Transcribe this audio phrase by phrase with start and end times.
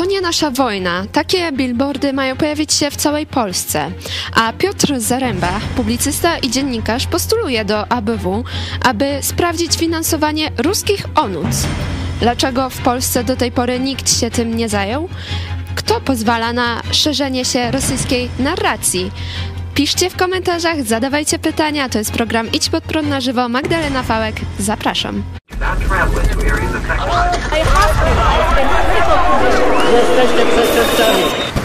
[0.00, 1.04] To nie nasza wojna.
[1.12, 3.90] Takie billboardy mają pojawić się w całej Polsce.
[4.34, 8.44] A Piotr Zaręba, publicysta i dziennikarz, postuluje do ABW,
[8.84, 11.66] aby sprawdzić finansowanie ruskich ONUC.
[12.20, 15.08] Dlaczego w Polsce do tej pory nikt się tym nie zajął?
[15.74, 19.10] Kto pozwala na szerzenie się rosyjskiej narracji?
[19.74, 21.88] Piszcie w komentarzach, zadawajcie pytania.
[21.88, 23.48] To jest program Idź pod prąd na żywo.
[23.48, 25.22] Magdalena Fałek, zapraszam.
[25.70, 27.30] not traveling to areas affected by...
[27.30, 29.70] A hospital has been critical condition.
[29.94, 31.59] Jesteście przestraszeni.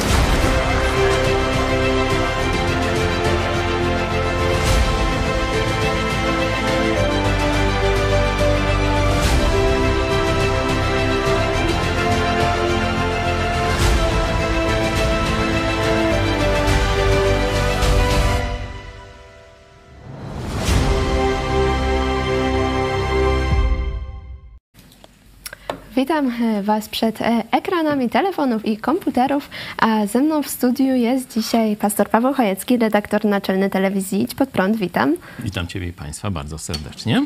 [25.96, 31.34] Witam e, Was przed e, ekranami telefonów i komputerów, a ze mną w studiu jest
[31.34, 34.78] dzisiaj pastor Paweł Chojecki, redaktor naczelny telewizji Idź Pod Prąd.
[34.78, 35.16] Witam.
[35.40, 37.26] Witam Ciebie i Państwa bardzo serdecznie.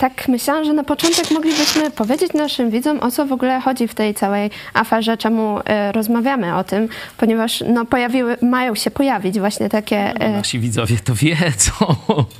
[0.00, 3.94] Tak myślałam, że na początek moglibyśmy powiedzieć naszym widzom, o co w ogóle chodzi w
[3.94, 9.68] tej całej aferze, czemu e, rozmawiamy o tym, ponieważ no, pojawiły, mają się pojawić właśnie
[9.68, 9.96] takie...
[9.96, 11.72] E, Nasi widzowie to wiedzą.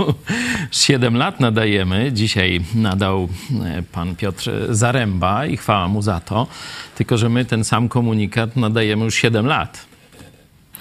[0.70, 2.12] Siedem lat nadajemy.
[2.12, 3.28] Dzisiaj nadał
[3.64, 6.46] e, pan Piotr Zaręba i chwała mu za to.
[6.96, 9.86] Tylko, że my ten sam komunikat nadajemy już siedem lat.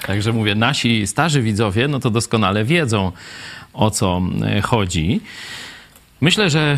[0.08, 3.12] Także mówię, nasi starzy widzowie, no to doskonale wiedzą,
[3.74, 4.22] o co
[4.64, 5.22] chodzi.
[6.22, 6.78] Myślę, że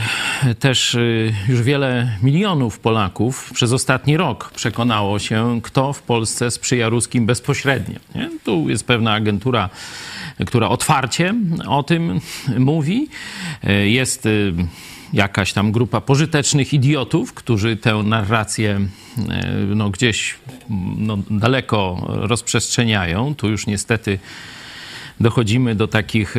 [0.59, 6.89] też y, już wiele milionów Polaków przez ostatni rok przekonało się, kto w Polsce sprzyja
[6.89, 7.99] ruskim bezpośrednio.
[8.15, 8.29] Nie?
[8.43, 9.69] Tu jest pewna agentura,
[10.45, 11.35] która otwarcie
[11.67, 12.21] o tym
[12.57, 13.09] mówi.
[13.69, 14.53] Y, jest y,
[15.13, 18.79] jakaś tam grupa pożytecznych idiotów, którzy tę narrację
[19.75, 20.35] no, gdzieś
[20.97, 23.35] no, daleko rozprzestrzeniają.
[23.35, 24.19] Tu już niestety
[25.21, 26.35] dochodzimy do takich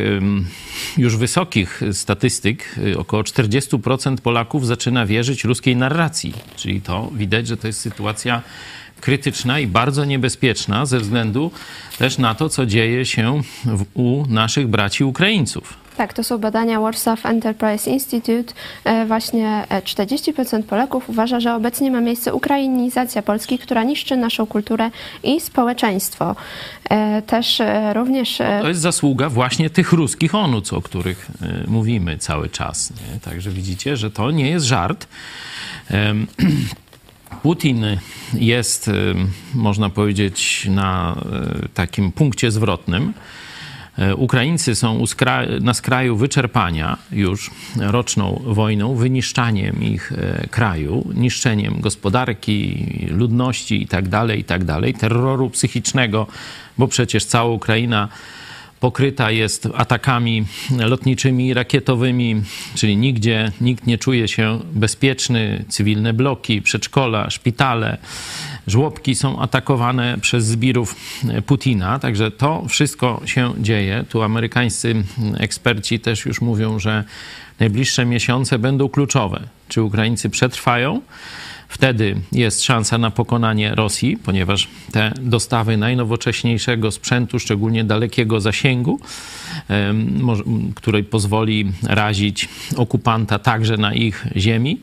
[0.99, 2.77] już wysokich statystyk.
[2.97, 6.35] Około 40% Polaków zaczyna wierzyć ruskiej narracji.
[6.57, 8.43] Czyli to widać, że to jest sytuacja
[9.01, 11.51] krytyczna i bardzo niebezpieczna ze względu
[11.99, 15.82] też na to, co dzieje się w, u naszych braci Ukraińców.
[15.97, 18.55] Tak, to są badania Warsaw Enterprise Institute.
[18.85, 24.91] E, właśnie 40% Polaków uważa, że obecnie ma miejsce ukrainizacja Polski, która niszczy naszą kulturę
[25.23, 26.37] i społeczeństwo.
[26.91, 28.39] E, też e, również...
[28.39, 31.31] To jest zasługa właśnie tych ruskich onuc, o których
[31.67, 32.91] mówimy cały czas.
[32.91, 33.21] Nie?
[33.21, 35.07] Także widzicie, że to nie jest żart.
[37.43, 37.85] Putin
[38.35, 38.91] jest,
[39.55, 41.17] można powiedzieć, na
[41.75, 43.13] takim punkcie zwrotnym.
[43.99, 45.05] E, Ukraińcy są
[45.61, 54.37] na skraju wyczerpania już roczną wojną, wyniszczaniem ich e, kraju, niszczeniem gospodarki, ludności itd., tak
[54.39, 56.27] itd., tak terroru psychicznego,
[56.79, 58.09] bo przecież cała Ukraina
[58.83, 60.45] pokryta jest atakami
[60.79, 62.43] lotniczymi rakietowymi,
[62.75, 65.65] czyli nigdzie nikt nie czuje się bezpieczny.
[65.69, 67.99] Cywilne bloki, przedszkola, szpitale,
[68.67, 70.97] żłobki są atakowane przez zbirów
[71.47, 71.99] Putina.
[71.99, 74.05] Także to wszystko się dzieje.
[74.09, 74.95] Tu amerykańscy
[75.39, 77.05] eksperci też już mówią, że
[77.61, 79.41] najbliższe miesiące będą kluczowe.
[79.69, 81.01] Czy Ukraińcy przetrwają?
[81.73, 89.01] Wtedy jest szansa na pokonanie Rosji, ponieważ te dostawy najnowocześniejszego sprzętu, szczególnie dalekiego zasięgu,
[90.75, 94.81] który pozwoli razić okupanta także na ich ziemi,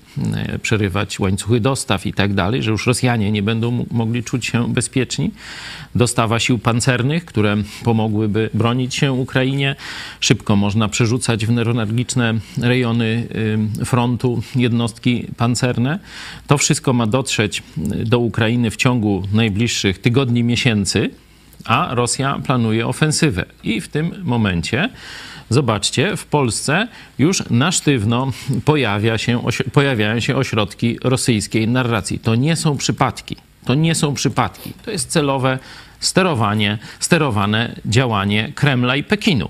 [0.62, 5.32] przerywać łańcuchy dostaw i tak dalej, że już Rosjanie nie będą mogli czuć się bezpieczni.
[5.96, 9.76] Dostawa sił pancernych, które pomogłyby bronić się Ukrainie.
[10.20, 13.28] Szybko można przerzucać w newralgiczne rejony
[13.86, 16.00] frontu jednostki pancerne.
[16.48, 17.64] To wszystko ma dotrzeć
[18.06, 21.10] do Ukrainy w ciągu najbliższych tygodni, miesięcy
[21.66, 23.46] a Rosja planuje ofensywę.
[23.64, 24.90] I w tym momencie,
[25.50, 28.32] zobaczcie, w Polsce już na sztywno
[28.66, 29.42] pojawia się,
[29.74, 32.20] pojawiają się ośrodki rosyjskiej narracji.
[32.20, 33.36] To nie są przypadki.
[33.66, 34.74] To nie są przypadki.
[34.86, 35.60] To jest celowe
[36.00, 39.50] sterowanie, sterowane działanie Kremla i Pekinu.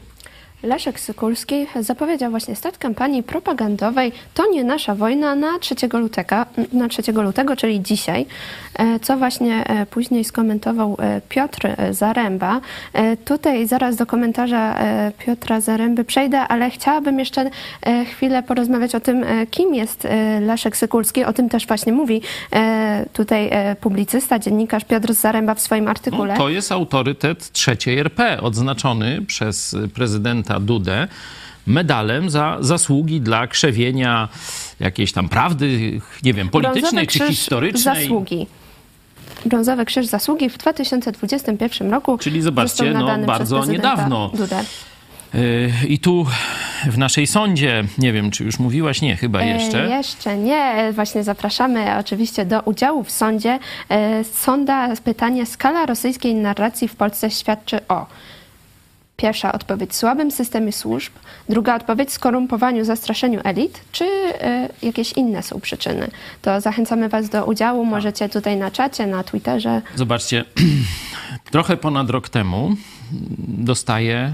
[0.63, 6.89] Leszek Sykulski zapowiedział właśnie start kampanii propagandowej To nie nasza wojna na 3 lutego, na
[6.89, 8.25] 3 lutego czyli dzisiaj,
[8.73, 12.61] e, co właśnie e, później skomentował e, Piotr Zaręba.
[13.25, 14.75] Tutaj zaraz do komentarza
[15.25, 17.49] Piotra Zaręby przejdę, ale chciałabym jeszcze
[18.05, 20.07] chwilę porozmawiać o tym, kim jest
[20.41, 21.23] Leszek Sykulski.
[21.23, 22.21] O tym też właśnie mówi
[23.13, 23.49] tutaj
[23.81, 26.33] publicysta, dziennikarz Piotr Zaręba w swoim artykule.
[26.33, 31.07] No, to jest autorytet trzeciej RP, odznaczony przez prezydenta prezydenta Dudę
[31.67, 34.29] medalem za zasługi dla krzewienia
[34.79, 38.03] jakiejś tam prawdy, nie wiem, politycznej czy historycznej.
[38.03, 38.47] Zasługi.
[39.45, 42.17] Brązowy Krzyż Zasługi w 2021 roku.
[42.17, 44.31] Czyli zobaczcie, no, bardzo niedawno.
[44.33, 44.63] Dudę.
[45.87, 46.25] I tu
[46.85, 49.85] w naszej sądzie, nie wiem, czy już mówiłaś, nie, chyba jeszcze.
[49.85, 50.91] E, jeszcze nie.
[50.93, 53.59] Właśnie zapraszamy oczywiście do udziału w sądzie.
[53.89, 58.05] E, sonda pytanie, skala rosyjskiej narracji w Polsce świadczy o
[59.19, 61.13] Pierwsza odpowiedź słabym systemie służb,
[61.49, 66.11] druga odpowiedź skorumpowaniu, zastraszeniu elit, czy y, jakieś inne są przyczyny.
[66.41, 67.85] To zachęcamy Was do udziału.
[67.85, 69.81] Możecie tutaj na czacie, na Twitterze.
[69.95, 70.45] Zobaczcie,
[71.51, 72.75] trochę ponad rok temu
[73.47, 74.33] dostaje e,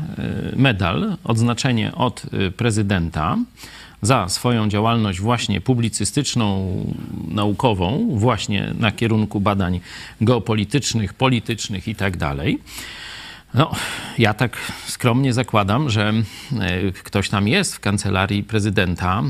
[0.56, 3.38] medal, odznaczenie od e, prezydenta
[4.02, 6.76] za swoją działalność właśnie publicystyczną,
[7.28, 9.80] naukową, właśnie na kierunku badań
[10.22, 12.18] geopolitycznych, politycznych i tak.
[13.56, 13.72] No,
[14.18, 14.58] ja tak
[14.88, 16.14] skromnie zakładam, że
[16.60, 19.24] e, ktoś tam jest w kancelarii prezydenta,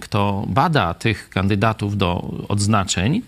[0.00, 3.22] kto bada tych kandydatów do odznaczeń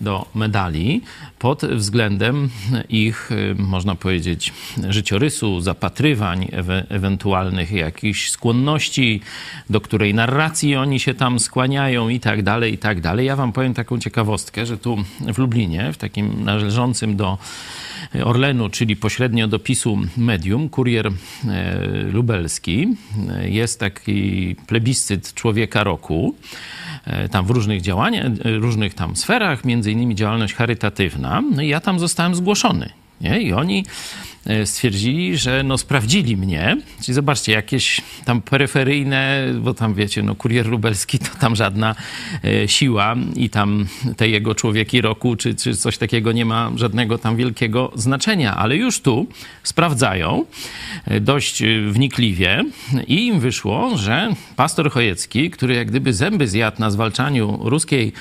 [0.00, 1.02] do medali
[1.38, 2.50] pod względem
[2.88, 4.52] ich, y, można powiedzieć,
[4.88, 9.20] życiorysu, zapatrywań, ewe, ewentualnych jakichś skłonności,
[9.70, 13.26] do której narracji oni się tam skłaniają i tak dalej, i tak dalej.
[13.26, 14.96] Ja wam powiem taką ciekawostkę, że tu
[15.34, 17.38] w Lublinie, w takim należącym do
[18.24, 21.12] Orlenu, czyli pośrednio do PiSu medium, kurier e,
[22.12, 22.88] lubelski,
[23.30, 26.34] e, jest taki plebiscyt człowieka roku.
[27.06, 31.42] E, tam w różnych działaniach, e, różnych tam sferach, między innymi działalność charytatywna.
[31.54, 32.90] No i ja tam zostałem zgłoszony.
[33.20, 33.40] Nie?
[33.40, 33.84] I oni
[34.64, 36.76] stwierdzili, że no sprawdzili mnie.
[37.02, 41.94] Czyli zobaczcie, jakieś tam peryferyjne, bo tam wiecie, no kurier lubelski to tam żadna
[42.44, 43.86] e, siła i tam
[44.16, 48.76] te jego człowieki roku czy, czy coś takiego nie ma żadnego tam wielkiego znaczenia, ale
[48.76, 49.26] już tu
[49.62, 50.44] sprawdzają
[51.04, 52.64] e, dość wnikliwie
[53.06, 58.12] i im wyszło, że pastor Chojecki, który jak gdyby zęby zjadł na zwalczaniu ruskiej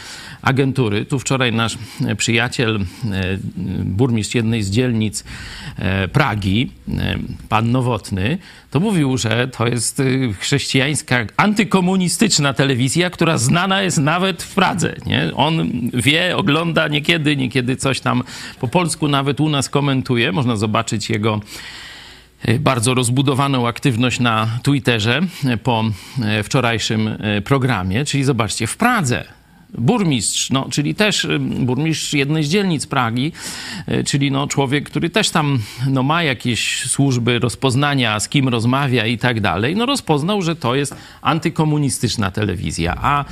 [0.41, 1.77] agentury, tu wczoraj nasz
[2.17, 2.85] przyjaciel,
[3.85, 5.23] burmistrz jednej z dzielnic
[6.13, 7.17] Pragi, e,
[7.49, 8.37] pan Nowotny,
[8.71, 10.03] to mówił, że to jest e,
[10.39, 14.95] chrześcijańska, antykomunistyczna telewizja, która znana jest nawet w Pradze.
[15.05, 15.31] Nie?
[15.35, 18.23] On wie, ogląda niekiedy, niekiedy coś tam
[18.59, 20.31] po polsku nawet u nas komentuje.
[20.31, 21.41] Można zobaczyć jego
[22.41, 25.21] e, bardzo rozbudowaną aktywność na Twitterze
[25.63, 25.83] po
[26.43, 28.05] wczorajszym programie.
[28.05, 29.42] Czyli zobaczcie, w Pradze
[29.77, 31.27] burmistrz, no, czyli też
[31.59, 33.31] burmistrz jednej z dzielnic Pragi,
[33.87, 35.59] e, czyli no, człowiek, który też tam
[35.89, 40.75] no, ma jakieś służby rozpoznania, z kim rozmawia i tak dalej, no rozpoznał, że to
[40.75, 43.25] jest antykomunistyczna telewizja, a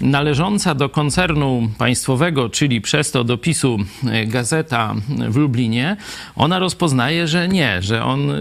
[0.00, 4.94] należąca do koncernu państwowego, czyli przez to do PiSu e, gazeta
[5.28, 5.96] w Lublinie,
[6.36, 8.32] ona rozpoznaje, że nie, że on,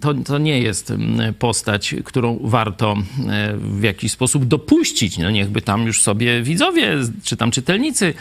[0.00, 0.92] to, to nie jest
[1.38, 2.92] postać, którą warto
[3.28, 5.18] e, w jakiś sposób dopuścić.
[5.18, 8.14] No niechby tam już sobie widzowie, czy tam czytelnicy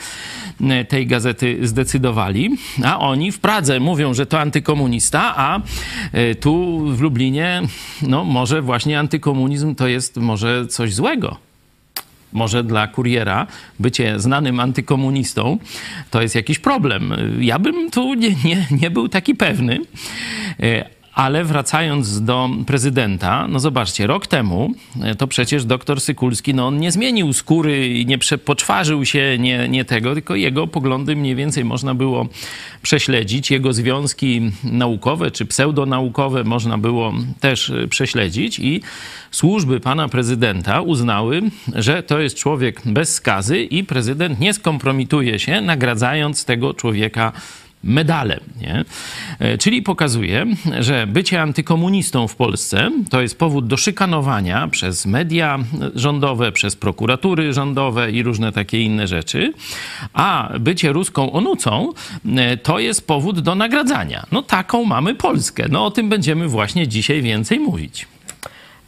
[0.61, 2.49] e, tej gazety zdecydowali,
[2.83, 5.61] a oni w Pradze mówią, że to antykomunista, a
[6.39, 7.61] tu w Lublinie,
[8.01, 11.52] no może właśnie antykomunizm to jest może coś złego
[12.33, 13.47] może dla kuriera
[13.79, 15.57] bycie znanym antykomunistą
[16.11, 17.13] to jest jakiś problem.
[17.39, 19.79] Ja bym tu nie, nie, nie był taki pewny.
[21.13, 26.77] Ale wracając do prezydenta, no zobaczcie, rok temu e, to przecież doktor Sykulski, no on
[26.77, 31.65] nie zmienił skóry i nie poczwarzył się, nie, nie tego, tylko jego poglądy mniej więcej
[31.65, 32.27] można było
[32.81, 33.51] prześledzić.
[33.51, 38.81] Jego związki naukowe czy pseudonaukowe można było też e, prześledzić i
[39.31, 41.41] służby pana prezydenta uznały,
[41.75, 47.31] że to jest człowiek bez skazy i prezydent nie skompromituje się, nagradzając tego człowieka
[47.83, 48.39] medalem.
[48.61, 48.85] Nie?
[49.39, 50.45] E, czyli pokazuje,
[50.79, 55.59] że bycie antykomunistą w Polsce to jest powód do szykanowania przez media
[55.95, 59.53] rządowe, przez prokuratury rządowe i różne takie inne rzeczy,
[60.13, 61.93] a bycie ruską onucą
[62.35, 64.25] e, to jest powód do nagradzania.
[64.31, 65.65] No taką mamy Polskę.
[65.69, 68.12] No o tym będziemy właśnie dzisiaj więcej mówić.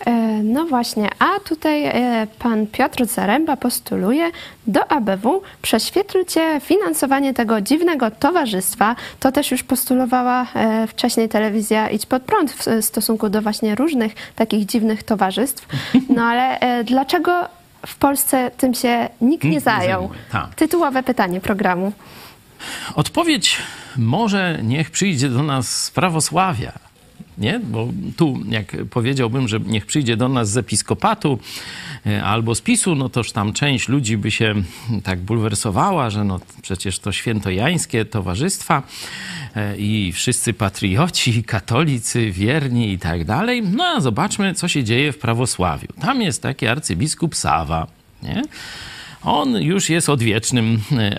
[0.06, 0.12] E,
[0.44, 4.32] no właśnie, a tutaj e, pan Piotr Zaręba postuluje
[4.68, 8.96] do ABW prześwietlcie finansowanie tego dziwnego towarzystwa.
[9.20, 14.14] To też już postulowała e, wcześniej telewizja Idź Pod Prąd w stosunku do właśnie różnych
[14.36, 15.68] takich dziwnych towarzystw.
[16.16, 17.46] No ale dlaczego
[17.86, 20.10] w Polsce tym się nikt nie zajął?
[20.32, 20.56] Tak.
[20.56, 21.92] Tytułowe pytanie programu.
[22.96, 23.58] Odpowiedź
[23.98, 26.85] może niech przyjdzie do nas z prawosławia
[27.38, 27.60] nie?
[27.60, 31.40] Bo tu, jak powiedziałbym, że niech przyjdzie do nas z episkopatu
[32.06, 34.56] e, albo z PiSu, no toż tam część ludzi by się
[35.04, 38.84] tak bulwersowała, że no przecież to świętojańskie towarzystwa
[39.56, 43.62] e, i wszyscy patrioci, katolicy, wierni i tak dalej.
[43.62, 45.88] No a zobaczmy, co się dzieje w prawosławiu.
[46.02, 47.88] Tam jest taki arcybiskup Sawa,
[48.24, 48.44] nie?
[49.26, 51.18] On już jest odwiecznym e,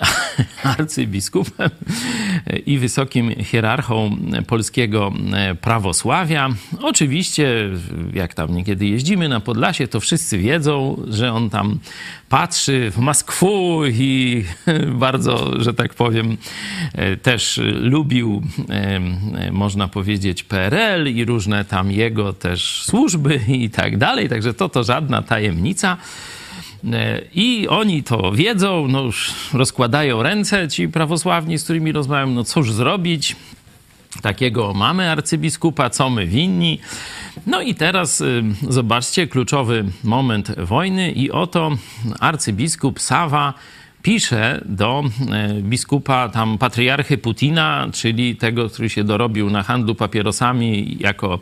[0.79, 1.71] arcybiskupem
[2.67, 6.49] i wysokim hierarchą polskiego e, prawosławia.
[6.83, 7.71] Oczywiście,
[8.15, 11.79] jak tam niekiedy jeździmy na Podlasie, to wszyscy wiedzą, że on tam
[12.29, 14.45] patrzy w Moskwu i
[15.07, 16.37] bardzo, że tak powiem,
[16.93, 18.43] e, też lubił,
[19.53, 24.29] można powiedzieć, PRL i różne tam jego też służby i tak dalej.
[24.29, 25.97] Także to to żadna tajemnica.
[27.35, 32.73] I oni to wiedzą, no już rozkładają ręce ci prawosławni, z którymi rozmawiam, no cóż
[32.73, 33.37] zrobić.
[34.23, 36.79] Takiego mamy arcybiskupa, co my winni.
[37.47, 41.71] No i teraz y, zobaczcie kluczowy moment wojny i oto
[42.21, 43.55] arcybiskup Sawa
[44.07, 50.97] pisze do e, biskupa tam patriarchy Putina, czyli tego, który się dorobił na handlu papierosami
[51.01, 51.39] jako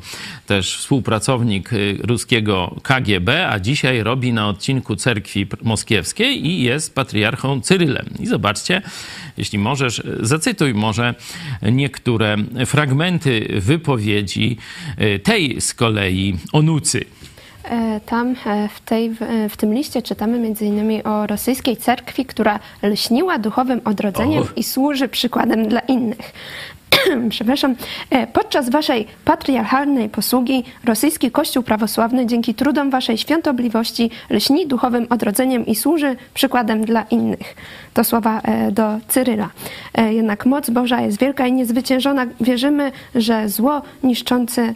[0.47, 7.61] też współpracownik e, ruskiego KGB, a dzisiaj robi na odcinku cerkwi moskiewskiej i jest patriarchą
[7.61, 8.06] Cyrylem.
[8.18, 8.83] I zobaczcie,
[9.37, 11.14] jeśli możesz, zacytuj może
[11.73, 14.56] niektóre fragmenty wypowiedzi
[14.97, 17.04] e, tej z kolei onucy.
[17.64, 21.06] E, tam e, w, tej, e, w tym liście czytamy m.in.
[21.06, 24.52] o rosyjskiej cerkwi, która lśniła duchowym odrodzeniem oh.
[24.56, 26.33] i służy przykładem dla innych.
[27.30, 27.74] przepraszam,
[28.10, 35.66] e, podczas waszej patriarchalnej posługi rosyjski Kościół prawosławny dzięki trudom waszej świątobliwości lśni duchowym odrodzeniem
[35.66, 37.54] i służy przykładem dla innych.
[37.94, 39.50] To słowa e, do Cyryla.
[39.94, 42.26] E, jednak moc Boża jest wielka i niezwyciężona.
[42.40, 44.74] Wierzymy, że zło niszczący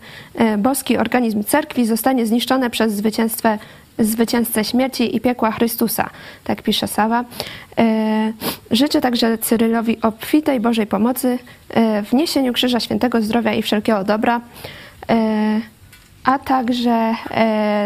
[0.59, 3.49] boski organizm cerkwi zostanie zniszczone przez zwycięstwo
[3.99, 6.11] zwycięzcę śmierci i piekła Chrystusa.
[6.45, 7.25] Tak pisze Sawa.
[7.79, 8.33] E,
[8.71, 11.39] życzę także Cyrylowi obfitej Bożej pomocy
[11.71, 14.41] e, w niesieniu Krzyża Świętego zdrowia i wszelkiego dobra
[15.11, 15.61] e,
[16.25, 17.15] a także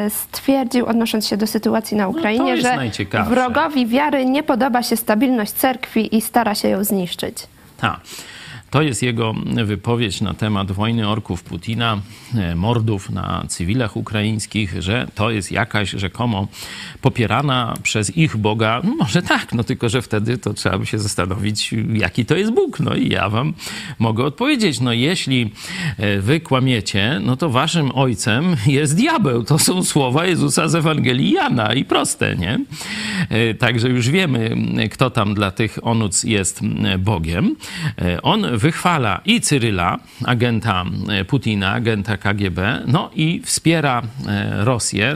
[0.09, 2.79] stwierdził, odnosząc się do sytuacji na no Ukrainie, no że
[3.25, 7.37] wrogowi wiary nie podoba się stabilność cerkwi i stara się ją zniszczyć.
[7.77, 8.01] Tak.
[8.73, 12.01] To jest jego wypowiedź na temat wojny orków Putina,
[12.35, 16.49] e, mordów na cywilach ukraińskich, że to jest jakaś rzekomo
[17.01, 18.81] popierana przez ich Boga.
[18.85, 22.53] No może tak, no tylko, że wtedy to trzeba by się zastanowić, jaki to jest
[22.53, 22.81] Bóg.
[22.81, 23.55] No i ja wam
[23.99, 25.53] mogę odpowiedzieć, no jeśli
[25.99, 29.45] e, wy kłamiecie, no to waszym ojcem jest diabeł.
[29.45, 32.61] To są słowa Jezusa z Ewangelii Jana i proste, nie?
[33.29, 34.57] E, także już wiemy,
[34.91, 36.61] kto tam dla tych onuc jest
[36.99, 37.57] Bogiem.
[38.23, 45.15] On wychwala i Cyryla, agenta e, Putina, agenta KGB, no i wspiera e, Rosję,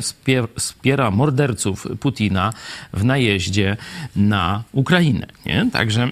[0.57, 2.53] wspiera morderców Putina
[2.93, 3.77] w najeździe
[4.17, 5.27] na Ukrainę.
[5.47, 5.69] Nie?
[5.73, 6.11] Także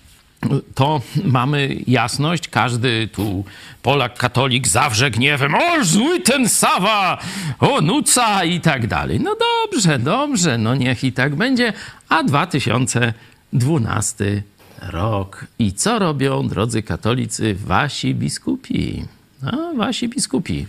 [0.74, 2.48] to mamy jasność.
[2.48, 3.44] Każdy tu
[3.82, 5.54] Polak, katolik zawrze gniewem.
[5.54, 7.18] O, zły ten Sawa!
[7.60, 8.44] O, nuca!
[8.44, 9.20] I tak dalej.
[9.20, 11.72] No dobrze, dobrze, no niech i tak będzie.
[12.08, 14.42] A 2012
[14.82, 15.46] rok.
[15.58, 19.04] I co robią, drodzy katolicy, wasi biskupi?
[19.42, 20.66] No, wasi biskupi.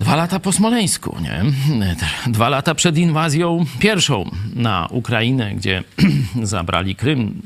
[0.00, 1.44] Dwa lata po Smoleńsku, nie?
[2.32, 5.84] Dwa lata przed inwazją pierwszą na Ukrainę, gdzie
[6.42, 7.42] zabrali Krym,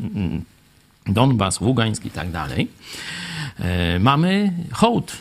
[1.07, 2.69] Donbas, Ługańsk i tak dalej.
[3.59, 5.17] E, mamy hołd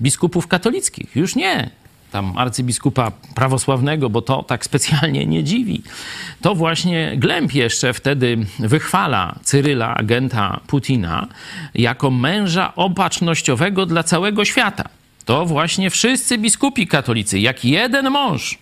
[0.00, 1.16] biskupów katolickich.
[1.16, 1.70] Już nie
[2.12, 5.82] tam arcybiskupa prawosławnego, bo to tak specjalnie nie dziwi.
[6.40, 11.28] To właśnie Glemp jeszcze wtedy wychwala Cyryla, agenta Putina,
[11.74, 14.84] jako męża opatrznościowego dla całego świata.
[15.24, 18.58] To właśnie wszyscy biskupi katolicy, jak jeden mąż,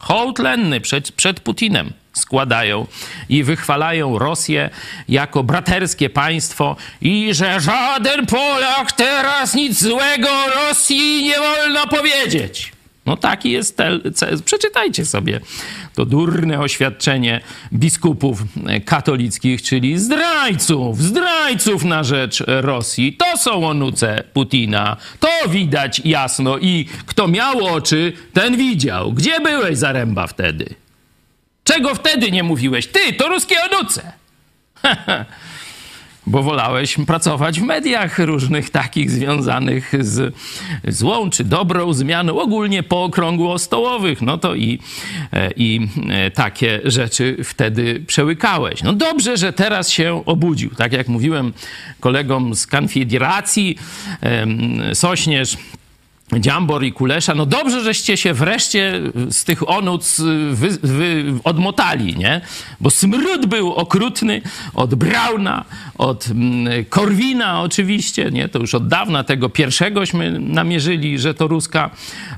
[0.00, 2.86] hołd lenny przed, przed Putinem składają
[3.28, 4.70] i wychwalają Rosję
[5.08, 12.72] jako braterskie państwo i że żaden Polak teraz nic złego Rosji nie wolno powiedzieć.
[13.06, 14.12] No taki jest cel.
[14.44, 15.40] Przeczytajcie sobie
[15.94, 17.40] to durne oświadczenie
[17.72, 18.42] biskupów
[18.84, 23.12] katolickich, czyli zdrajców, zdrajców na rzecz Rosji.
[23.12, 24.96] To są onuce Putina.
[25.20, 29.12] To widać jasno i kto miał oczy, ten widział.
[29.12, 30.74] Gdzie byłeś, Zaręba, wtedy?
[31.64, 32.86] Czego wtedy nie mówiłeś?
[32.86, 34.12] Ty, to ruskie onuce!
[36.26, 40.34] Bo wolałeś pracować w mediach różnych takich związanych z
[40.88, 44.22] złą czy dobrą zmianą, ogólnie po okrągłostołowych.
[44.22, 44.78] No to i,
[45.32, 48.82] e, i e, takie rzeczy wtedy przełykałeś.
[48.82, 50.70] No dobrze, że teraz się obudził.
[50.70, 51.52] Tak jak mówiłem
[52.00, 53.78] kolegom z Konfederacji,
[54.94, 55.56] Sośnierz
[56.38, 60.20] Dziambor i Kulesza, no dobrze, żeście się wreszcie z tych onuc
[60.50, 62.40] wy, wy, odmotali, nie?
[62.80, 64.42] Bo smród był okrutny
[64.74, 65.64] od Brauna,
[65.98, 68.48] od mm, Korwina oczywiście, nie?
[68.48, 71.90] To już od dawna tego pierwszegośmy namierzyli, że to ruska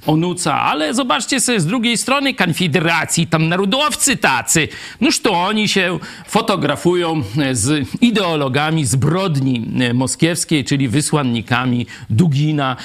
[0.07, 4.69] onuca, ale zobaczcie sobie z drugiej strony Konfederacji, tam narodowcy tacy,
[5.01, 7.23] noż to oni się fotografują
[7.53, 12.77] z ideologami zbrodni moskiewskiej, czyli wysłannikami Dugina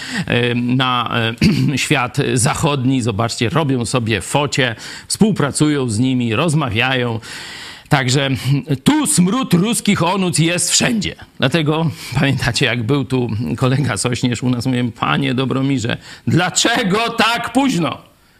[0.55, 0.96] na
[1.75, 3.01] świat zachodni.
[3.01, 4.75] Zobaczcie, robią sobie focie,
[5.07, 7.19] współpracują z nimi, rozmawiają.
[7.89, 8.29] Także
[8.83, 11.15] tu smród ruskich onuc jest wszędzie.
[11.37, 11.89] Dlatego
[12.19, 17.97] pamiętacie, jak był tu kolega Sośnierz u nas, mówię, panie Dobromirze, dlaczego tak późno?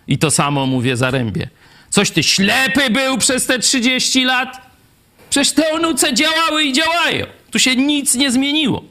[0.08, 1.50] I to samo mówię Zarębie.
[1.90, 4.62] Coś ty ślepy był przez te 30 lat?
[5.30, 7.26] Przecież te onuce działały i działają.
[7.52, 8.84] Tu się nic nie zmieniło.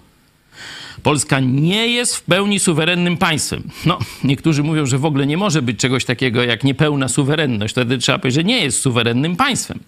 [1.06, 3.62] Polska nie jest w pełni suwerennym państwem.
[3.84, 7.72] No, niektórzy mówią, że w ogóle nie może być czegoś takiego jak niepełna suwerenność.
[7.72, 9.80] Wtedy trzeba powiedzieć, że nie jest suwerennym państwem.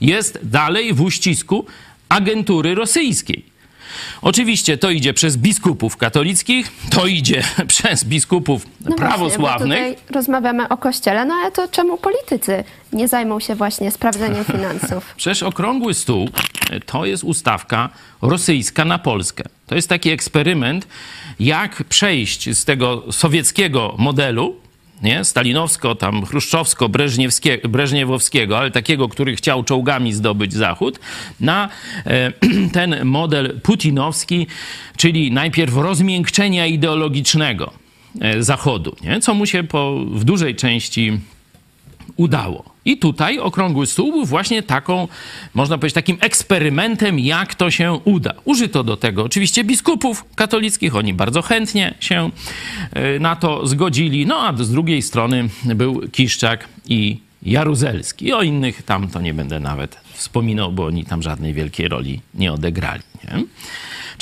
[0.00, 1.66] Jest dalej w uścisku
[2.08, 3.44] agentury rosyjskiej.
[4.22, 9.78] Oczywiście to idzie przez biskupów katolickich, to idzie przez biskupów no prawosławnych.
[9.78, 14.44] Właśnie, tutaj rozmawiamy o kościele, no ale to czemu politycy nie zajmą się właśnie sprawdzeniem
[14.44, 15.12] finansów?
[15.16, 16.28] Przecież okrągły stół
[16.86, 17.88] to jest ustawka
[18.22, 19.44] rosyjska na Polskę.
[19.66, 20.88] To jest taki eksperyment,
[21.40, 24.56] jak przejść z tego sowieckiego modelu,
[25.02, 25.24] nie?
[25.24, 26.88] stalinowsko, tam chruszczowsko,
[27.68, 31.00] breżniewowskiego, ale takiego, który chciał czołgami zdobyć Zachód,
[31.40, 31.68] na
[32.06, 32.32] e,
[32.78, 34.46] ten model putinowski,
[34.96, 37.72] czyli najpierw rozmiękczenia ideologicznego
[38.20, 39.20] e, Zachodu, nie?
[39.20, 41.20] co mu się po, w dużej części
[42.16, 42.64] udało.
[42.84, 45.08] I tutaj okrągły stół był właśnie taką,
[45.54, 48.34] można powiedzieć, takim eksperymentem, jak to się uda.
[48.44, 52.30] Użyto do tego oczywiście biskupów katolickich, oni bardzo chętnie się
[52.92, 54.26] e, na to zgodzili.
[54.26, 58.32] No a z drugiej strony był Kiszczak i Jaruzelski.
[58.32, 62.52] O innych tam to nie będę nawet wspominał, bo oni tam żadnej wielkiej roli nie
[62.52, 63.02] odegrali.
[63.24, 63.44] Nie?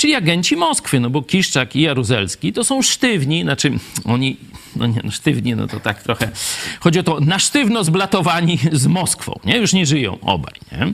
[0.01, 3.71] Czyli agenci Moskwy, no bo Kiszczak i Jaruzelski to są sztywni, znaczy
[4.05, 4.37] oni,
[4.75, 6.31] no nie, no sztywni, no to tak trochę,
[6.79, 9.57] chodzi o to, na sztywno zblatowani z Moskwą, nie?
[9.57, 10.93] Już nie żyją obaj, nie?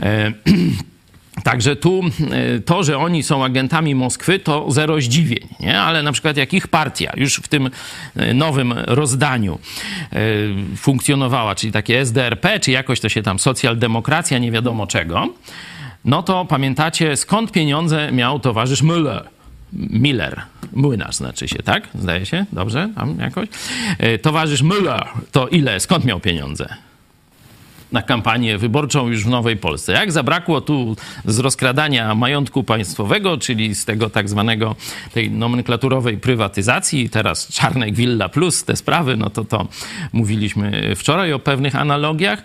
[0.00, 0.32] E,
[1.44, 2.00] Także tu
[2.30, 5.80] e, to, że oni są agentami Moskwy, to zero zdziwień, nie?
[5.80, 7.70] ale na przykład jak ich partia już w tym
[8.16, 9.58] e, nowym rozdaniu
[10.12, 10.18] e,
[10.76, 15.28] funkcjonowała, czyli takie SDRP, czy jakoś to się tam socjaldemokracja, nie wiadomo czego,
[16.04, 19.22] no to pamiętacie, skąd pieniądze miał towarzysz Müller?
[19.72, 21.88] Miller, młynarz znaczy się, tak?
[21.94, 22.46] Zdaje się?
[22.52, 22.88] Dobrze?
[22.94, 23.48] Tam jakoś?
[23.98, 25.80] E, towarzysz Müller to ile?
[25.80, 26.76] Skąd miał pieniądze?
[27.92, 29.92] na kampanię wyborczą już w Nowej Polsce.
[29.92, 34.76] Jak zabrakło tu z rozkradania majątku państwowego, czyli z tego tak zwanego
[35.12, 39.68] tej nomenklaturowej prywatyzacji, teraz Czarnek Villa Plus, te sprawy, no to to
[40.12, 42.42] mówiliśmy wczoraj o pewnych analogiach.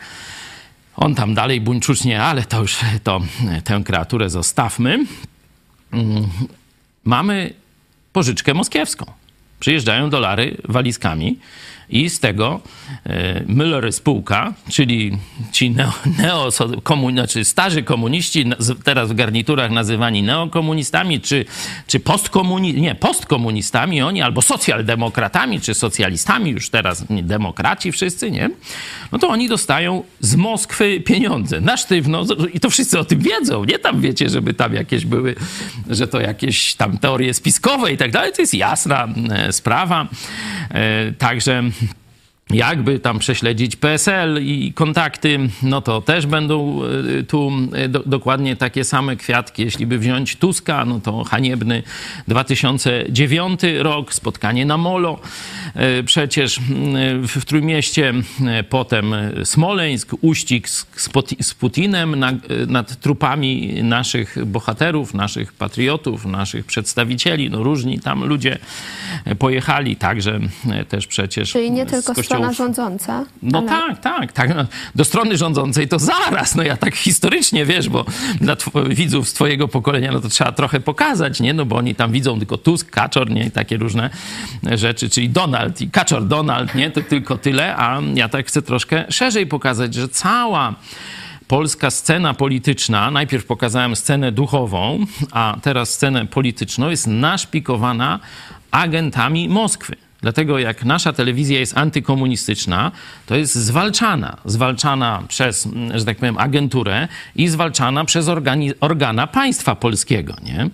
[0.98, 3.22] On tam dalej buńczucznie, ale to już to,
[3.64, 5.06] tę kreaturę zostawmy.
[5.94, 6.28] Mm,
[7.04, 7.54] mamy
[8.14, 9.06] pożyczkę moskiewską.
[9.60, 11.40] Przyjeżdżają dolary walizkami
[11.90, 12.62] i z tego
[13.06, 15.18] e, Müller spółka, czyli
[15.52, 16.50] ci neo, neo
[16.84, 18.46] komun, znaczy starzy komuniści,
[18.84, 21.46] teraz w garniturach nazywani neokomunistami, czy,
[21.88, 28.50] czy postkomuni, nie, postkomunistami oni, albo socjaldemokratami, czy socjalistami, już teraz demokraci wszyscy, nie?
[29.12, 32.24] No to oni dostają z Moskwy pieniądze na sztywno
[32.54, 35.36] i to wszyscy o tym wiedzą, nie tam wiecie, żeby tam jakieś były,
[35.90, 40.08] że to jakieś tam teorie spiskowe i tak dalej, to jest jasna e, sprawa.
[40.70, 41.64] E, także
[42.50, 46.82] jakby tam prześledzić PSL i kontakty, no to też będą
[47.20, 49.64] e, tu e, do, dokładnie takie same kwiatki.
[49.64, 51.84] Jeśli by wziąć Tuska, no to haniebny
[52.28, 55.20] 2009 rok, spotkanie na Molo,
[55.74, 56.60] e, przecież
[57.28, 58.14] w Trójmieście,
[58.70, 61.02] potem Smoleńsk, uścisk
[61.42, 62.26] z Putinem
[62.68, 67.50] nad trupami naszych bohaterów, naszych patriotów, naszych przedstawicieli.
[67.50, 68.58] No różni tam ludzie
[69.40, 70.40] pojechali, także
[70.90, 73.26] też przecież Czyli nie tylko strona rządząca.
[73.42, 73.68] No ale...
[73.68, 74.56] tak, tak, tak.
[74.56, 76.56] No, do strony rządzącej to zaraz.
[76.56, 78.06] No ja tak historycznie, wiesz, bo
[78.42, 78.56] dla
[78.90, 81.54] widzów z twojego pokolenia, no to trzeba trochę pokazać, nie?
[81.54, 83.46] No bo oni tam widzą tylko Tusk, Kaczor, nie?
[83.46, 84.10] I takie różne
[84.64, 86.92] rzeczy, czyli Donald i Kaczor Donald, nie?
[86.92, 90.76] To tylko tyle, a ja tak chcę troszkę szerzej pokazać, że cała
[91.48, 98.20] polska scena polityczna, najpierw pokazałem scenę duchową, a teraz scenę polityczną, jest naszpikowana
[98.72, 99.96] agentami Moskwy.
[100.22, 102.92] Dlatego jak nasza telewizja jest antykomunistyczna,
[103.26, 104.38] to jest zwalczana.
[104.46, 110.70] Zwalczana przez, że tak powiem, agenturę i zwalczana przez organi- organa państwa polskiego, nie?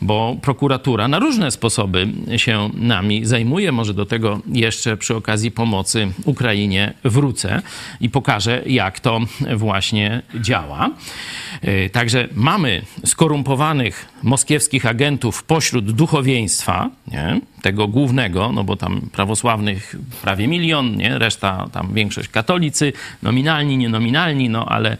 [0.00, 3.72] Bo prokuratura na różne sposoby się nami zajmuje.
[3.72, 7.62] Może do tego jeszcze przy okazji pomocy Ukrainie wrócę
[8.00, 9.20] i pokażę, jak to
[9.56, 10.90] właśnie działa.
[11.62, 17.40] Yy, także mamy skorumpowanych moskiewskich agentów pośród duchowieństwa, nie?
[17.62, 21.18] Tego głównego, no bo tam prawosławnych prawie milion, nie?
[21.18, 24.96] reszta tam większość katolicy, nominalni, nienominalni, no ale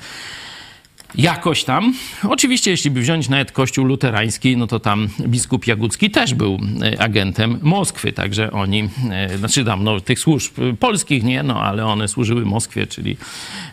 [1.14, 1.94] jakoś tam.
[2.28, 7.02] Oczywiście, jeśli by wziąć nawet kościół luterański, no to tam biskup Jagucki też był e,
[7.02, 12.08] agentem Moskwy, także oni, e, znaczy tam no, tych służb polskich nie, no ale one
[12.08, 13.16] służyły Moskwie, czyli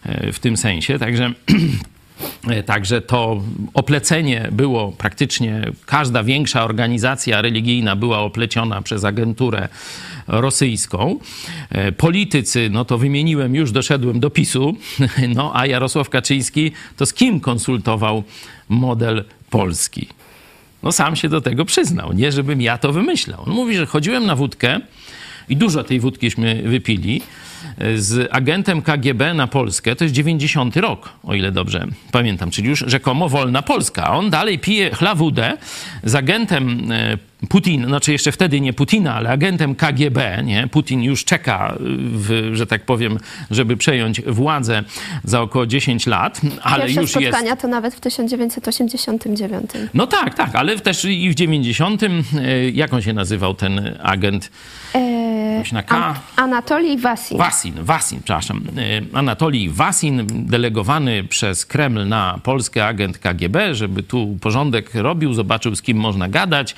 [0.03, 1.33] e, w tym sensie, także
[2.65, 3.41] Także to
[3.73, 9.67] oplecenie było praktycznie, każda większa organizacja religijna była opleciona przez agenturę
[10.27, 11.19] rosyjską.
[11.97, 14.77] Politycy, no to wymieniłem już, doszedłem do PiSu,
[15.35, 18.23] no a Jarosław Kaczyński to z kim konsultował
[18.69, 20.07] model polski?
[20.83, 23.43] No sam się do tego przyznał, nie żebym ja to wymyślał.
[23.47, 24.79] On mówi, że chodziłem na wódkę
[25.49, 27.21] i dużo tej wódkiśmy wypili,
[27.95, 32.83] z agentem KGB na Polskę, to jest 90 rok, o ile dobrze pamiętam, czyli już
[32.87, 34.03] rzekomo wolna Polska.
[34.03, 35.57] A on dalej pije chlawudę
[36.03, 37.17] z agentem e,
[37.49, 40.67] Putin, znaczy jeszcze wtedy nie Putina, ale agentem KGB, nie?
[40.67, 43.17] Putin już czeka, w, że tak powiem,
[43.51, 44.83] żeby przejąć władzę
[45.23, 47.61] za około 10 lat, ale Pierwsze już spotkania jest...
[47.61, 49.71] to nawet w 1989.
[49.93, 52.03] No tak, tak, ale też i w 90.
[52.03, 52.09] e,
[52.73, 54.51] Jak on się nazywał, ten agent?
[55.53, 55.95] Jakoś na K?
[56.05, 57.37] An- Anatolij Wasin.
[57.37, 58.61] Wasin, Wasin, przepraszam.
[59.13, 65.75] E, Anatolij Wasin, delegowany przez Kreml na Polskę agent KGB, żeby tu porządek robił, zobaczył
[65.75, 66.75] z kim można gadać,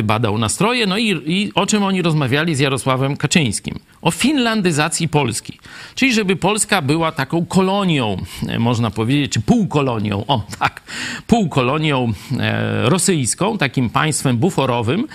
[0.00, 0.86] wybadał nastroje.
[0.86, 3.74] No i, i o czym oni rozmawiali z Jarosławem Kaczyńskim?
[4.02, 5.58] O finlandyzacji Polski.
[5.94, 8.16] Czyli żeby Polska była taką kolonią,
[8.48, 10.82] e, można powiedzieć, czy półkolonią, o tak,
[11.26, 15.06] półkolonią e, rosyjską, takim państwem buforowym,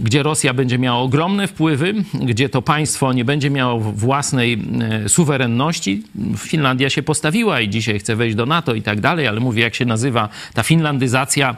[0.00, 4.62] gdzie Rosja będzie miała ogromne wpływy, gdzie to państwo nie będzie miało własnej
[5.04, 6.02] e, suwerenności.
[6.36, 9.74] Finlandia się postawiła i dzisiaj chce wejść do NATO i tak dalej, ale mówię, jak
[9.74, 11.56] się nazywa ta finlandyzacja,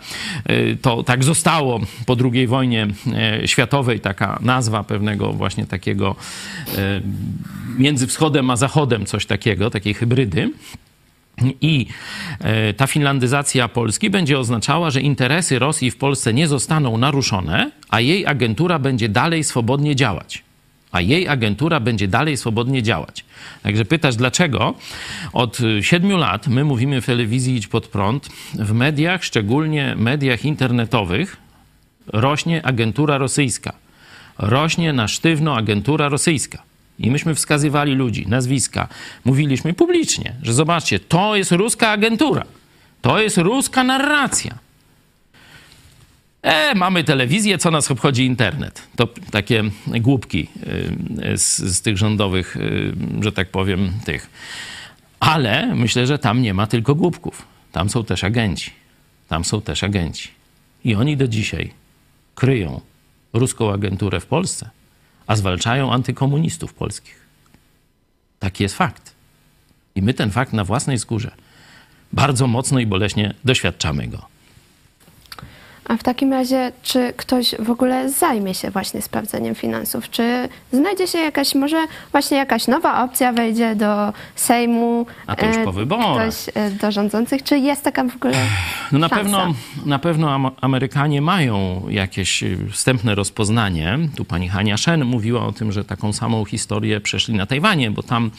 [0.83, 2.87] to tak zostało po II wojnie
[3.47, 6.17] światowej, taka nazwa pewnego właśnie takiego
[7.79, 10.51] między wschodem a zachodem, coś takiego, takiej hybrydy.
[11.61, 11.87] I
[12.77, 18.27] ta finlandyzacja Polski będzie oznaczała, że interesy Rosji w Polsce nie zostaną naruszone, a jej
[18.27, 20.45] agentura będzie dalej swobodnie działać
[20.95, 23.25] a jej agentura będzie dalej swobodnie działać.
[23.63, 24.75] Także pytasz, dlaczego?
[25.33, 31.37] Od siedmiu lat my mówimy w telewizji Idź Pod Prąd, w mediach, szczególnie mediach internetowych,
[32.07, 33.73] rośnie agentura rosyjska.
[34.39, 36.63] Rośnie na sztywno agentura rosyjska.
[36.99, 38.89] I myśmy wskazywali ludzi, nazwiska.
[39.25, 42.45] Mówiliśmy publicznie, że zobaczcie, to jest ruska agentura.
[43.03, 44.59] To jest ruska narracja.
[46.43, 48.83] E, mamy telewizję, co nas obchodzi internet.
[48.97, 50.49] To takie głupki
[51.33, 54.31] y, z, z tych rządowych, y, że tak powiem, tych.
[55.21, 57.47] Ale myślę, że tam nie ma tylko głupków.
[57.73, 58.71] Tam są też agenci.
[59.29, 60.29] Tam są też agenci.
[60.85, 61.71] I oni do dzisiaj
[62.35, 62.81] kryją
[63.35, 64.71] ruską agenturę w Polsce,
[65.27, 67.27] a zwalczają antykomunistów polskich.
[68.39, 69.15] Taki jest fakt.
[69.95, 71.31] I my ten fakt na własnej skórze
[72.13, 74.34] bardzo mocno i boleśnie doświadczamy go.
[75.89, 80.11] A w takim razie, czy ktoś w ogóle zajmie się właśnie sprawdzeniem finansów?
[80.11, 85.07] Czy znajdzie się jakaś, może właśnie jakaś nowa opcja wejdzie do Sejmu?
[85.27, 86.29] A to już po wyborach.
[86.29, 87.43] Ktoś e, do rządzących?
[87.43, 88.35] Czy jest taka w ogóle
[88.93, 89.23] No na szansa?
[89.23, 89.55] pewno,
[89.87, 93.99] na pewno Amerykanie mają jakieś y, wstępne rozpoznanie.
[94.17, 98.03] Tu pani Hania Shen mówiła o tym, że taką samą historię przeszli na Tajwanie, bo
[98.03, 98.31] tam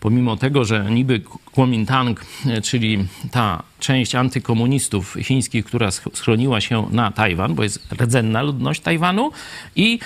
[0.00, 1.20] pomimo tego, że niby
[1.52, 8.42] Kuomintang, e, czyli ta część antykomunistów chińskich, która schroniła się na Tajwan, bo jest rdzenna
[8.42, 9.30] ludność Tajwanu
[9.76, 9.98] i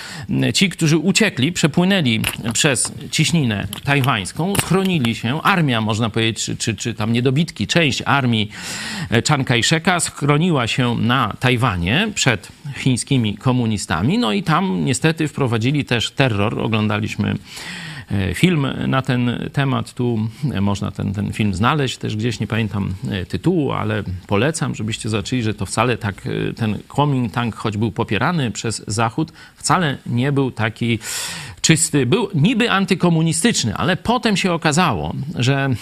[0.54, 2.20] ci, którzy uciekli, przepłynęli
[2.52, 8.50] przez ciśninę tajwańską, schronili się, armia można powiedzieć, czy, czy, czy tam niedobitki, część armii
[9.10, 15.84] e, Chiang Kai-sheka schroniła się na Tajwanie przed chińskimi komunistami, no i tam niestety wprowadzili
[15.84, 17.34] też terror, oglądaliśmy
[18.34, 19.94] film na ten temat.
[19.94, 24.74] Tu e, można ten, ten film znaleźć też gdzieś, nie pamiętam e, tytułu, ale polecam,
[24.74, 30.32] żebyście zobaczyli, że to wcale tak ten Kuomintang, choć był popierany przez Zachód, wcale nie
[30.32, 30.98] był taki
[31.62, 35.74] czysty, był niby antykomunistyczny, ale potem się okazało, że, e,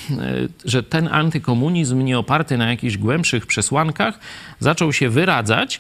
[0.64, 4.18] że ten antykomunizm nie oparty na jakichś głębszych przesłankach
[4.60, 5.78] zaczął się wyradzać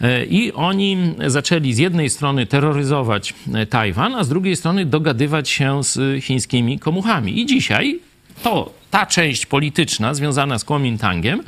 [0.00, 5.48] e, i oni zaczęli z jednej strony terroryzować e, Tajwan, a z drugiej strony dogadywać
[5.48, 7.40] się z chińskimi komuchami.
[7.40, 8.00] I dzisiaj
[8.42, 11.42] to ta część polityczna związana z Kuomintangiem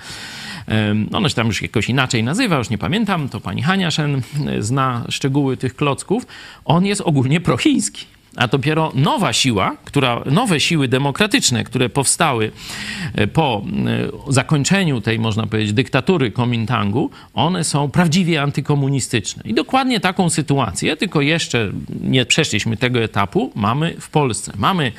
[1.12, 4.22] ono się tam już jakoś inaczej nazywa, już nie pamiętam, to pani Haniaszen
[4.58, 6.26] zna szczegóły tych klocków.
[6.64, 12.50] On jest ogólnie prochiński a dopiero nowa siła, która, nowe siły demokratyczne, które powstały
[13.14, 13.64] e, po
[14.28, 19.42] e, zakończeniu tej, można powiedzieć, dyktatury Komintangu, one są prawdziwie antykomunistyczne.
[19.46, 24.52] I dokładnie taką sytuację, tylko jeszcze nie przeszliśmy tego etapu, mamy w Polsce.
[24.56, 24.92] Mamy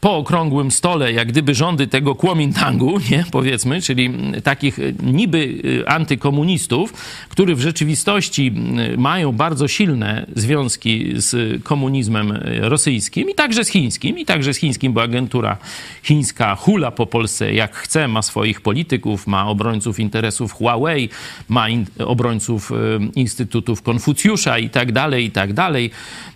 [0.00, 4.10] po okrągłym stole, jak gdyby rządy tego Kuomintangu, nie, powiedzmy, czyli
[4.44, 6.92] takich niby e, antykomunistów,
[7.28, 8.52] którzy w rzeczywistości
[8.98, 14.56] mają bardzo silne związki z komunizmem rosyjskim, rosyjskim i także z chińskim, i także z
[14.56, 15.56] chińskim, bo agentura
[16.02, 21.08] chińska hula po Polsce jak chce, ma swoich polityków, ma obrońców interesów Huawei,
[21.48, 22.74] ma in, obrońców y,
[23.14, 25.90] instytutów Konfucjusza i tak dalej, i tak dalej.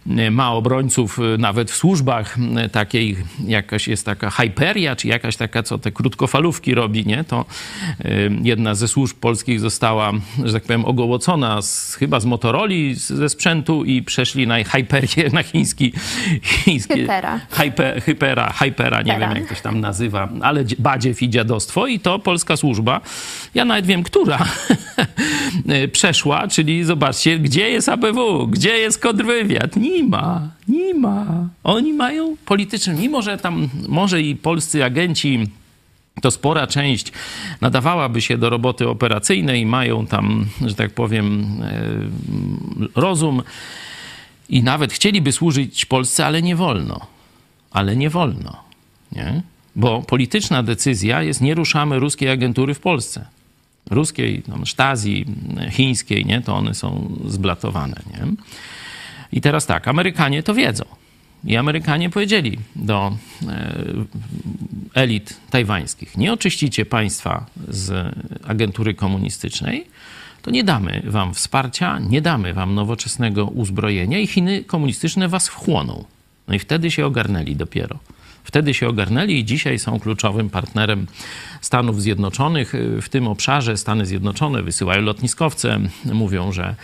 [0.07, 2.37] Y, ma obrońców y, nawet w służbach
[2.73, 7.25] takiej, jakaś jest taka Hyperia, czy jakaś taka, co te krótkofalówki robi, nie?
[7.25, 7.45] To
[8.43, 10.13] jedna ze służb polskich została,
[10.45, 15.43] że tak powiem, ogołocona z, chyba z Motoroli, ze sprzętu i przeszli na Hyperię, na
[15.43, 15.93] chiński.
[16.89, 17.41] Hypera.
[17.51, 22.01] Hyper, hypera, hypera, nie wiem jak to się tam nazywa, ale badziew i dziadostwo i
[22.01, 23.01] to polska służba,
[23.55, 24.39] ja nawet wiem, która
[25.93, 29.77] przeszła, czyli zobaczcie, gdzie jest ABW, gdzie jest kontrwywiad?
[29.77, 31.27] Nie ma, nie ma.
[31.65, 35.47] Oni mają polityczne, mimo że tam może i polscy agenci
[36.21, 37.13] to spora część
[37.61, 43.43] nadawałaby się do roboty operacyjnej, mają tam, że tak powiem, e, rozum,
[44.53, 47.07] i nawet chcieliby służyć Polsce, ale nie wolno.
[47.71, 48.57] Ale nie wolno.
[49.13, 49.43] Nie?
[49.77, 53.27] Bo polityczna decyzja jest, nie ruszamy ruskiej agentury w Polsce.
[53.91, 55.27] Ruskiej, no, Stazji,
[55.71, 56.41] chińskiej, nie?
[56.41, 58.03] to one są zblatowane.
[58.11, 58.27] Nie?
[59.33, 60.85] I teraz tak, Amerykanie to wiedzą.
[61.45, 63.17] I Amerykanie powiedzieli do
[63.49, 63.75] e,
[64.95, 68.15] elit tajwańskich: Nie oczyścicie państwa z
[68.47, 69.87] agentury komunistycznej,
[70.43, 76.05] to nie damy wam wsparcia, nie damy wam nowoczesnego uzbrojenia i Chiny komunistyczne was wchłoną.
[76.49, 77.99] No i wtedy się ogarnęli dopiero.
[78.45, 81.07] Wtedy się ogarnęli i dzisiaj są kluczowym partnerem
[81.61, 83.77] Stanów Zjednoczonych w tym obszarze.
[83.77, 86.75] Stany Zjednoczone wysyłają lotniskowce, mówią, że,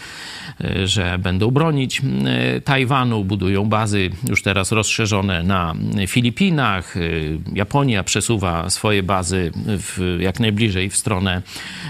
[0.85, 5.75] że będą bronić e, Tajwanu, budują bazy już teraz rozszerzone na
[6.07, 6.97] Filipinach.
[6.97, 7.01] E,
[7.55, 11.43] Japonia przesuwa swoje bazy w, jak najbliżej w stronę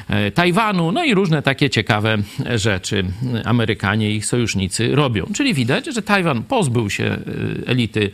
[0.09, 0.93] e, Tajwanu.
[0.93, 2.19] No i różne takie ciekawe
[2.55, 3.05] rzeczy
[3.45, 5.27] Amerykanie i ich sojusznicy robią.
[5.35, 7.19] Czyli widać, że Tajwan pozbył się
[7.67, 8.11] elity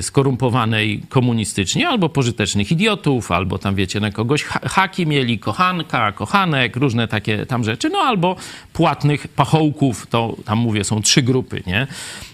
[0.00, 7.08] skorumpowanej komunistycznie albo pożytecznych idiotów, albo tam wiecie, na kogoś haki mieli, kochanka, kochanek, różne
[7.08, 8.36] takie tam rzeczy, no albo
[8.72, 11.86] płatnych pachołków, to tam mówię, są trzy grupy, nie?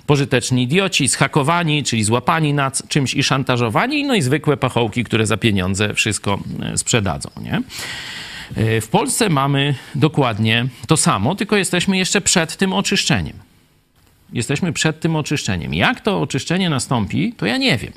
[0.06, 5.36] Pożyteczni idioci, schakowani, czyli złapani na czymś i szantażowani, no i zwykłe pachołki, które za
[5.36, 7.62] pieniądze wszystko e, sprzedadzą, nie?
[8.56, 13.36] E, w Polsce mamy dokładnie to samo, tylko jesteśmy jeszcze przed tym oczyszczeniem.
[14.32, 15.74] Jesteśmy przed tym oczyszczeniem.
[15.74, 17.92] Jak to oczyszczenie nastąpi, to ja nie wiem.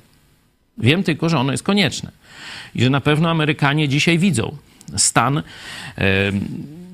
[0.77, 2.11] Wiem tylko, że ono jest konieczne
[2.75, 4.57] i że na pewno Amerykanie dzisiaj widzą
[4.97, 5.43] stan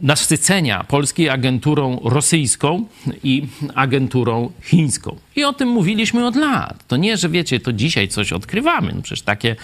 [0.02, 2.86] nasycenia polskiej agenturą rosyjską
[3.24, 5.16] i agenturą chińską.
[5.36, 6.88] I o tym mówiliśmy od lat.
[6.88, 8.94] To nie, że wiecie, to dzisiaj coś odkrywamy.
[8.96, 9.56] No przecież takie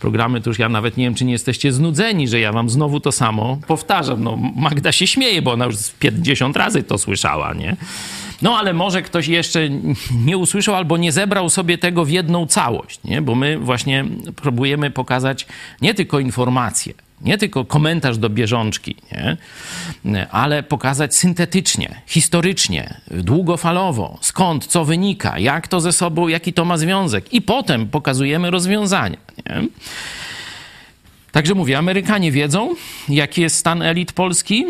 [0.00, 3.00] programy, to już ja nawet nie wiem, czy nie jesteście znudzeni, że ja wam znowu
[3.00, 4.24] to samo powtarzam.
[4.24, 7.76] No, Magda się śmieje, bo ona już 50 razy to słyszała, nie?
[8.42, 9.68] No ale może ktoś jeszcze
[10.24, 13.22] nie usłyszał albo nie zebrał sobie tego w jedną całość, nie?
[13.22, 14.04] bo my właśnie
[14.36, 15.46] próbujemy pokazać
[15.80, 20.26] nie tylko informacje, nie tylko komentarz do bieżączki, nie?
[20.30, 26.78] ale pokazać syntetycznie, historycznie, długofalowo, skąd, co wynika, jak to ze sobą, jaki to ma
[26.78, 27.32] związek.
[27.32, 29.18] I potem pokazujemy rozwiązania.
[29.46, 29.62] Nie?
[31.32, 32.74] Także mówię, Amerykanie wiedzą,
[33.08, 34.64] jaki jest stan elit Polski.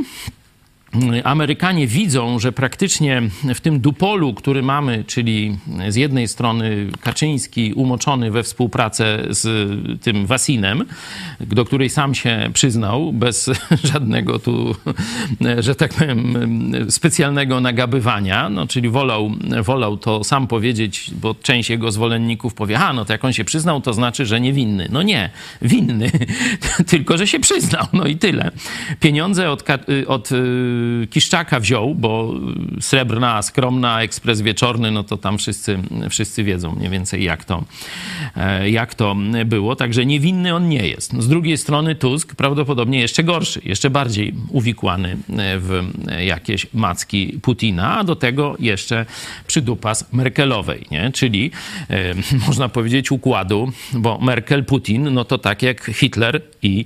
[1.24, 3.22] Amerykanie widzą, że praktycznie
[3.54, 9.70] w tym dupolu, który mamy, czyli z jednej strony Kaczyński umoczony we współpracę z
[10.02, 10.84] tym Wasinem,
[11.40, 13.50] do której sam się przyznał, bez
[13.92, 14.74] żadnego tu,
[15.58, 19.30] że tak powiem, specjalnego nagabywania, no, czyli wolał,
[19.62, 23.44] wolał to sam powiedzieć, bo część jego zwolenników powie, a no to jak on się
[23.44, 24.88] przyznał, to znaczy, że niewinny.
[24.92, 25.30] No nie,
[25.62, 26.10] winny,
[26.90, 28.50] tylko że się przyznał, no i tyle.
[29.00, 29.64] Pieniądze od,
[30.06, 30.30] od
[31.10, 32.34] Kiszczaka wziął, bo
[32.80, 35.78] Srebrna, Skromna, Ekspres Wieczorny, no to tam wszyscy,
[36.10, 37.64] wszyscy wiedzą mniej więcej jak to,
[38.36, 39.76] e, jak to było.
[39.76, 41.22] Także niewinny on nie jest.
[41.22, 45.16] Z drugiej strony Tusk prawdopodobnie jeszcze gorszy, jeszcze bardziej uwikłany
[45.58, 45.82] w
[46.26, 49.06] jakieś macki Putina, a do tego jeszcze
[49.46, 51.10] przydupas Merkelowej, nie?
[51.12, 51.50] czyli
[51.90, 52.14] e,
[52.46, 56.84] można powiedzieć układu, bo Merkel, Putin, no to tak jak Hitler i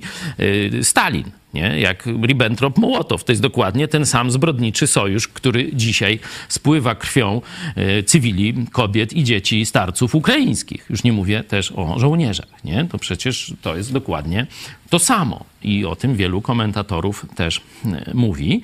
[0.79, 1.79] e, Stalin nie?
[1.79, 3.23] jak Ribbentrop-Mołotow.
[3.23, 7.41] To jest dokładnie ten sam zbrodniczy sojusz, który dzisiaj spływa krwią
[7.75, 10.85] e, cywili, kobiet i dzieci, starców ukraińskich.
[10.89, 12.63] Już nie mówię też o żołnierzach.
[12.63, 12.87] Nie?
[12.91, 14.47] To przecież to jest dokładnie
[14.89, 15.45] to samo.
[15.63, 18.61] I o tym wielu komentatorów też e, mówi.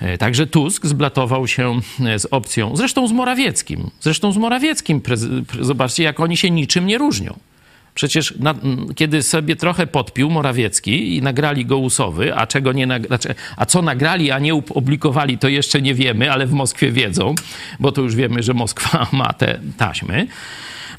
[0.00, 1.80] E, także Tusk zblatował się
[2.18, 3.90] z opcją, zresztą z Morawieckim.
[4.00, 5.00] Zresztą z Morawieckim,
[5.60, 7.38] zobaczcie, jak oni się niczym nie różnią.
[8.00, 8.54] Przecież na,
[8.94, 13.82] kiedy sobie trochę podpił Morawiecki i nagrali go Usowy, a czego nie znaczy, a co
[13.82, 17.34] nagrali, a nie opublikowali, to jeszcze nie wiemy, ale w Moskwie wiedzą,
[17.80, 20.26] bo to już wiemy, że Moskwa ma te taśmy.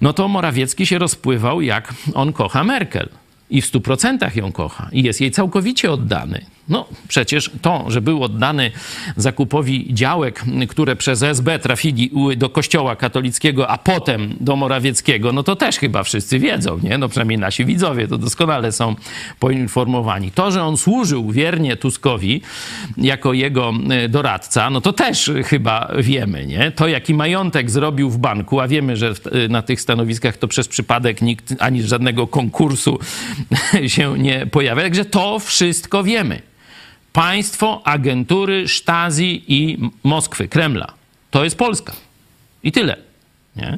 [0.02, 3.10] No to Morawiecki się rozpływał, jak on kocha Merkel
[3.52, 6.46] i w stu procentach ją kocha i jest jej całkowicie oddany.
[6.70, 8.72] No przecież to, że był oddany
[9.18, 15.56] zakupowi działek, które przez SB trafili do kościoła katolickiego, a potem do Morawieckiego, no to
[15.56, 16.98] też chyba wszyscy wiedzą, nie?
[16.98, 18.96] No przynajmniej nasi widzowie to doskonale są
[19.40, 20.32] poinformowani.
[20.32, 22.42] To, że on służył wiernie Tuskowi
[22.98, 26.72] jako jego e, doradca, no to też chyba wiemy, nie?
[26.72, 30.68] To, jaki majątek zrobił w banku, a wiemy, że e, na tych stanowiskach to przez
[30.68, 33.00] przypadek nikt ani żadnego konkursu
[33.88, 34.84] się nie pojawia.
[34.84, 36.42] Także to wszystko wiemy
[37.14, 40.94] państwo agentury Stasi i Moskwy, Kremla.
[41.32, 41.94] To jest Polska.
[42.64, 42.98] I tyle.
[43.56, 43.78] Nie?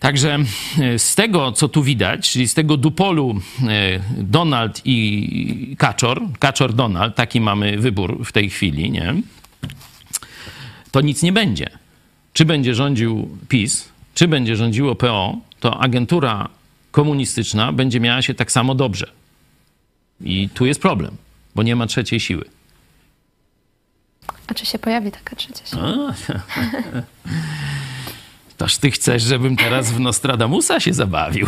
[0.00, 0.38] Także
[0.80, 6.74] e, z tego, co tu widać, czyli z tego dupolu e, Donald i Kaczor, Kaczor
[6.74, 9.14] Donald, taki mamy wybór w tej chwili, nie?
[10.90, 11.70] to nic nie będzie.
[12.32, 16.48] Czy będzie rządził PiS, czy będzie rządziło PO, to agentura
[16.96, 19.06] komunistyczna będzie miała się tak samo dobrze.
[20.20, 21.16] I tu jest problem
[21.56, 22.44] bo nie ma trzeciej siły.
[24.46, 26.14] A czy się pojawi taka trzecia siła?
[28.58, 31.46] Toż ty chcesz, żebym teraz w Nostradamusa się zabawił.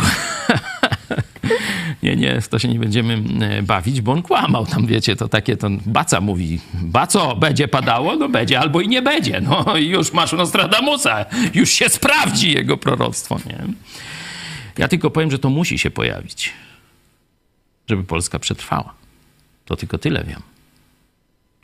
[2.03, 4.65] nie, nie, to się nie będziemy e, bawić, bo on kłamał.
[4.65, 8.15] Tam wiecie, to takie, to Baca mówi, Baco, będzie padało?
[8.15, 9.41] No będzie, albo i nie będzie.
[9.41, 13.63] No i już masz Nostradamusa, już się sprawdzi jego proroctwo, nie?
[14.79, 16.53] Ja tylko powiem, że to musi się pojawić,
[17.89, 18.93] żeby Polska przetrwała.
[19.65, 20.41] To tylko tyle wiem.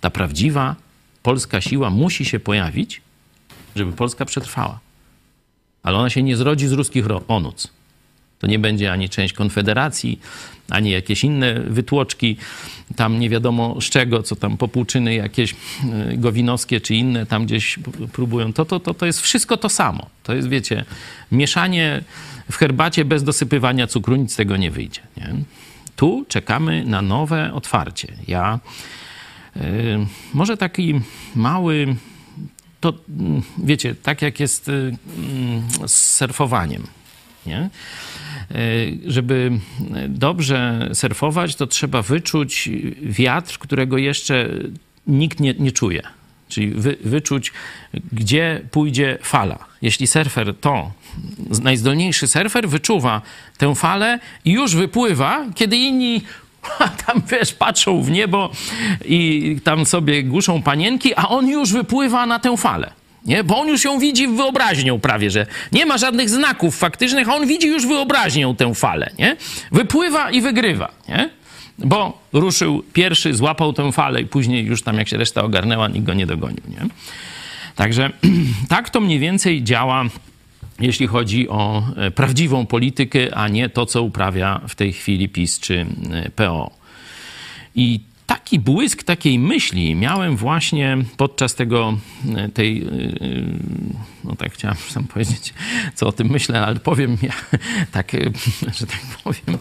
[0.02, 0.76] Ta prawdziwa
[1.24, 3.02] polska siła musi się pojawić,
[3.76, 4.80] żeby Polska przetrwała.
[5.84, 7.68] Ale ona się nie zrodzi z ruskich onuc.
[8.40, 10.20] To nie będzie ani część Konfederacji,
[10.70, 12.38] ani jakieś inne wytłoczki,
[12.96, 17.80] tam nie wiadomo z czego, co tam popłuczyny jakieś e, gowinowskie czy inne tam gdzieś
[18.14, 18.54] próbują.
[18.54, 20.10] To, to, to, to jest wszystko to samo.
[20.24, 20.86] To jest, wiecie,
[21.32, 22.04] mieszanie
[22.52, 25.02] w herbacie bez dosypywania cukru, nic z tego nie wyjdzie.
[25.18, 25.34] Nie?
[25.96, 28.14] Tu czekamy na nowe otwarcie.
[28.28, 28.60] Ja
[29.56, 29.62] yy,
[30.34, 31.02] może taki
[31.36, 31.96] mały
[32.86, 32.94] to
[33.58, 34.98] wiecie, tak jak jest y,
[35.88, 36.84] z surfowaniem,
[37.46, 37.70] nie?
[38.52, 39.52] Y, żeby
[40.10, 42.70] dobrze surfować, to trzeba wyczuć
[43.02, 44.50] wiatr, którego jeszcze
[45.08, 46.02] nikt nie, nie czuje.
[46.50, 47.52] Czyli wy, wyczuć,
[48.12, 49.66] gdzie pójdzie fala.
[49.82, 50.92] Jeśli surfer to,
[51.62, 53.22] najzdolniejszy surfer wyczuwa
[53.58, 56.22] tę falę i już wypływa, kiedy inni
[57.06, 58.50] tam wiesz, patrzą w niebo
[59.06, 62.92] i tam sobie głuszą panienki, a on już wypływa na tę falę.
[63.26, 63.44] Nie?
[63.44, 67.48] Bo on już ją widzi wyobraźnią prawie, że nie ma żadnych znaków faktycznych, a on
[67.48, 69.10] widzi już wyobraźnią tę falę.
[69.20, 69.38] Nie?
[69.72, 70.92] Wypływa i wygrywa.
[71.10, 71.30] Nie?
[71.78, 76.06] bo ruszył pierwszy, złapał tę falę i później już tam jak się reszta ogarnęła, nikt
[76.06, 76.62] go nie dogonił.
[76.70, 76.88] Nie?
[77.76, 78.10] Także
[78.70, 80.04] tak to mniej więcej działa,
[80.80, 85.60] jeśli chodzi o e, prawdziwą politykę, a nie to, co uprawia w tej chwili PiS
[85.60, 86.72] czy e, PO.
[87.76, 91.98] I taki błysk takiej myśli miałem właśnie podczas tego,
[92.36, 92.86] e, tej,
[94.24, 95.54] no tak chciałem sam powiedzieć,
[95.96, 97.34] co o tym myślę, ale powiem ja,
[97.92, 98.12] tak,
[98.78, 99.58] że tak powiem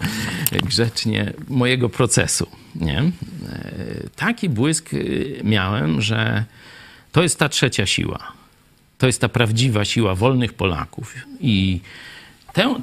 [0.52, 2.46] grzecznie, mojego procesu.
[2.74, 3.02] Nie?
[4.16, 4.90] Taki błysk
[5.44, 6.44] miałem, że
[7.12, 8.43] to jest ta trzecia siła.
[9.04, 11.14] To jest ta prawdziwa siła wolnych Polaków.
[11.40, 11.80] I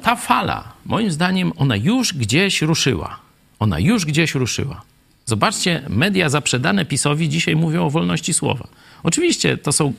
[0.02, 3.18] ta fala, moim zdaniem, ona już gdzieś ruszyła.
[3.58, 4.82] Ona już gdzieś ruszyła.
[5.26, 8.68] Zobaczcie, media zaprzedane PiSowi dzisiaj mówią o wolności słowa.
[9.02, 9.92] Oczywiście to są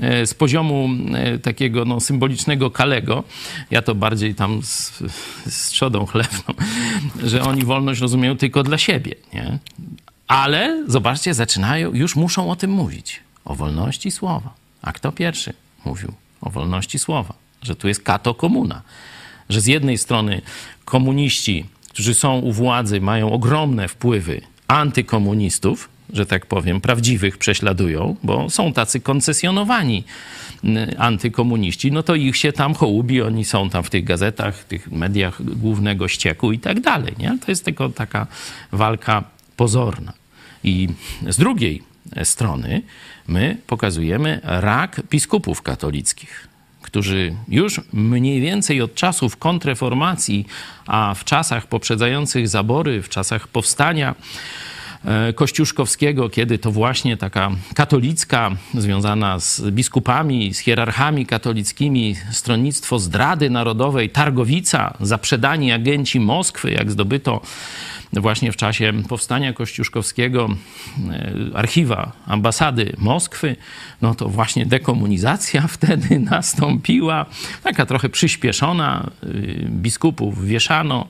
[0.00, 3.24] e, z poziomu e, takiego no, symbolicznego kalego,
[3.70, 4.92] ja to bardziej tam z,
[5.46, 6.54] z trzodą chlewną,
[7.30, 9.14] że oni wolność rozumieją tylko dla siebie.
[9.34, 9.58] Nie?
[10.28, 13.20] Ale zobaczcie, zaczynają, już muszą o tym mówić.
[13.44, 14.67] O wolności słowa.
[14.82, 15.52] A kto pierwszy
[15.84, 17.34] mówił o wolności słowa?
[17.62, 18.82] Że tu jest kato komuna.
[19.48, 20.42] Że z jednej strony
[20.84, 28.50] komuniści, którzy są u władzy, mają ogromne wpływy antykomunistów, że tak powiem, prawdziwych prześladują, bo
[28.50, 30.04] są tacy koncesjonowani
[30.98, 35.56] antykomuniści, no to ich się tam hołubi, oni są tam w tych gazetach, tych mediach
[35.56, 37.38] głównego ścieku i tak dalej, nie?
[37.46, 38.26] To jest tylko taka
[38.72, 39.24] walka
[39.56, 40.12] pozorna.
[40.64, 40.88] I
[41.28, 41.82] z drugiej
[42.24, 42.82] strony
[43.28, 46.48] my pokazujemy rak biskupów katolickich,
[46.82, 50.46] którzy już mniej więcej od czasów kontreformacji,
[50.86, 54.14] a w czasach poprzedzających zabory, w czasach powstania,
[55.04, 63.50] E, Kościuszkowskiego, kiedy to właśnie taka katolicka, związana z biskupami, z hierarchami katolickimi, stronnictwo zdrady
[63.50, 67.40] narodowej, Targowica, zaprzedani agenci Moskwy, jak zdobyto
[68.12, 70.48] właśnie w czasie powstania kościuszkowskiego
[71.10, 73.56] e, archiwa ambasady Moskwy,
[74.02, 77.26] no to właśnie dekomunizacja wtedy nastąpiła,
[77.62, 79.10] taka trochę przyspieszona.
[79.22, 79.26] E,
[79.68, 81.06] biskupów wieszano,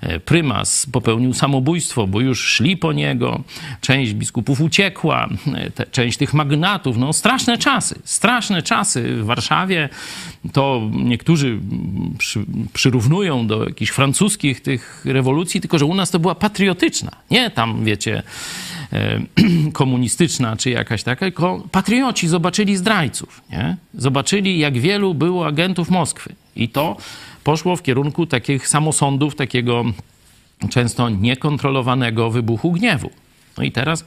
[0.00, 3.42] e, prymas popełnił samobójstwo, bo już szli po niego,
[3.80, 5.28] część biskupów uciekła,
[5.74, 9.88] te, część tych magnatów, no straszne czasy, straszne czasy w Warszawie.
[10.52, 11.58] To niektórzy
[12.18, 17.10] przy, przyrównują do jakichś francuskich tych rewolucji, tylko że u nas to była patriotyczna.
[17.30, 18.22] Nie tam, wiecie,
[18.92, 19.20] e,
[19.72, 23.42] komunistyczna czy jakaś taka, tylko patrioci zobaczyli zdrajców.
[23.50, 23.76] Nie?
[23.94, 26.34] Zobaczyli, jak wielu było agentów Moskwy.
[26.56, 26.96] I to
[27.44, 29.84] poszło w kierunku takich samosądów, takiego
[30.70, 33.10] często niekontrolowanego wybuchu gniewu.
[33.58, 34.04] No i teraz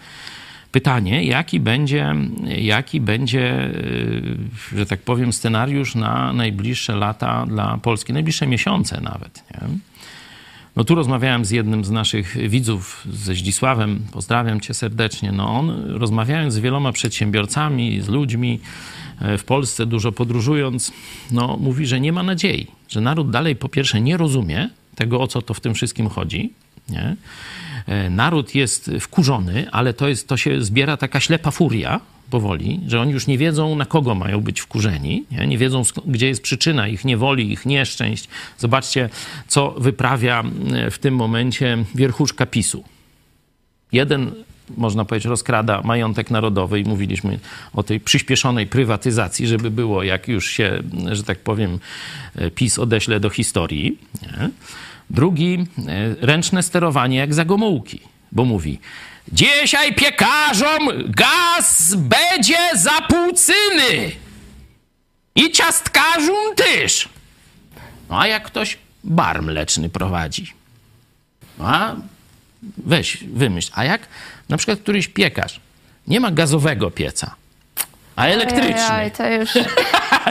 [0.71, 2.15] pytanie, jaki będzie,
[2.57, 3.71] jaki będzie, e,
[4.77, 9.43] że tak powiem, scenariusz na najbliższe lata dla Polski, najbliższe miesiące nawet.
[9.51, 9.92] Nie?
[10.75, 15.31] No tu rozmawiałem z jednym z naszych widzów, ze Zdzisławem, pozdrawiam cię serdecznie.
[15.31, 18.59] No on, rozmawiając z wieloma przedsiębiorcami, z ludźmi
[19.21, 20.91] e, w Polsce, dużo podróżując,
[21.31, 25.27] no mówi, że nie ma nadziei, że naród dalej po pierwsze nie rozumie tego, o
[25.27, 26.53] co to w tym wszystkim chodzi,
[26.89, 27.15] nie?
[27.87, 33.01] E, naród jest wkurzony, ale to, jest, to się zbiera taka ślepa furia, powoli, że
[33.01, 36.87] oni już nie wiedzą, na kogo mają być wkurzeni, nie, nie wiedzą, gdzie jest przyczyna
[36.87, 38.27] ich niewoli, ich nieszczęść.
[38.57, 39.09] Zobaczcie,
[39.47, 40.43] co wyprawia
[40.91, 42.83] w tym momencie wierchuszka PiSu.
[43.91, 44.31] Jeden
[44.77, 47.39] można powiedzieć, rozkrada majątek narodowy i mówiliśmy
[47.73, 51.79] o tej przyspieszonej prywatyzacji, żeby było, jak już się, że tak powiem,
[52.35, 53.97] e, PiS odeśle do historii.
[54.21, 54.49] Nie?
[55.09, 57.99] Drugi, e, ręczne sterowanie jak za Gomułki,
[58.31, 58.79] bo mówi,
[59.31, 64.11] Dzisiaj piekarzom gaz będzie za półcyny.
[65.35, 67.09] I ciastkarzom też.
[68.09, 70.53] No a jak ktoś bar mleczny prowadzi?
[71.57, 71.95] No a
[72.77, 73.71] weź, wymyśl.
[73.73, 74.07] A jak
[74.49, 75.59] na przykład któryś piekarz
[76.07, 77.35] nie ma gazowego pieca,
[78.15, 78.95] a elektryczny.
[78.97, 79.49] Ojej, to już...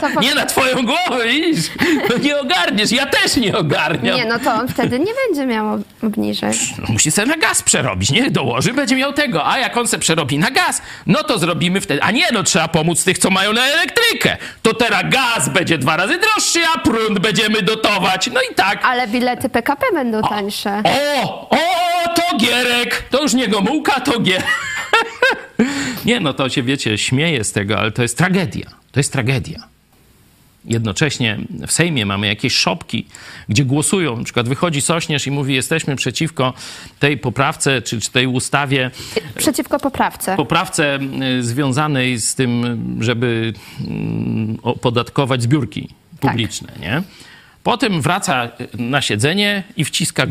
[0.01, 1.65] To nie na twoją głowę, widzisz?
[2.09, 4.15] No nie ogarniesz, ja też nie ogarniam.
[4.15, 6.53] Nie, no to on wtedy nie będzie miał obniżek.
[6.77, 8.31] No, musi sobie na gaz przerobić, nie?
[8.31, 9.47] Dołoży, będzie miał tego.
[9.47, 12.03] A jak on se przerobi na gaz, no to zrobimy wtedy.
[12.03, 14.37] A nie, no trzeba pomóc tych, co mają na elektrykę.
[14.61, 18.29] To teraz gaz będzie dwa razy droższy, a prąd będziemy dotować.
[18.33, 18.85] No i tak.
[18.85, 20.81] Ale bilety PKP będą tańsze.
[21.23, 21.57] O, o,
[22.15, 23.03] to Gierek.
[23.11, 24.45] To już nie Gomułka, to Gierek.
[26.05, 28.69] nie, no to się, wiecie, śmieje z tego, ale to jest tragedia.
[28.91, 29.73] To jest tragedia
[30.65, 33.05] jednocześnie w Sejmie mamy jakieś szopki,
[33.49, 34.17] gdzie głosują.
[34.17, 36.53] Na przykład wychodzi Sośnierz i mówi, jesteśmy przeciwko
[36.99, 38.91] tej poprawce, czy, czy tej ustawie.
[39.37, 40.35] Przeciwko poprawce.
[40.35, 40.99] Poprawce
[41.39, 43.53] związanej z tym, żeby
[44.63, 45.89] opodatkować zbiórki
[46.19, 46.81] publiczne, tak.
[46.81, 47.01] nie?
[47.63, 50.23] Potem wraca na siedzenie i wciska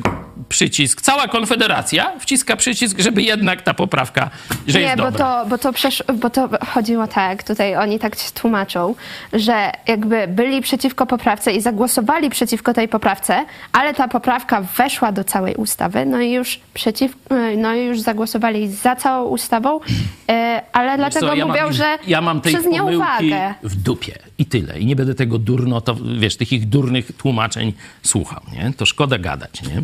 [0.48, 1.00] przycisk.
[1.00, 4.30] Cała Konfederacja wciska przycisk, żeby jednak ta poprawka,
[4.66, 5.18] że Nie, jest bo dobra.
[5.44, 8.94] to, bo, to przesz- bo to chodziło tak, tutaj oni tak tłumaczą,
[9.32, 15.24] że jakby byli przeciwko poprawce i zagłosowali przeciwko tej poprawce, ale ta poprawka weszła do
[15.24, 17.12] całej ustawy, no i już przeciw,
[17.56, 19.80] no i już zagłosowali za całą ustawą,
[20.28, 23.54] e, ale Wiesz dlatego co, ja mówią, mam, że ja mam tej przez nieuwagę.
[23.62, 24.78] w dupie i tyle.
[24.80, 28.72] I nie będę tego durno, to wiesz, tych ich durnych tłumaczeń słuchał, nie?
[28.76, 29.82] To szkoda gadać, nie?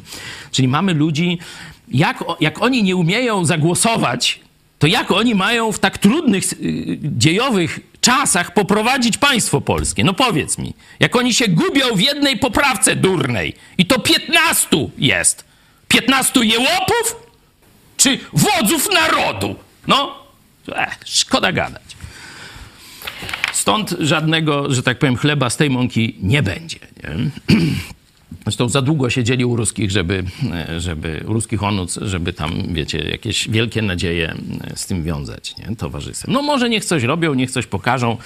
[0.50, 1.38] Czyli mamy ludzi,
[1.88, 4.40] jak, jak oni nie umieją zagłosować,
[4.78, 10.04] to jak oni mają w tak trudnych, y, dziejowych czasach poprowadzić państwo polskie?
[10.04, 10.74] No powiedz mi.
[11.00, 15.44] Jak oni się gubią w jednej poprawce durnej i to 15 jest.
[15.88, 17.16] 15 jełopów
[17.96, 19.56] czy wodzów narodu?
[19.86, 20.14] No,
[20.74, 21.87] ech, szkoda gadać.
[23.52, 26.78] Stąd żadnego, że tak powiem, chleba z tej mąki nie będzie.
[26.78, 27.30] Nie?
[28.44, 32.98] Zresztą za długo siedzieli u ruskich, żeby, e, żeby u ruskich onuc, żeby tam, wiecie,
[32.98, 35.76] jakieś wielkie nadzieje e, z tym wiązać, nie?
[35.76, 36.34] Towarzystwem.
[36.34, 38.16] No może niech coś robią, niech coś pokażą.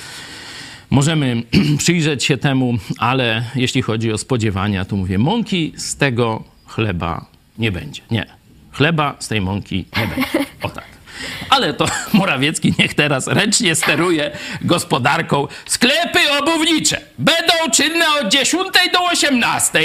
[0.90, 1.42] Możemy
[1.78, 7.26] przyjrzeć się temu, ale jeśli chodzi o spodziewania, to mówię, mąki z tego chleba
[7.58, 8.02] nie będzie.
[8.10, 8.26] Nie.
[8.72, 10.46] Chleba z tej mąki nie będzie.
[10.62, 10.91] O tak.
[11.50, 15.48] Ale to Morawiecki niech teraz ręcznie steruje gospodarką.
[15.66, 19.80] Sklepy obuwnicze będą czynne od 10 do 18,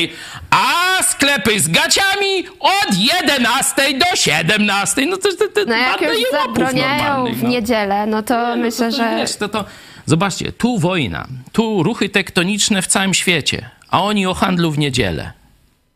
[0.49, 5.05] a sklepy z gaciami od 11 do 17.
[5.05, 7.49] No to, to, to No jak już zabroniają w no.
[7.49, 9.15] niedzielę, no to Nie, myślę, to, to, że...
[9.17, 9.65] Wiesz, to, to,
[10.05, 15.31] zobaczcie, tu wojna, tu ruchy tektoniczne w całym świecie, a oni o handlu w niedzielę.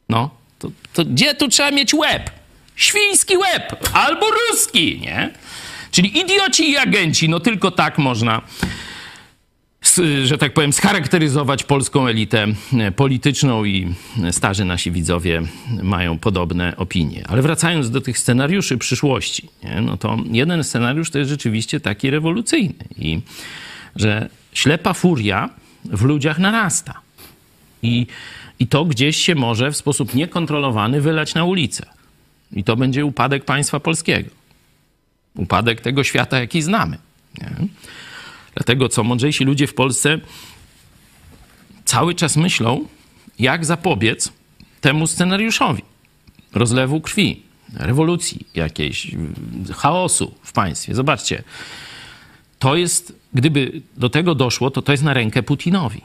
[0.10, 0.30] No,
[0.60, 2.41] to, to gdzie tu trzeba mieć łeb?
[2.82, 5.34] Świński łeb albo ruski, nie?
[5.92, 8.42] Czyli idioci i agenci, no tylko tak można
[10.24, 12.48] że tak powiem, scharakteryzować polską elitę
[12.80, 13.94] e, polityczną i
[14.32, 15.42] starzy nasi widzowie
[15.84, 17.24] mają podobne opinie.
[17.28, 22.10] Ale wracając do tych scenariuszy przyszłości, nie, no to jeden scenariusz to jest rzeczywiście taki
[22.10, 23.22] rewolucyjny i
[23.96, 25.50] że ślepa furia
[25.86, 27.02] w ludziach narasta.
[27.84, 28.08] I,
[28.60, 31.86] I to gdzieś się może w sposób niekontrolowany wylać na ulicę.
[32.54, 34.30] I to będzie upadek państwa polskiego.
[35.36, 36.98] Upadek tego świata, jaki znamy.
[37.42, 37.68] Nie?
[38.56, 40.20] Dlatego co mądrzejsi ludzie w Polsce
[41.86, 42.88] cały czas myślą,
[43.40, 44.32] jak zapobiec
[44.82, 45.84] temu scenariuszowi
[46.54, 47.42] rozlewu krwi,
[47.74, 49.12] rewolucji jakiejś,
[49.76, 50.96] chaosu w państwie.
[50.96, 51.44] Zobaczcie,
[52.60, 56.02] to jest, gdyby do tego doszło, to to jest na rękę Putinowi.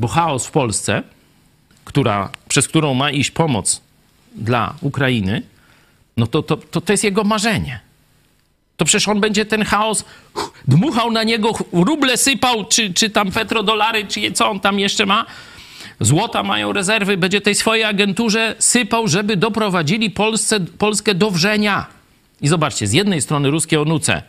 [0.00, 1.02] Bo chaos w Polsce,
[1.84, 3.80] która, przez którą ma iść pomoc
[4.34, 5.42] dla Ukrainy,
[6.16, 7.80] no to, to, to, to jest jego marzenie
[8.80, 10.04] to przecież on będzie ten chaos
[10.68, 15.26] dmuchał na niego, ruble sypał, czy, czy tam petrodolary, czy co on tam jeszcze ma.
[16.00, 21.86] Złota mają rezerwy, będzie tej swojej agenturze sypał, żeby doprowadzili Polsce, Polskę do wrzenia.
[22.40, 24.22] I zobaczcie, z jednej strony ruskie onuce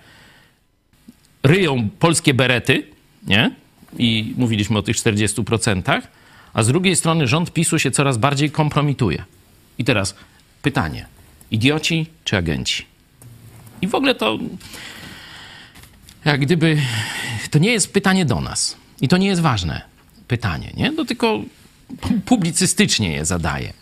[1.44, 2.88] ryją polskie berety,
[3.28, 3.52] nie?
[3.98, 6.02] I mówiliśmy o tych 40%,
[6.54, 9.24] a z drugiej strony rząd PiSu się coraz bardziej kompromituje.
[9.78, 10.16] I teraz
[10.62, 11.06] pytanie:
[11.52, 12.86] idioci czy agenci?
[13.82, 14.40] I w ogóle to
[16.26, 16.78] jak gdyby
[17.52, 18.78] to nie jest pytanie do nas.
[19.02, 19.82] I to nie jest ważne
[20.28, 20.94] pytanie, nie?
[20.94, 21.42] To tylko
[22.26, 23.74] publicystycznie je zadaję.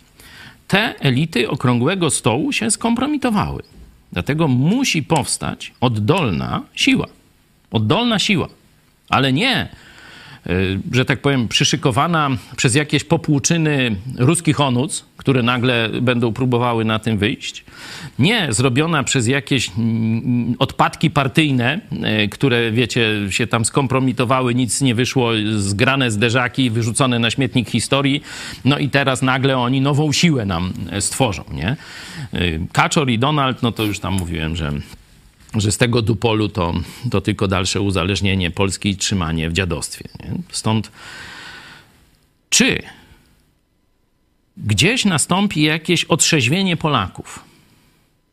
[0.68, 3.64] Te elity okrągłego stołu się skompromitowały.
[4.12, 7.08] Dlatego musi powstać oddolna siła.
[7.72, 8.48] Oddolna siła.
[9.10, 9.70] Ale nie,
[10.92, 17.18] że tak powiem, przyszykowana przez jakieś popłuczyny ruskich onuc, które nagle będą próbowały na tym
[17.18, 17.66] wyjść.
[18.20, 19.72] Nie zrobiona przez jakieś
[20.60, 21.80] odpadki partyjne,
[22.24, 28.24] y, które, wiecie, się tam skompromitowały, nic nie wyszło, zgrane zderzaki, wyrzucone na śmietnik historii.
[28.66, 31.76] No i teraz nagle oni nową siłę nam y, stworzą, nie?
[32.72, 34.72] Kaczor i Donald, no to już tam mówiłem, że
[35.56, 36.74] że z tego dupolu to,
[37.12, 40.10] to tylko dalsze uzależnienie Polski i trzymanie w dziadostwie.
[40.20, 40.32] Nie?
[40.52, 40.92] Stąd
[42.50, 42.84] czy
[44.58, 47.44] gdzieś nastąpi jakieś otrzeźwienie Polaków?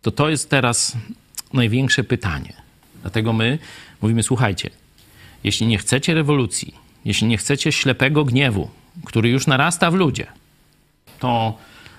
[0.03, 0.97] To to jest teraz
[1.53, 2.53] największe pytanie.
[3.03, 3.59] Dlatego my
[4.03, 4.71] mówimy, słuchajcie,
[5.45, 8.71] jeśli nie chcecie rewolucji, jeśli nie chcecie ślepego gniewu,
[9.05, 10.27] który już narasta w ludzie,
[11.19, 11.59] to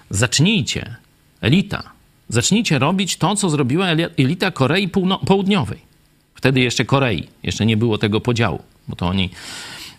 [0.09, 0.95] zacznijcie,
[1.41, 1.96] elita,
[2.29, 4.89] zacznijcie robić to, co zrobiła eli- elita Korei
[5.25, 5.81] Południowej.
[6.35, 9.29] Wtedy jeszcze Korei, jeszcze nie było tego podziału, bo to oni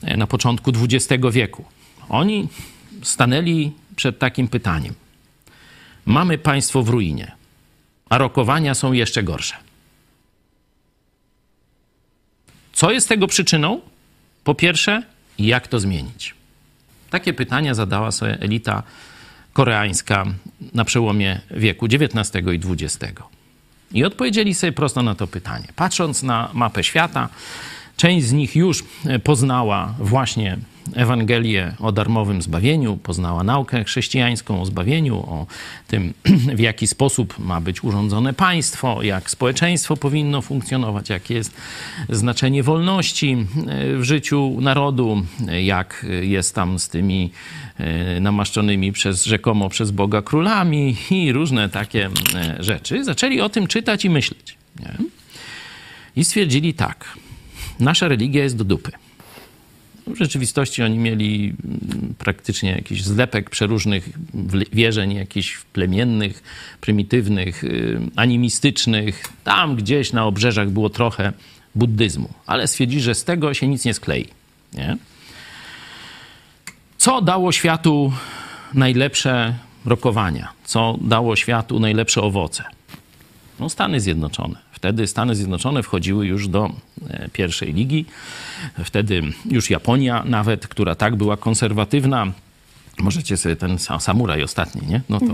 [0.03, 1.64] e, na początku XX wieku.
[2.09, 2.49] Oni
[3.03, 4.95] stanęli przed takim pytaniem.
[6.07, 7.33] Mamy państwo w ruinie,
[8.09, 9.55] a rokowania są jeszcze gorsze.
[12.72, 13.81] Co jest tego przyczyną?
[14.45, 15.03] Po pierwsze,
[15.39, 16.35] jak to zmienić?
[17.11, 18.83] Takie pytania zadała sobie elita
[19.53, 20.26] koreańska
[20.74, 23.12] na przełomie wieku XIX i XX.
[23.92, 25.68] I odpowiedzieli sobie prosto na to pytanie.
[25.76, 27.28] Patrząc na mapę świata,
[27.99, 28.84] część z nich już
[29.24, 30.59] poznała właśnie
[30.94, 35.46] Ewangelię o darmowym zbawieniu, poznała naukę chrześcijańską o zbawieniu, o
[35.88, 36.14] tym,
[36.57, 41.57] w jaki sposób ma być urządzone państwo, jak społeczeństwo powinno funkcjonować, jakie jest
[42.09, 43.46] znaczenie wolności
[43.96, 45.22] w życiu narodu,
[45.62, 47.30] jak jest tam z tymi
[47.78, 53.05] e, namaszczonymi przez rzekomo przez Boga królami i różne takie e, rzeczy.
[53.05, 54.57] Zaczęli o tym czytać i myśleć.
[54.80, 54.92] Nie?
[56.16, 57.18] I stwierdzili tak,
[57.81, 58.93] nasza religia jest do dupy.
[60.07, 64.09] W rzeczywistości oni mieli mm, praktycznie jakiś zlepek przeróżnych
[64.72, 66.43] wierzeń, jakichś plemiennych,
[66.81, 69.24] prymitywnych, y, animistycznych.
[69.45, 71.33] Tam gdzieś na obrzeżach było trochę
[71.74, 74.26] buddyzmu, ale stwierdzili, że z tego się nic nie sklei.
[74.72, 74.97] Nie?
[76.99, 78.12] Co dało światu
[78.74, 79.55] najlepsze
[79.85, 80.49] rokowania?
[80.64, 82.64] Co dało światu najlepsze owoce?
[83.61, 84.68] No, Stany Zjednoczone.
[84.79, 86.70] Wtedy Stany Zjednoczone wchodziły już do
[87.11, 88.05] e, pierwszej ligi.
[88.85, 92.33] Wtedy już Japonia nawet, która tak była konserwatywna,
[93.01, 95.01] Możecie sobie ten samuraj ostatni, nie?
[95.09, 95.26] No to,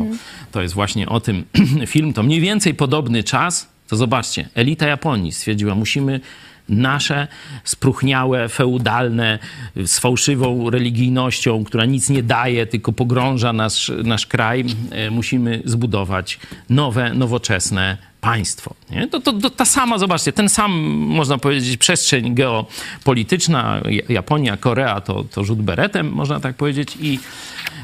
[0.52, 1.44] to jest właśnie o tym
[1.86, 2.12] film.
[2.12, 3.68] To mniej więcej podobny czas.
[3.88, 6.20] To zobaczcie, elita Japonii stwierdziła, musimy
[6.68, 7.28] nasze
[7.64, 9.38] spruchniałe, feudalne,
[9.76, 16.38] z fałszywą religijnością, która nic nie daje, tylko pogrąża nasz, nasz kraj, e, musimy zbudować
[16.70, 18.74] nowe, nowoczesne państwo.
[18.90, 19.08] Nie?
[19.08, 25.24] To, to, to ta sama, zobaczcie, ten sam, można powiedzieć, przestrzeń geopolityczna, Japonia, Korea to,
[25.24, 27.18] to rzut beretem, można tak powiedzieć, i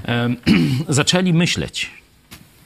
[0.08, 0.30] e,
[0.88, 1.99] zaczęli myśleć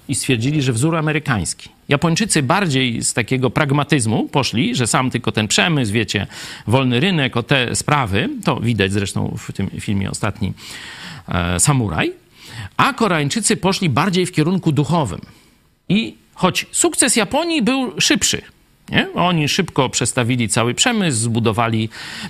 [0.09, 1.69] i stwierdzili, że wzór amerykański.
[1.89, 6.27] Japończycy bardziej z takiego pragmatyzmu poszli, że sam tylko ten przemysł, wiecie,
[6.67, 10.53] wolny rynek, o te sprawy, to widać zresztą w tym filmie ostatni
[11.29, 12.13] e, Samuraj,
[12.77, 15.21] a Koreańczycy poszli bardziej w kierunku duchowym.
[15.89, 18.43] I choć sukces Japonii był szybszy,
[18.89, 19.13] nie?
[19.15, 21.89] Oni szybko przestawili cały przemysł, zbudowali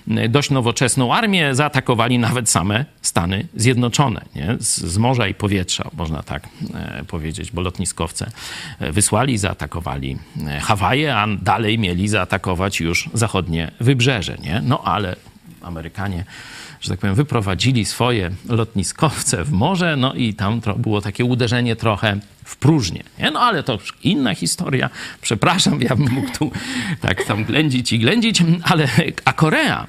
[0.09, 4.25] e, dość nowoczesną armię, zaatakowali nawet same Stany Zjednoczone.
[4.35, 4.57] Nie?
[4.61, 8.31] Z, z morza i powietrza, można tak e, powiedzieć, bo lotniskowce
[8.81, 14.37] e, wysłali, zaatakowali e, Hawaje, a dalej mieli zaatakować już zachodnie wybrzeże.
[14.43, 14.63] Nie?
[14.65, 15.17] No ale
[15.63, 16.25] Amerykanie
[16.85, 22.21] że tak powiem, wyprowadzili swoje lotniskowce w morze, no i tam było takie uderzenie trochę
[22.45, 23.03] w próżnię.
[23.19, 23.31] Nie?
[23.31, 24.91] No ale to już inna historia.
[25.21, 26.53] Przepraszam, ja bym mógł tu
[27.01, 28.89] tak tam ględzić i ględzić, ale
[29.25, 29.87] a Korea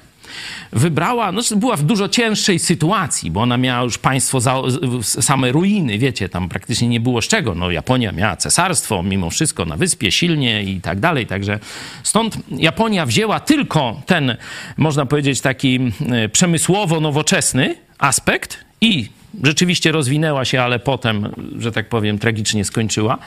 [0.72, 4.62] wybrała, no była w dużo cięższej sytuacji, bo ona miała już państwo za,
[5.02, 7.54] same ruiny, wiecie, tam praktycznie nie było z czego.
[7.54, 11.58] No Japonia miała cesarstwo, mimo wszystko na wyspie, silnie i tak dalej, także
[12.02, 14.36] stąd Japonia wzięła tylko ten,
[14.76, 15.80] można powiedzieć, taki
[16.10, 21.28] e, przemysłowo-nowoczesny aspekt i rzeczywiście rozwinęła się, ale potem,
[21.58, 23.18] że tak powiem, tragicznie skończyła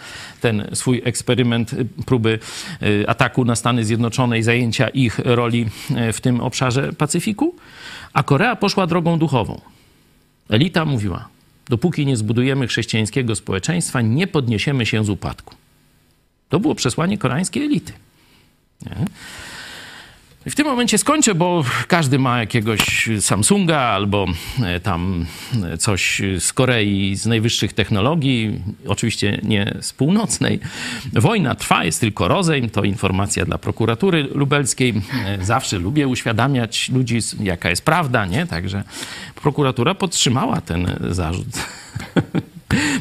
[0.41, 2.39] ten swój eksperyment y, próby
[2.84, 5.66] y, ataku na Stany Zjednoczone i zajęcia ich roli
[6.10, 7.55] y, w tym obszarze Pacyfiku.
[8.14, 9.62] A Korea poszła drogą duchową.
[10.49, 11.28] Elita mówiła:
[11.70, 15.55] dopóki nie zbudujemy chrześcijańskiego społeczeństwa, nie podniesiemy się z upadku.
[16.49, 17.93] To było przesłanie koreańskiej elity.
[18.86, 19.05] Nie?
[20.50, 24.26] I w tym momencie skończę, bo każdy ma jakiegoś Samsunga albo
[24.64, 25.26] e, tam
[25.64, 30.60] e, coś z Korei, z najwyższych technologii, oczywiście nie z północnej.
[31.14, 35.02] Wojna trwa, jest tylko rozejm, to informacja dla prokuratury lubelskiej.
[35.26, 38.47] E, Zawsze lubię uświadamiać ludzi, jaka jest prawda, nie?
[38.47, 38.84] Także
[39.36, 41.47] prokuratura podtrzymała ten zarzut.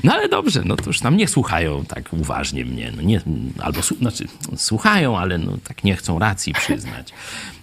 [0.05, 2.93] No ale dobrze, no to już tam nie słuchają tak uważnie mnie.
[2.97, 3.21] No nie,
[3.63, 4.25] albo znaczy,
[4.57, 7.13] słuchają, ale no tak nie chcą racji przyznać.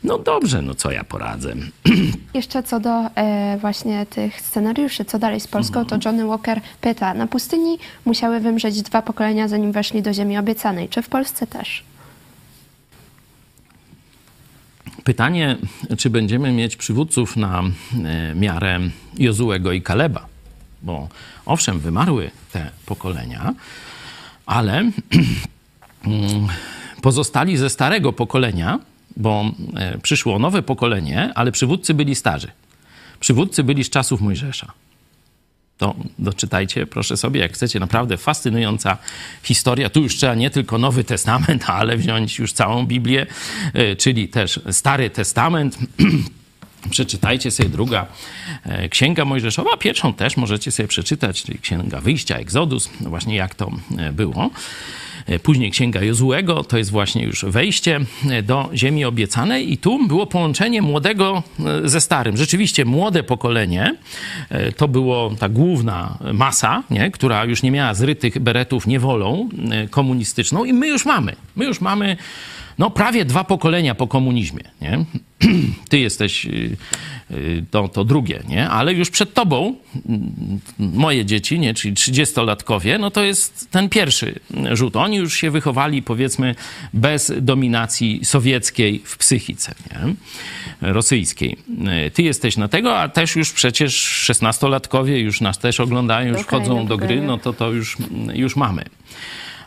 [0.03, 1.53] No dobrze, no co ja poradzę.
[2.33, 7.13] Jeszcze co do e, właśnie tych scenariuszy, co dalej z Polską, to Johnny Walker pyta,
[7.13, 10.89] na pustyni musiały wymrzeć dwa pokolenia, zanim weszli do ziemi obiecanej.
[10.89, 11.83] Czy w Polsce też?
[15.03, 15.57] Pytanie,
[15.97, 17.63] czy będziemy mieć przywódców na
[18.05, 18.79] e, miarę
[19.17, 20.25] Jozułego i Kaleba?
[20.81, 21.07] Bo
[21.45, 23.53] owszem, wymarły te pokolenia,
[24.45, 24.91] ale
[27.01, 28.79] pozostali ze starego pokolenia,
[29.17, 32.51] bo e, przyszło nowe pokolenie, ale przywódcy byli starzy.
[33.19, 34.71] Przywódcy byli z czasów Mojżesza.
[35.77, 38.97] To doczytajcie, proszę sobie, jak chcecie, naprawdę fascynująca
[39.43, 39.89] historia.
[39.89, 43.25] Tu już trzeba nie tylko Nowy Testament, ale wziąć już całą Biblię,
[43.73, 45.77] e, czyli też Stary Testament.
[46.89, 48.05] Przeczytajcie sobie druga
[48.63, 53.55] e, Księga Mojżeszowa, pierwszą też możecie sobie przeczytać, czyli Księga Wyjścia, Egzodus, no właśnie jak
[53.55, 54.49] to e, było.
[55.25, 57.99] E, Później Księga Jozułego, to jest właśnie już wejście
[58.43, 61.43] do ziemi obiecanej i tu było połączenie młodego
[61.83, 62.37] ze starym.
[62.37, 63.95] Rzeczywiście młode pokolenie
[64.77, 67.11] to było ta główna masa, nie?
[67.11, 69.49] która już nie miała zrytych beretów niewolą
[69.89, 71.35] komunistyczną i my już mamy.
[71.55, 72.17] My już mamy
[72.77, 74.63] no, prawie dwa pokolenia po komunizmie.
[74.81, 75.05] Nie?
[75.89, 76.77] Ty jesteś y,
[77.31, 78.69] y, to, to drugie, nie?
[78.69, 79.75] ale już przed tobą
[80.79, 81.73] moje dzieci, nie?
[81.73, 84.39] czyli trzydziestolatkowie, no to jest ten pierwszy
[84.71, 84.95] rzut.
[84.95, 86.55] Oni już się wychowali, powiedzmy,
[86.93, 90.15] bez dominacji sowieckiej w psychice, nie?
[90.81, 91.57] rosyjskiej.
[92.07, 96.41] Y, Ty jesteś na tego, a też już przecież szesnastolatkowie już nas też oglądają, już
[96.41, 97.97] wchodzą do gry, no to to już,
[98.33, 98.85] już mamy.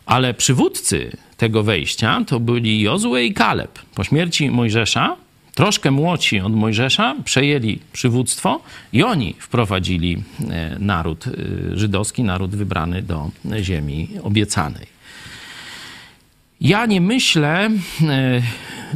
[0.09, 3.79] Ale przywódcy tego wejścia to byli Jozue i Kaleb.
[3.95, 5.17] Po śmierci Mojżesza,
[5.55, 8.61] troszkę młodsi od Mojżesza, przejęli przywództwo
[8.93, 11.31] i oni wprowadzili e, naród e,
[11.79, 13.31] żydowski, naród wybrany do
[13.61, 14.87] ziemi obiecanej.
[16.61, 17.71] Ja nie myślę,
[18.03, 18.43] e,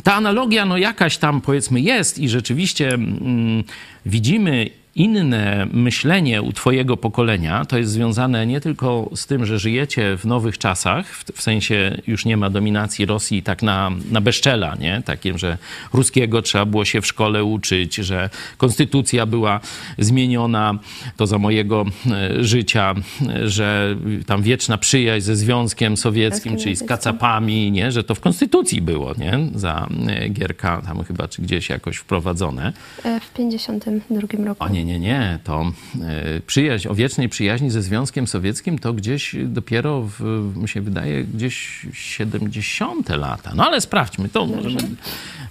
[0.03, 3.65] ta analogia no jakaś tam powiedzmy jest i rzeczywiście mm,
[4.07, 7.65] widzimy inne myślenie u Twojego pokolenia.
[7.65, 12.03] To jest związane nie tylko z tym, że żyjecie w nowych czasach, w, w sensie
[12.07, 15.03] już nie ma dominacji Rosji tak na, na bezczela, nie?
[15.05, 15.59] Takim, że
[15.93, 19.61] ruskiego trzeba było się w szkole uczyć, że konstytucja była
[19.99, 20.79] zmieniona,
[21.17, 22.95] to za mojego e, życia,
[23.29, 27.93] e, że tam wieczna przyjaźń ze Związkiem Sowieckim, czyli z kacapami, nie?
[27.93, 29.39] Że to w konstytucji było, nie?
[29.55, 32.73] Za e, Gierka tam chyba, czy gdzieś jakoś wprowadzone.
[33.21, 34.65] W 52 roku.
[34.65, 35.39] O nie, nie, nie.
[35.45, 35.73] To
[36.03, 40.21] e, przyjaźń, o wiecznej przyjaźni ze Związkiem Sowieckim to gdzieś dopiero, w,
[40.57, 43.53] mi się wydaje, gdzieś 70 lata.
[43.55, 44.47] No ale sprawdźmy to.
[44.47, 44.79] Możemy,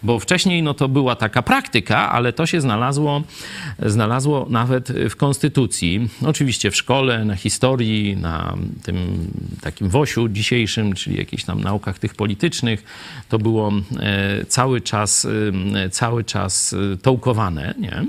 [0.03, 3.23] bo wcześniej no, to była taka praktyka, ale to się znalazło,
[3.79, 6.09] znalazło nawet w Konstytucji.
[6.25, 9.27] Oczywiście w szkole, na historii, na tym
[9.61, 12.83] takim WOŚ-u dzisiejszym, czyli jakichś tam naukach tych politycznych,
[13.29, 15.27] to było e, cały czas,
[15.75, 18.05] e, cały czas tołkowane, nie?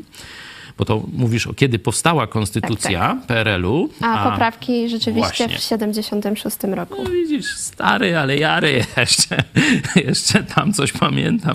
[0.79, 3.27] Bo to mówisz o kiedy powstała konstytucja tak, tak.
[3.27, 3.89] PRL-u.
[4.01, 5.59] A, a, poprawki rzeczywiście właśnie.
[5.59, 7.05] w 76 roku.
[7.05, 9.37] No widzisz, stary, ale jary jeszcze,
[10.07, 11.55] jeszcze tam coś pamiętam.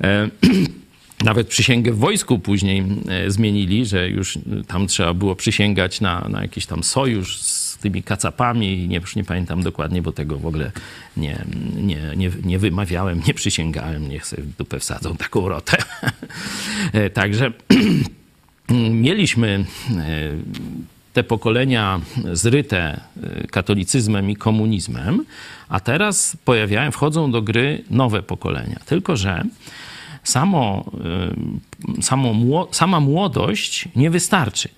[0.00, 0.28] E,
[1.24, 6.42] nawet przysięgę w wojsku później e, zmienili, że już tam trzeba było przysięgać na, na
[6.42, 8.88] jakiś tam sojusz z tymi kacapami.
[8.88, 10.72] Nie, już nie pamiętam dokładnie, bo tego w ogóle
[11.16, 11.44] nie,
[11.76, 14.08] nie, nie, nie wymawiałem, nie przysięgałem.
[14.08, 15.76] Niech sobie w dupę wsadzą taką rotę.
[16.92, 17.52] E, także
[18.90, 20.32] mieliśmy e,
[21.12, 22.00] te pokolenia
[22.32, 25.24] zryte e, katolicyzmem i komunizmem,
[25.68, 28.80] a teraz pojawiają, wchodzą do gry nowe pokolenia.
[28.86, 29.44] Tylko, że
[30.24, 30.84] samo,
[31.98, 34.68] e, samo, sama młodość nie wystarczy.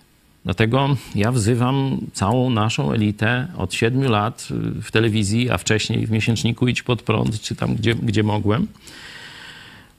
[0.44, 4.48] Dlatego ja wzywam całą naszą elitę od siedmiu lat
[4.82, 8.66] w telewizji, a wcześniej w miesięczniku Idź Pod Prąd, czy tam, gdzie, gdzie mogłem,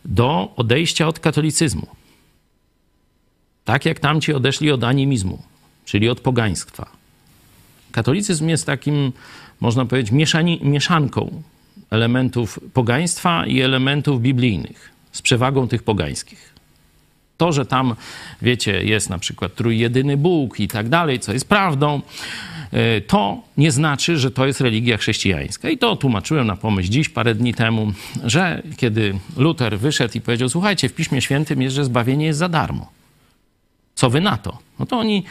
[0.05, 1.87] do odejścia od katolicyzmu.
[3.65, 5.41] Tak jak tamci odeszli od animizmu,
[5.85, 6.89] czyli od pogaństwa.
[7.91, 9.11] Katolicyzm jest takim,
[9.59, 11.41] można powiedzieć, mieszani, mieszanką
[11.91, 16.55] elementów pogaństwa i elementów biblijnych, z przewagą tych pogańskich.
[17.37, 17.95] To, że tam,
[18.41, 22.01] wiecie, jest na przykład trójjedyny Bóg i tak dalej, co jest prawdą,
[22.71, 25.69] e, to nie znaczy, że to jest religia chrześcijańska.
[25.69, 27.93] I to tłumaczyłem na pomyśl dziś, parę dni temu,
[28.23, 32.49] że kiedy Luter wyszedł i powiedział: Słuchajcie, w Piśmie Świętym jest, że zbawienie jest za
[32.49, 32.94] darmo.
[33.95, 34.57] Co wy na to?
[34.79, 35.23] No to oni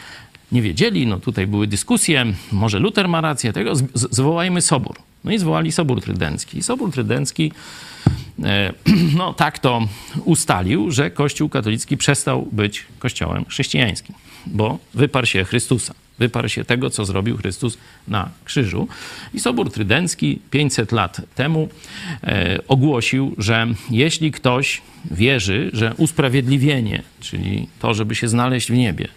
[0.52, 4.96] nie wiedzieli, no tutaj były dyskusje, może Luter ma rację, tego zwołajmy sobór.
[5.24, 6.58] No i zwołali sobór trydencki.
[6.58, 7.52] I sobór trydencki
[8.44, 8.72] e,
[9.18, 9.88] no tak to
[10.24, 14.14] ustalił, że Kościół katolicki przestał być kościołem chrześcijańskim,
[14.46, 15.94] bo wyparł się Chrystusa.
[16.18, 18.88] Wyparł się tego, co zrobił Chrystus na krzyżu.
[19.34, 21.68] I Sobór Trydencki 500 lat temu
[22.22, 29.08] e, ogłosił, że jeśli ktoś wierzy, że usprawiedliwienie, czyli to, żeby się znaleźć w niebie,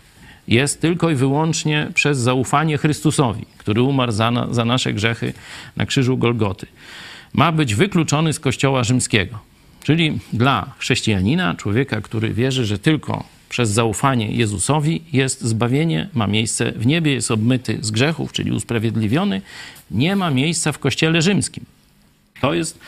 [0.48, 5.34] jest tylko i wyłącznie przez zaufanie Chrystusowi, który umarł za, na, za nasze grzechy
[5.76, 6.68] na krzyżu Golgoty,
[7.34, 9.40] ma być wykluczony z Kościoła Rzymskiego.
[9.84, 16.72] Czyli dla chrześcijanina, człowieka, który wierzy, że tylko przez zaufanie Jezusowi jest zbawienie, ma miejsce
[16.72, 19.42] w niebie, jest obmyty z grzechów, czyli usprawiedliwiony,
[19.92, 21.66] nie ma miejsca w Kościele Rzymskim.
[22.42, 22.80] To jest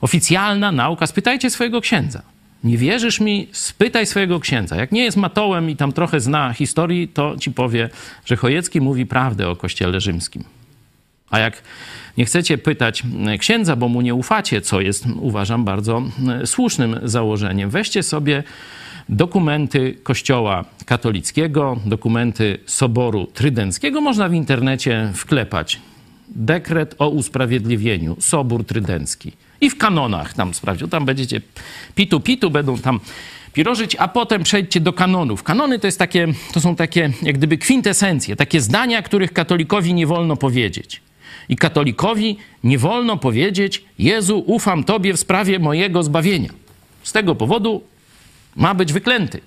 [0.00, 1.06] oficjalna nauka.
[1.06, 2.22] Spytajcie swojego księdza.
[2.64, 3.48] Nie wierzysz mi?
[3.52, 4.76] Spytaj swojego księdza.
[4.76, 7.90] Jak nie jest matołem i tam trochę zna historii, to ci powie,
[8.24, 10.44] że Chojecki mówi prawdę o Kościele Rzymskim.
[11.30, 11.62] A jak
[12.16, 13.02] nie chcecie pytać
[13.38, 18.42] księdza, bo mu nie ufacie, co jest, uważam, bardzo e, słusznym założeniem, weźcie sobie
[19.08, 24.00] dokumenty Kościoła katolickiego, dokumenty Soboru Trydenckiego.
[24.00, 25.80] Można w internecie wklepać
[26.28, 29.32] dekret o usprawiedliwieniu, Sobór Trydencki.
[29.60, 30.88] I w kanonach tam sprawdził.
[30.88, 31.40] Tam będziecie
[31.94, 33.00] pitu pitu, będą tam
[33.52, 35.42] pirożyć, a potem przejdźcie do kanonów.
[35.42, 40.06] Kanony to, jest takie, to są takie jak gdyby kwintesencje, takie zdania, których katolikowi nie
[40.06, 41.00] wolno powiedzieć.
[41.48, 46.50] I katolikowi nie wolno powiedzieć: Jezu, ufam Tobie w sprawie mojego zbawienia.
[47.02, 47.82] Z tego powodu
[48.56, 49.40] ma być wyklęty.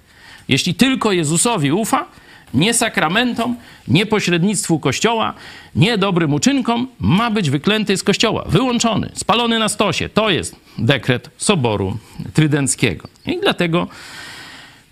[0.47, 2.05] Jeśli tylko Jezusowi ufa,
[2.53, 3.55] nie sakramentom,
[3.87, 5.33] nie pośrednictwu Kościoła,
[5.75, 10.09] nie dobrym uczynkom, ma być wyklęty z Kościoła, wyłączony, spalony na stosie.
[10.09, 11.97] To jest dekret Soboru
[12.33, 13.07] Trydenckiego.
[13.25, 13.87] I dlatego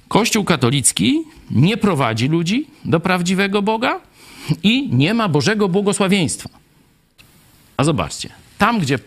[0.07, 3.99] Kościół katolicki nie prowadzi ludzi do prawdziwego Boga
[4.64, 6.49] i nie ma Bożego błogosławieństwa.
[7.78, 8.99] A zobaczcie, tam gdzie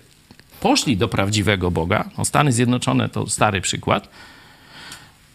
[0.60, 4.08] poszli do prawdziwego Boga, no Stany Zjednoczone to stary przykład,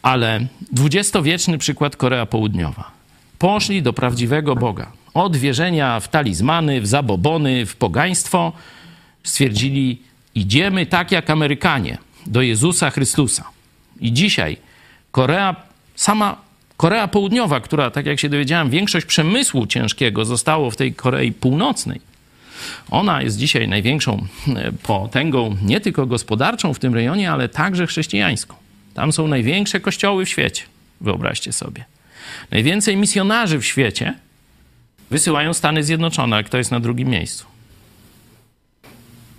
[0.01, 2.96] ale dwudziestowieczny przykład Korea Południowa.
[3.39, 4.91] Poszli do prawdziwego Boga.
[5.13, 8.53] Od wierzenia w talizmany, w zabobony, w pogaństwo
[9.23, 10.01] stwierdzili,
[10.35, 13.43] idziemy tak jak Amerykanie do Jezusa Chrystusa.
[13.99, 14.57] I dzisiaj
[15.11, 15.55] Korea,
[15.95, 16.37] sama
[16.77, 22.01] Korea Południowa, która, tak jak się dowiedziałem, większość przemysłu ciężkiego zostało w tej Korei Północnej.
[22.91, 28.55] Ona jest dzisiaj największą e, potęgą nie tylko gospodarczą w tym rejonie, ale także chrześcijańską.
[28.93, 30.63] Tam są największe kościoły w świecie,
[31.01, 31.85] wyobraźcie sobie.
[32.51, 34.13] Najwięcej misjonarzy w świecie
[35.09, 37.45] wysyłają Stany Zjednoczone, ale kto jest na drugim miejscu?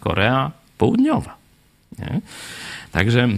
[0.01, 1.37] Korea Południowa.
[1.99, 2.20] Nie?
[2.93, 3.29] Także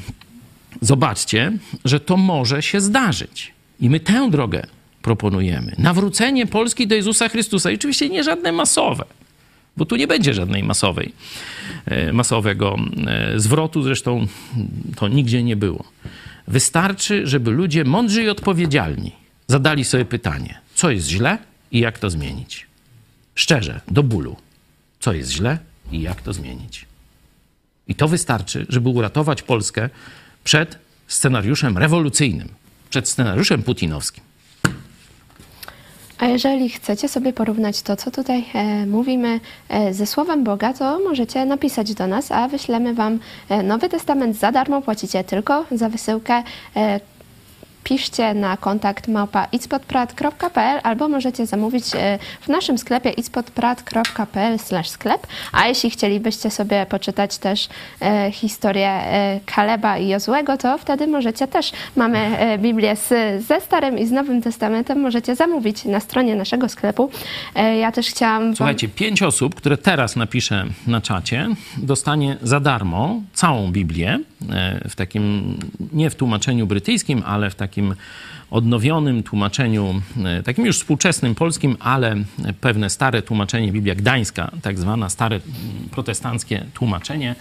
[0.80, 1.52] zobaczcie,
[1.84, 3.52] że to może się zdarzyć.
[3.80, 4.66] I my tę drogę
[5.02, 5.74] proponujemy.
[5.78, 7.70] Nawrócenie Polski do Jezusa Chrystusa.
[7.70, 9.04] I oczywiście nie żadne masowe,
[9.76, 11.12] bo tu nie będzie żadnej masowej,
[11.86, 12.76] e, masowego
[13.06, 14.26] e, zwrotu, zresztą
[14.96, 15.84] to nigdzie nie było.
[16.48, 19.19] Wystarczy, żeby ludzie mądrzy i odpowiedzialni
[19.50, 21.38] zadali sobie pytanie, co jest źle
[21.72, 22.66] i jak to zmienić.
[23.34, 24.36] Szczerze, do bólu.
[25.00, 25.58] Co jest źle
[25.92, 26.86] i jak to zmienić.
[27.88, 29.90] I to wystarczy, żeby uratować Polskę
[30.44, 32.48] przed scenariuszem rewolucyjnym,
[32.90, 34.24] przed scenariuszem putinowskim.
[36.18, 41.00] A jeżeli chcecie sobie porównać to, co tutaj e, mówimy e, ze Słowem Boga, to
[41.08, 44.82] możecie napisać do nas, a wyślemy Wam e, Nowy Testament za darmo.
[44.82, 46.42] Płacicie tylko za wysyłkę.
[46.76, 47.00] E,
[47.84, 49.46] piszcie na kontakt małpa
[50.82, 55.26] albo możecie zamówić e, w naszym sklepie itspodprat.pl sklep.
[55.52, 57.68] A jeśli chcielibyście sobie poczytać też
[58.02, 63.08] e, historię e, Kaleba i Jozłego, to wtedy możecie też, mamy Biblię z,
[63.46, 67.10] ze Starym i z Nowym Testamentem, możecie zamówić na stronie naszego sklepu.
[67.80, 68.42] Ja też chciałam...
[68.42, 74.18] wam- Słuchajcie, pięć osób, które teraz napiszę na czacie, dostanie za darmo całą Biblię
[74.88, 75.56] w takim,
[75.92, 77.94] nie w tłumaczeniu brytyjskim, ale w takim
[78.50, 82.16] odnowionym tłumaczeniu, e, takim już współczesnym polskim, ale
[82.60, 85.40] pewne stare tłumaczenie, Biblia Gdańska, tak zwana, stare
[85.90, 87.34] protestanckie tłumaczenie.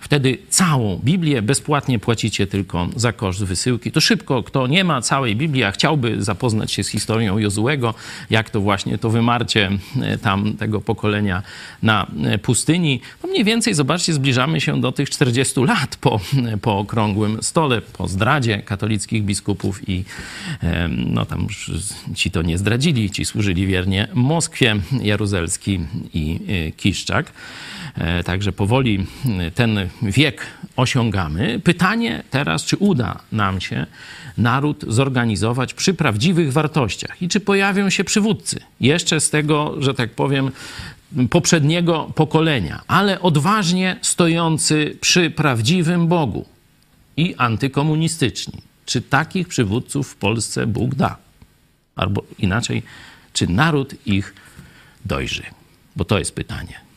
[0.00, 3.92] Wtedy całą Biblię bezpłatnie płacicie tylko za koszt wysyłki.
[3.92, 7.94] To szybko, kto nie ma całej Biblii, a chciałby zapoznać się z historią Jozułego,
[8.30, 9.70] jak to właśnie to wymarcie
[10.02, 11.42] e, tam tego pokolenia
[11.82, 16.20] na e, pustyni, to mniej więcej, zobaczcie, zbliżamy się do tych 40 lat po,
[16.62, 20.04] po okrągłym stole, po zdradzie katolickich biskupów i
[20.88, 21.46] no tam
[22.14, 25.80] ci to nie zdradzili, ci służyli wiernie Moskwie, Jaruzelski
[26.14, 26.40] i
[26.76, 27.32] Kiszczak.
[27.94, 29.06] E, Także powoli
[29.46, 31.60] y, ten wiek osiągamy.
[31.64, 33.86] Pytanie teraz, czy uda nam się
[34.38, 40.10] naród zorganizować przy prawdziwych wartościach i czy pojawią się przywódcy jeszcze z tego, że tak
[40.10, 40.50] powiem,
[41.30, 46.44] poprzedniego pokolenia, ale odważnie stojący przy prawdziwym Bogu
[47.16, 48.62] i antykomunistyczni.
[48.86, 51.16] Czy takich przywódców w Polsce Bóg da?
[51.96, 52.82] Albo inaczej,
[53.32, 54.34] czy naród ich
[55.04, 55.42] dojrzy?
[55.96, 56.89] Bo to jest pytanie.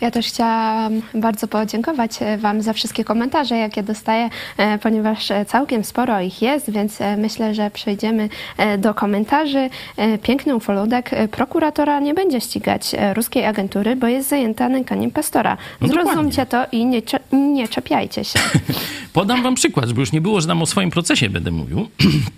[0.00, 5.44] Ja też chciałam bardzo podziękować e, Wam za wszystkie komentarze, jakie dostaję, e, ponieważ e,
[5.44, 8.28] całkiem sporo ich jest, więc myślę, że przejdziemy
[8.78, 9.70] do komentarzy.
[10.22, 11.10] Piękny ufoludek.
[11.30, 15.56] Prokuratora nie będzie ścigać ruskiej agentury, bo jest zajęta nękaniem pastora.
[15.80, 18.38] No Zrozumcie to i nie, nie czepiajcie się.
[19.12, 21.88] Podam wam przykład, żeby już nie było, że tam o swoim procesie będę mówił.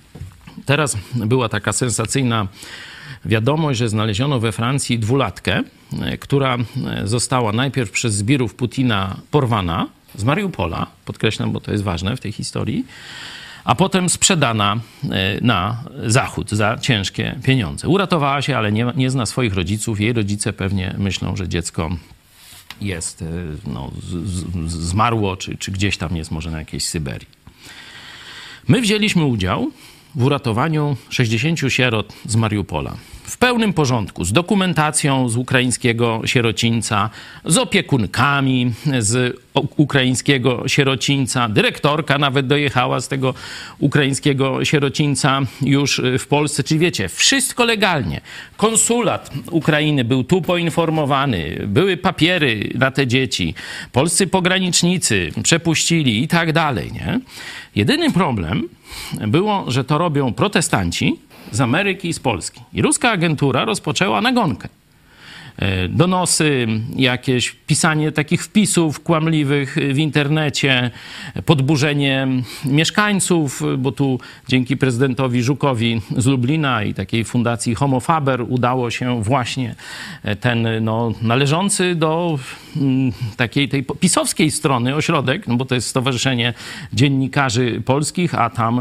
[0.66, 2.46] Teraz była taka sensacyjna
[3.24, 5.62] wiadomość, że znaleziono we Francji dwulatkę,
[6.02, 11.84] e, która e, została najpierw przez zbirów Putina porwana z Mariupola, podkreślam, bo to jest
[11.84, 12.86] ważne w tej historii,
[13.64, 14.76] a potem sprzedana
[15.10, 17.88] e, na zachód za ciężkie pieniądze.
[17.88, 20.00] Uratowała się, ale nie, nie zna swoich rodziców.
[20.00, 21.90] Jej rodzice pewnie myślą, że dziecko
[22.80, 23.24] jest,
[23.66, 24.28] no, z,
[24.70, 27.28] z, zmarło, czy, czy gdzieś tam jest może na jakiejś Syberii.
[28.68, 29.70] My wzięliśmy udział
[30.14, 32.96] w uratowaniu 60 sierot z Mariupola.
[33.22, 37.10] W pełnym porządku, z dokumentacją z ukraińskiego sierocińca,
[37.44, 39.40] z opiekunkami z
[39.76, 41.48] ukraińskiego sierocińca.
[41.48, 43.34] Dyrektorka nawet dojechała z tego
[43.78, 46.62] ukraińskiego sierocińca już y, w Polsce.
[46.62, 48.20] Czyli wiecie, wszystko legalnie.
[48.56, 53.54] Konsulat Ukrainy był tu poinformowany, były papiery na te dzieci,
[53.92, 56.92] polscy pogranicznicy przepuścili i tak dalej.
[56.92, 57.20] Nie?
[57.74, 58.68] Jedyny problem
[59.28, 61.20] było, że to robią protestanci
[61.52, 62.60] z Ameryki i z Polski.
[62.72, 64.68] I ruska agentura rozpoczęła nagonkę.
[65.56, 70.90] E, Donosy, jakieś pisanie takich wpisów kłamliwych w internecie,
[71.46, 72.28] podburzenie
[72.64, 79.22] mieszkańców, bo tu dzięki prezydentowi Żukowi z Lublina i takiej fundacji Homo Faber udało się
[79.22, 79.74] właśnie
[80.40, 82.38] ten no, należący do
[82.76, 86.54] mm, takiej tej pisowskiej strony ośrodek, no bo to jest Stowarzyszenie
[86.92, 88.80] Dziennikarzy Polskich, a tam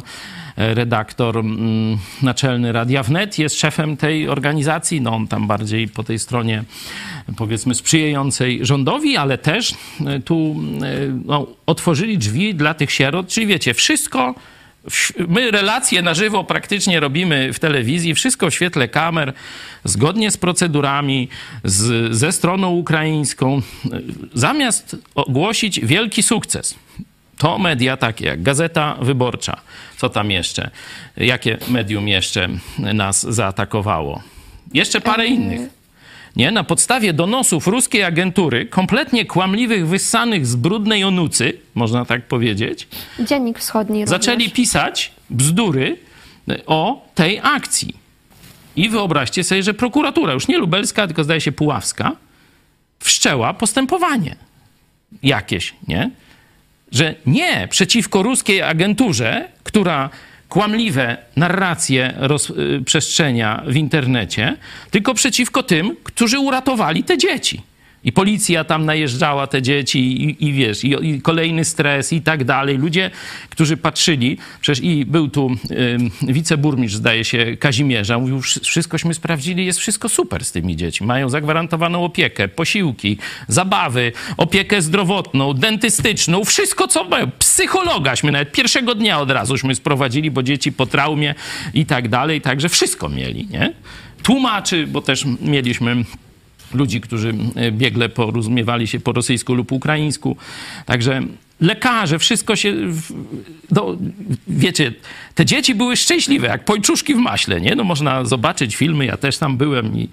[0.74, 5.02] redaktor mm, naczelny Radia Wnet jest szefem tej organizacji.
[5.02, 6.64] No on tam bardziej po tej stronie
[7.38, 9.74] powiedzmy sprzyjającej rządowi, ale też
[10.06, 14.36] e, tu e, no, otworzyli drzwi dla tych sierot, czyli wiecie, wszystko
[15.28, 19.34] My relacje na żywo praktycznie robimy w telewizji, wszystko w świetle kamer,
[19.84, 21.28] zgodnie z procedurami,
[21.64, 23.62] z, ze stroną ukraińską.
[24.34, 26.76] Zamiast ogłosić wielki sukces,
[27.42, 29.62] to media takie jak Gazeta Wyborcza,
[29.98, 30.70] co tam jeszcze,
[31.18, 34.22] jakie medium jeszcze nas zaatakowało.
[34.74, 35.62] Jeszcze parę innych.
[36.36, 36.52] Nie?
[36.52, 42.88] Na podstawie donosów ruskiej agentury, kompletnie kłamliwych, wyssanych z brudnej onucy, można tak powiedzieć,
[43.20, 44.54] Dziennik Wschodni zaczęli również.
[44.54, 45.98] pisać bzdury
[46.66, 47.96] o tej akcji.
[48.76, 52.12] I wyobraźcie sobie, że prokuratura, już nie lubelska, tylko zdaje się puławska,
[53.00, 54.36] wszczęła postępowanie
[55.24, 56.12] jakieś, nie?
[56.92, 60.10] Że nie przeciwko ruskiej agenturze, która
[60.50, 64.58] kłamliwe narracje rozprzestrzenia w internecie,
[64.92, 67.62] tylko przeciwko tym, którzy uratowali te dzieci.
[68.04, 72.44] I policja tam najeżdżała te dzieci i, i wiesz, i, i, kolejny stres i tak
[72.44, 72.78] dalej.
[72.78, 73.12] Ludzie,
[73.50, 79.80] którzy patrzyli, przecież i był tu y, wiceburmistrz, zdaje się, Kazimierza, mówił, wszystkośmy sprawdzili, jest
[79.80, 81.08] wszystko super z tymi dziećmi.
[81.08, 87.32] Mają zagwarantowaną opiekę, posiłki, zabawy, opiekę zdrowotną, dentystyczną, wszystko co mają.
[87.40, 91.36] Psychologaśmy nawet pierwszego dnia od razuśmy sprowadzili, bo dzieci po traumie
[91.74, 93.74] i tak dalej, także wszystko mieli, nie?
[94.24, 96.04] Tłumaczy, bo też mieliśmy
[96.74, 97.34] ludzi, którzy
[97.72, 100.38] biegle porozumiewali się po rosyjsku lub ukraińsku.
[100.86, 101.22] Także
[101.62, 102.74] lekarze, wszystko się.
[103.72, 103.98] No,
[104.48, 104.94] wiecie,
[105.36, 107.76] te dzieci były szczęśliwe, jak pojczuszki w maśle, nie?
[107.76, 110.10] No, można zobaczyć filmy, ja też tam byłem i,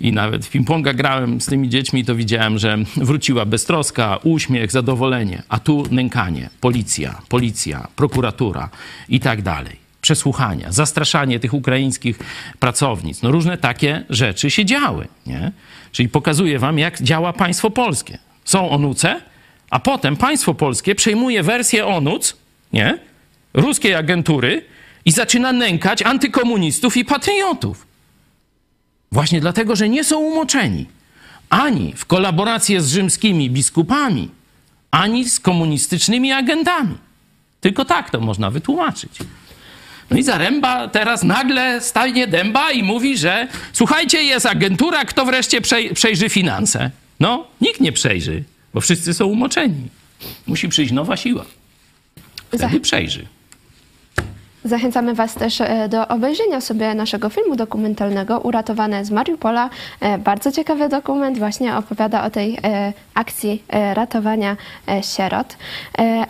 [0.00, 5.42] i nawet w ping-ponga grałem z tymi dziećmi, to widziałem, że wróciła beztroska, uśmiech, zadowolenie,
[5.48, 8.70] a tu nękanie, policja, policja, prokuratura
[9.08, 12.18] i tak dalej przesłuchania, zastraszanie tych ukraińskich
[12.60, 13.22] pracownic.
[13.22, 15.52] No różne takie rzeczy się działy, nie?
[15.96, 18.18] Czyli pokazuje wam, jak działa państwo polskie.
[18.44, 19.20] Są onuce,
[19.70, 22.36] a potem państwo polskie przejmuje wersję onuc,
[22.72, 22.98] nie?
[23.54, 24.64] Ruskiej agentury
[25.04, 27.86] i zaczyna nękać antykomunistów i patriotów.
[29.12, 30.86] Właśnie dlatego, że nie są umoczeni
[31.50, 34.30] ani w kolaborację z rzymskimi biskupami,
[34.90, 36.98] ani z komunistycznymi agentami.
[37.60, 39.18] Tylko tak to można wytłumaczyć.
[40.10, 45.60] No i Zaręba teraz nagle stanie dęba i mówi, że słuchajcie, jest agentura, kto wreszcie
[45.94, 46.90] przejrzy finanse.
[47.20, 48.44] No, nikt nie przejrzy,
[48.74, 49.88] bo wszyscy są umoczeni.
[50.46, 51.44] Musi przyjść nowa siła.
[52.52, 53.26] Wtedy przejrzy.
[54.66, 59.70] Zachęcamy Was też e, do obejrzenia sobie naszego filmu dokumentalnego Uratowane z Mariupola.
[60.00, 63.62] E, bardzo ciekawy dokument, właśnie opowiada o tej e, akcji
[63.94, 64.56] ratowania
[65.16, 65.56] sierot.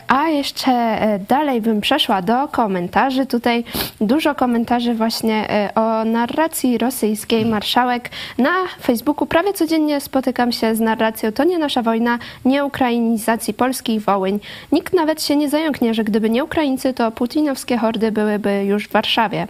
[0.08, 3.26] A jeszcze dalej bym przeszła do komentarzy.
[3.26, 3.64] Tutaj
[4.00, 7.46] dużo komentarzy właśnie o narracji rosyjskiej.
[7.46, 8.50] Marszałek na
[8.82, 14.00] Facebooku prawie codziennie spotykam się z narracją to nie nasza wojna, nie ukrainizacji Polski i
[14.00, 14.40] Wołyń.
[14.72, 18.88] Nikt nawet się nie zająknie, że gdyby nie Ukraińcy, to putinowskie hordy były byłyby już
[18.88, 19.46] w Warszawie.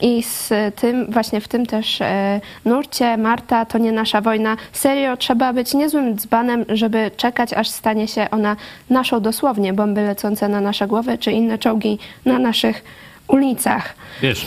[0.00, 4.56] I z tym, właśnie w tym też e, nurcie Marta, to nie nasza wojna.
[4.72, 8.56] Serio, trzeba być niezłym dzbanem, żeby czekać, aż stanie się ona
[8.90, 12.84] naszą dosłownie, bomby lecące na nasze głowy, czy inne czołgi na naszych
[13.28, 13.94] ulicach.
[14.22, 14.46] Wiesz,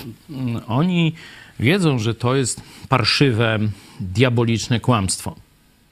[0.67, 1.13] oni
[1.59, 3.59] wiedzą, że to jest parszywe,
[3.99, 5.35] diaboliczne kłamstwo.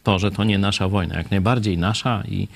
[0.03, 2.47] To, że to nie nasza wojna, jak najbardziej nasza i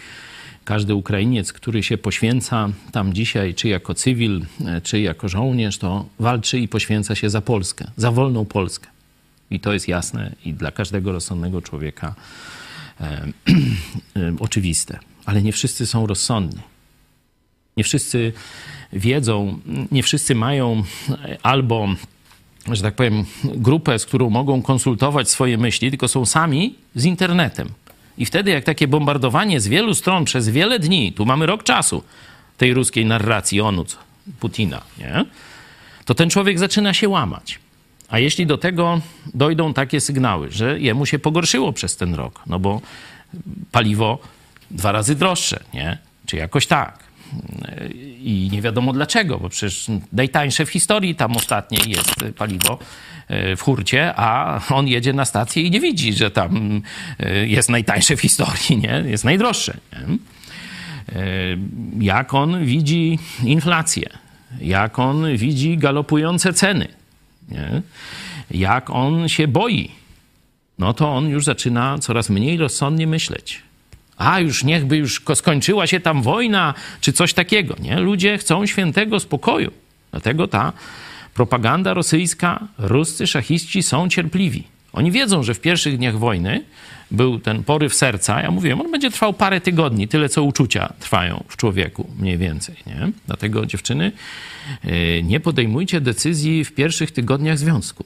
[0.65, 4.45] każdy Ukrainiec, który się poświęca tam dzisiaj, czy jako cywil,
[4.83, 8.87] czy jako żołnierz, to walczy i poświęca się za Polskę, za wolną Polskę.
[9.51, 12.15] I to jest jasne i dla każdego rozsądnego człowieka
[13.01, 13.03] e,
[14.15, 14.99] e, oczywiste.
[15.25, 16.61] Ale nie wszyscy są rozsądni.
[17.77, 18.33] Nie wszyscy
[18.93, 19.59] wiedzą,
[19.91, 20.83] nie wszyscy mają
[21.43, 21.87] albo,
[22.71, 27.69] że tak powiem, grupę, z którą mogą konsultować swoje myśli, tylko są sami z internetem
[28.17, 32.03] i wtedy, jak takie bombardowanie z wielu stron przez wiele dni, tu mamy rok czasu
[32.57, 33.97] tej ruskiej narracji onuc
[34.39, 35.25] Putina, nie?
[36.05, 37.59] to ten człowiek zaczyna się łamać.
[38.09, 39.01] A jeśli do tego
[39.33, 42.81] dojdą takie sygnały, że jemu się pogorszyło przez ten rok, no bo
[43.71, 44.19] paliwo
[44.71, 45.97] dwa razy droższe, nie?
[46.25, 47.04] Czy jakoś tak.
[48.19, 52.79] I nie wiadomo dlaczego, bo przecież najtańsze w historii tam ostatnie jest paliwo
[53.57, 56.81] w hurcie, a on jedzie na stację i nie widzi, że tam
[57.19, 59.03] e, jest najtańsze w historii, nie?
[59.05, 59.77] Jest najdroższe.
[59.93, 59.99] Nie?
[59.99, 60.17] E,
[61.99, 64.09] jak on widzi inflację,
[64.61, 66.87] jak on widzi galopujące ceny,
[67.49, 67.81] nie?
[68.51, 69.91] jak on się boi,
[70.79, 73.64] no to on już zaczyna coraz mniej rozsądnie myśleć.
[74.17, 77.75] A już niechby już skończyła się tam wojna, czy coś takiego.
[77.79, 77.99] Nie?
[77.99, 79.71] Ludzie chcą świętego spokoju.
[80.11, 80.73] Dlatego ta
[81.33, 84.63] propaganda rosyjska, ruscy szachiści są cierpliwi.
[84.93, 86.63] Oni wiedzą, że w pierwszych dniach wojny
[87.11, 88.41] był ten poryw serca.
[88.41, 92.75] Ja mówiłem, on będzie trwał parę tygodni, tyle co uczucia trwają w człowieku, mniej więcej.
[92.87, 93.11] Nie?
[93.27, 94.11] Dlatego dziewczyny,
[94.83, 98.03] yy, nie podejmujcie decyzji w pierwszych tygodniach związku,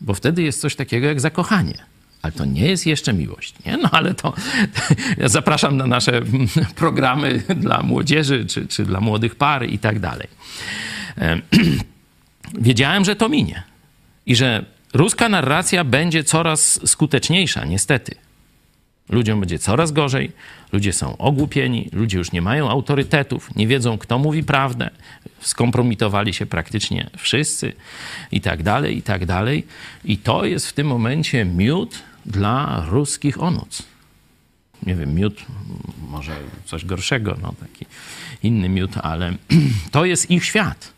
[0.00, 1.95] bo wtedy jest coś takiego jak zakochanie.
[2.22, 3.76] Ale to nie jest jeszcze miłość, nie?
[3.76, 4.32] No ale to
[5.18, 6.22] ja zapraszam na nasze
[6.76, 10.28] programy dla młodzieży, czy, czy dla młodych par i tak dalej.
[12.58, 13.62] Wiedziałem, że to minie
[14.26, 14.64] i że
[14.94, 18.14] ruska narracja będzie coraz skuteczniejsza, niestety.
[19.08, 20.32] Ludziom będzie coraz gorzej,
[20.72, 24.90] ludzie są ogłupieni, ludzie już nie mają autorytetów, nie wiedzą, kto mówi prawdę,
[25.40, 27.72] skompromitowali się praktycznie wszyscy
[28.32, 29.66] i tak dalej, i tak dalej.
[30.04, 33.82] I to jest w tym momencie miód dla ruskich onuc.
[34.82, 35.44] Nie wiem, miód,
[36.08, 37.86] może coś gorszego, no taki
[38.42, 39.34] inny miód, ale
[39.92, 40.92] to jest ich świat.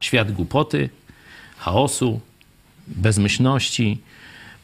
[0.00, 0.88] Świat głupoty,
[1.58, 2.20] chaosu,
[2.86, 3.98] bezmyślności,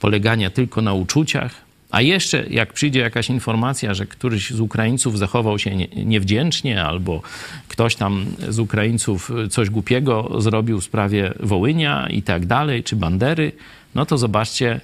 [0.00, 1.65] polegania tylko na uczuciach.
[1.96, 7.22] A jeszcze jak przyjdzie jakaś informacja, że któryś z Ukraińców zachował się niewdzięcznie, albo
[7.68, 13.52] ktoś tam z Ukraińców coś głupiego zrobił w sprawie Wołynia i tak dalej, czy Bandery,
[13.94, 14.80] no to zobaczcie,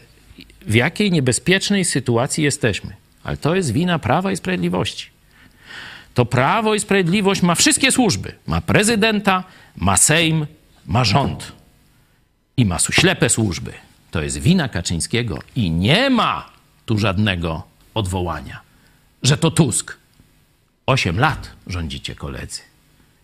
[0.67, 2.97] w jakiej niebezpiecznej sytuacji jesteśmy.
[3.25, 5.07] Ale to jest wina Prawa i Sprawiedliwości.
[6.15, 8.33] To Prawo i Sprawiedliwość ma wszystkie służby.
[8.47, 9.45] Ma prezydenta,
[9.77, 10.47] ma Sejm,
[10.87, 11.53] ma rząd.
[12.57, 13.73] I ma ślepe służby.
[14.11, 16.52] To jest wina Kaczyńskiego i nie ma
[16.87, 17.63] tu żadnego
[17.95, 18.61] odwołania.
[19.23, 19.97] Że to Tusk.
[20.87, 22.61] Osiem lat rządzicie koledzy.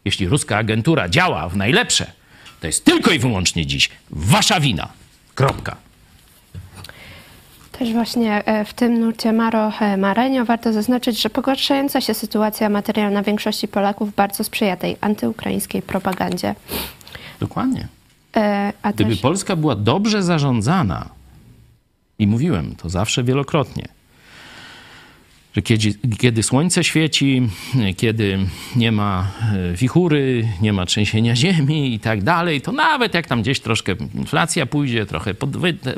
[0.04, 2.12] Jeśli ruska agentura działa w najlepsze,
[2.60, 4.88] to jest tylko i wyłącznie dziś wasza wina.
[5.34, 5.76] Kropka.
[7.72, 12.68] Też właśnie e, w tym nurcie Maro e, Marenio warto zaznaczyć, że pogarszająca się sytuacja
[12.68, 16.54] materialna większości Polaków bardzo sprzyja tej antyukraińskiej propagandzie.
[17.40, 17.88] Dokładnie.
[18.36, 19.20] E, Gdyby też...
[19.20, 21.08] Polska była dobrze zarządzana,
[22.18, 23.88] i mówiłem to zawsze wielokrotnie,
[25.56, 27.42] że kiedy, kiedy, słońce świeci,
[27.96, 28.38] kiedy
[28.76, 33.42] nie ma e, wichury, nie ma trzęsienia ziemi i tak dalej, to nawet jak tam
[33.42, 35.34] gdzieś troszkę inflacja pójdzie, trochę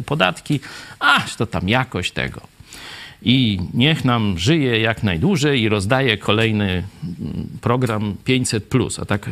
[0.07, 0.61] podatki,
[0.99, 2.41] aż to tam jakość tego.
[3.23, 6.83] I niech nam żyje jak najdłużej i rozdaje kolejny
[7.61, 8.75] program 500.
[9.03, 9.31] A tak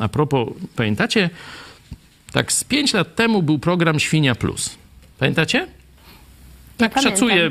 [0.00, 1.30] a propos, pamiętacie,
[2.32, 4.78] tak z 5 lat temu był program Świnia Plus.
[5.18, 5.77] Pamiętacie?
[6.78, 7.50] Tak ja szacuję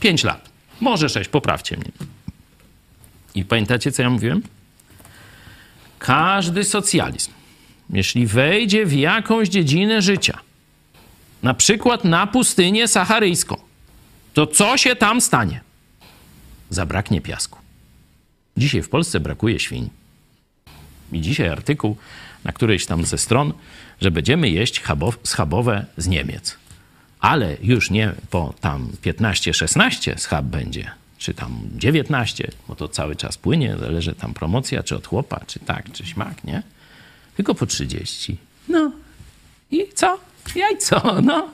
[0.00, 0.48] 5 lat.
[0.80, 1.90] Może 6, poprawcie mnie.
[3.34, 4.42] I pamiętacie, co ja mówiłem?
[5.98, 7.32] Każdy socjalizm,
[7.90, 10.38] jeśli wejdzie w jakąś dziedzinę życia,
[11.42, 13.56] na przykład na pustynię saharyjską,
[14.34, 15.60] to co się tam stanie?
[16.70, 17.58] Zabraknie piasku.
[18.56, 19.90] Dzisiaj w Polsce brakuje świń.
[21.12, 21.96] I dzisiaj artykuł
[22.44, 23.52] na którejś tam ze stron,
[24.00, 24.82] że będziemy jeść
[25.24, 26.56] schabowe z Niemiec.
[27.24, 33.36] Ale już nie po tam 15-16 schab będzie, czy tam 19, bo to cały czas
[33.36, 36.62] płynie, zależy tam promocja, czy od chłopa, czy tak, czy śmak, nie?
[37.36, 38.36] Tylko po 30.
[38.68, 38.92] No
[39.70, 40.18] i co?
[40.56, 41.48] Jajco, no.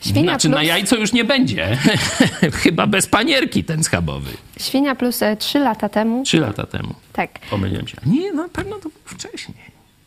[0.00, 0.56] Świnia znaczy plus...
[0.56, 1.78] na jajco już nie będzie.
[2.62, 4.30] Chyba bez panierki ten schabowy.
[4.60, 6.24] Świnia plus e, trzy lata temu.
[6.24, 6.94] Trzy lata temu.
[7.12, 7.38] Tak.
[7.50, 7.96] Pomyliłem się.
[8.06, 9.56] Nie, na pewno to było wcześniej.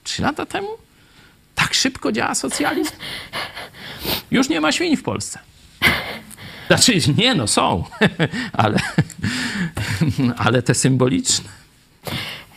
[0.03, 0.67] Trzy lata temu?
[1.55, 2.91] Tak szybko działa socjalizm?
[4.31, 5.39] Już nie ma świń w Polsce.
[6.67, 7.83] Znaczy, nie no, są,
[8.53, 8.79] ale,
[10.37, 11.49] ale te symboliczne.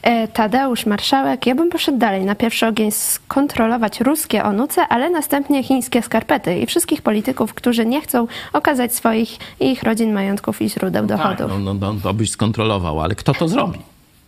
[0.02, 2.24] E, Tadeusz Marszałek, ja bym poszedł dalej.
[2.24, 8.00] Na pierwszy ogień skontrolować ruskie onuce, ale następnie chińskie skarpety i wszystkich polityków, którzy nie
[8.00, 11.38] chcą okazać swoich i ich rodzin majątków i źródeł no dochodów.
[11.38, 13.78] Tak, no, no, no, to byś skontrolował, ale kto to zrobi?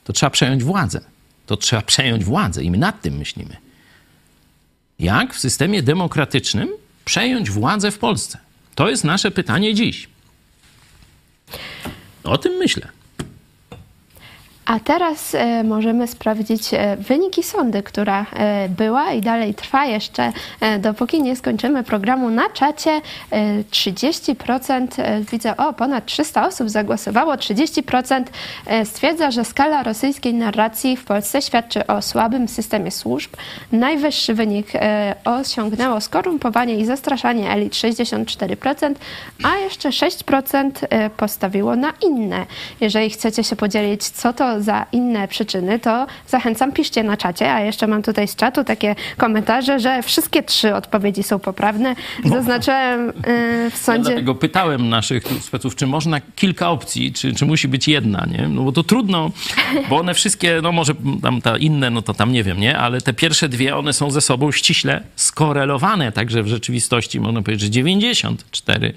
[0.05, 1.01] To trzeba przejąć władzę.
[1.47, 3.57] To trzeba przejąć władzę i my nad tym myślimy.
[5.01, 6.69] Jak w systemie demokratycznym
[7.05, 8.39] przejąć władzę w Polsce?
[8.75, 10.09] To jest nasze pytanie dziś.
[12.25, 12.89] O tym myślę.
[14.71, 20.33] A teraz e, możemy sprawdzić e, wyniki sądy, która e, była i dalej trwa jeszcze,
[20.79, 23.01] dopóki nie skończymy programu na czacie.
[23.71, 24.87] 30%
[25.33, 28.25] widzę, o ponad 300 osób zagłosowało, 30%
[28.85, 33.31] stwierdza, że skala rosyjskiej narracji w Polsce świadczy o słabym systemie służb.
[33.73, 34.67] Najwyższy wynik
[35.25, 38.95] osiągnęło skorumpowanie i zastraszanie elit 64%,
[39.43, 40.71] a jeszcze 6%
[41.17, 42.47] postawiło na inne.
[42.81, 47.61] Jeżeli chcecie się podzielić, co to za inne przyczyny, to zachęcam, piszcie na czacie, a
[47.61, 51.95] jeszcze mam tutaj z czatu takie komentarze, że wszystkie trzy odpowiedzi są poprawne.
[52.25, 53.13] Zaznaczyłem y,
[53.71, 54.03] w Ja sądzie...
[54.03, 58.49] dlatego pytałem naszych speców, czy można kilka opcji, czy, czy musi być jedna, nie?
[58.49, 59.31] No bo to trudno,
[59.89, 60.93] bo one wszystkie, no może
[61.23, 62.79] tam ta inne, no to tam nie wiem, nie?
[62.79, 67.63] Ale te pierwsze dwie, one są ze sobą ściśle skorelowane, także w rzeczywistości można powiedzieć,
[67.63, 68.93] że 94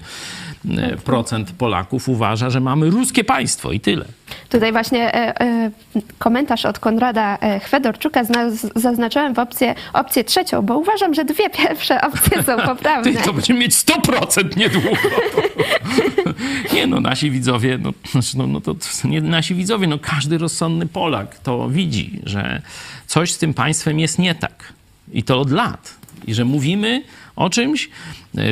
[1.04, 4.04] procent Polaków uważa, że mamy ruskie państwo i tyle.
[4.48, 5.70] Tutaj właśnie e, e,
[6.18, 11.50] komentarz od Konrada e, Chwedorczuka zna, zaznaczyłem w opcję, opcję trzecią, bo uważam, że dwie
[11.50, 13.12] pierwsze opcje są poprawne.
[13.12, 14.88] Ty, to będziemy mieć 100% niedługo.
[16.74, 18.74] nie no, nasi widzowie, no, znaczy, no, no to
[19.04, 22.62] nie nasi widzowie, no każdy rozsądny Polak to widzi, że
[23.06, 24.72] coś z tym państwem jest nie tak.
[25.12, 25.94] I to od lat.
[26.26, 27.02] I że mówimy
[27.36, 27.88] o czymś, e,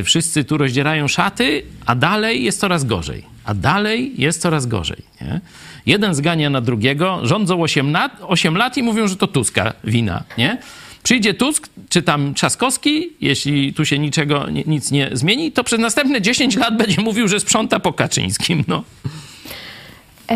[0.04, 3.24] wszyscy tu rozdzierają szaty, a dalej jest coraz gorzej.
[3.44, 5.02] A dalej jest coraz gorzej.
[5.20, 5.40] Nie?
[5.86, 10.22] Jeden zgania na drugiego, rządzą 8 lat, 8 lat i mówią, że to Tuska wina.
[10.38, 10.58] Nie?
[11.02, 15.80] Przyjdzie Tusk, czy tam Trzaskowski, jeśli tu się niczego, ni- nic nie zmieni, to przez
[15.80, 18.64] następne 10 lat będzie mówił, że sprząta po Kaczyńskim.
[18.68, 18.84] No.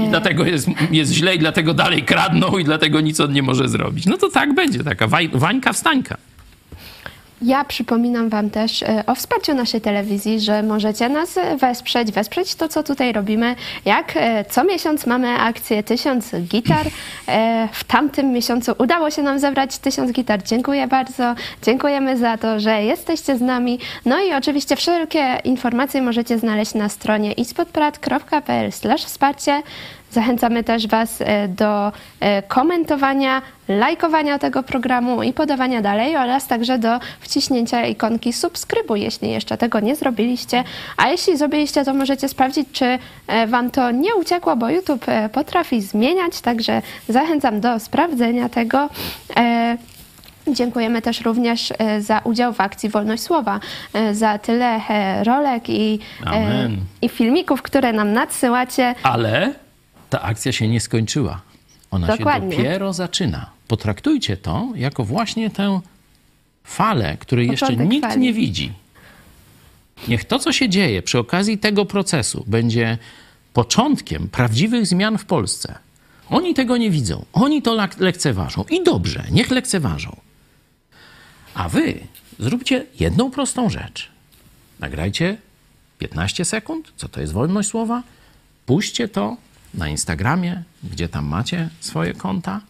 [0.05, 3.69] I dlatego jest, jest źle i dlatego dalej kradną i dlatego nic on nie może
[3.69, 4.07] zrobić.
[4.07, 6.17] No to tak będzie, taka waj, wańka wstańka.
[7.43, 12.69] Ja przypominam Wam też e, o wsparciu naszej telewizji, że możecie nas wesprzeć, wesprzeć to,
[12.69, 13.57] co tutaj robimy.
[13.85, 16.87] Jak e, co miesiąc mamy akcję 1000 gitar.
[17.29, 20.43] E, W tamtym miesiącu udało się nam zebrać 1000 gitar.
[20.43, 21.35] Dziękuję bardzo.
[21.63, 23.79] Dziękujemy za to, że jesteście z nami.
[24.05, 29.63] No i oczywiście wszelkie informacje możecie znaleźć na stronie ispodprat.pl wsparcie.
[30.11, 36.79] Zachęcamy też Was e, do e, komentowania, lajkowania tego programu i podawania dalej oraz także
[36.79, 40.65] do wciśnięcia ikonki subskrybuj, jeśli jeszcze tego nie zrobiliście.
[40.97, 45.81] A jeśli zrobiliście, to możecie sprawdzić, czy e, Wam to nie uciekło, bo YouTube potrafi
[45.81, 48.89] zmieniać, także zachęcam do sprawdzenia tego.
[50.49, 53.61] Dziękujemy też również za udział w akcji Wolność Słowa,
[54.13, 54.81] za tyle
[55.25, 56.77] rolek i, Amen.
[57.03, 58.95] i filmików, które nam nadsyłacie.
[59.03, 59.66] Ale
[60.11, 61.41] ta akcja się nie skończyła.
[61.91, 62.51] Ona Dokładnie.
[62.57, 63.51] się dopiero zaczyna.
[63.69, 65.81] Potraktujcie to jako właśnie tę
[66.65, 68.21] falę, której jeszcze Początek nikt fali.
[68.21, 68.73] nie widzi.
[70.09, 72.99] Niech to, co się dzieje przy okazji tego procesu, będzie
[73.53, 75.79] początkiem prawdziwych zmian w Polsce.
[76.31, 77.25] Oni tego nie widzą.
[77.33, 78.65] Oni to lekceważą.
[78.71, 80.17] I dobrze, niech lekceważą.
[81.55, 81.99] A wy
[82.39, 84.09] zróbcie jedną prostą rzecz.
[84.81, 85.37] Nagrajcie
[85.99, 88.03] 15 sekund, co to jest wolność słowa.
[88.67, 89.37] Puśćcie to
[89.77, 92.61] na Instagramie, gdzie tam macie swoje konta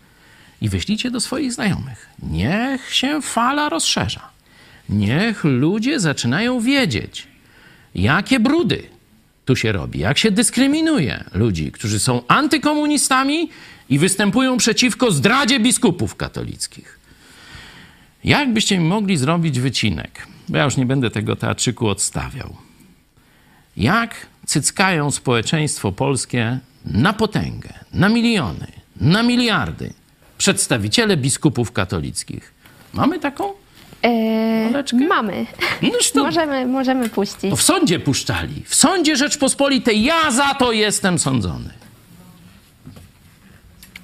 [0.60, 2.08] i wyślijcie do swoich znajomych.
[2.22, 4.28] Niech się fala rozszerza.
[4.88, 7.28] Niech ludzie zaczynają wiedzieć,
[7.94, 8.82] jakie brudy
[9.44, 13.50] tu się robi, jak się dyskryminuje ludzi, którzy są antykomunistami
[13.88, 16.98] i występują przeciwko zdradzie biskupów katolickich.
[18.24, 22.56] Jakbyście mogli zrobić wycinek, bo ja już nie będę tego teatrzyku odstawiał.
[23.76, 28.66] Jak cyckają społeczeństwo polskie na potęgę, na miliony,
[29.00, 29.92] na miliardy
[30.38, 32.52] przedstawiciele biskupów katolickich.
[32.92, 33.52] Mamy taką?
[34.02, 35.46] E, mamy.
[35.82, 37.50] Noż to, Możemy, możemy puścić.
[37.50, 38.62] to w sądzie puszczali.
[38.66, 41.70] W sądzie Rzeczpospolitej ja za to jestem sądzony.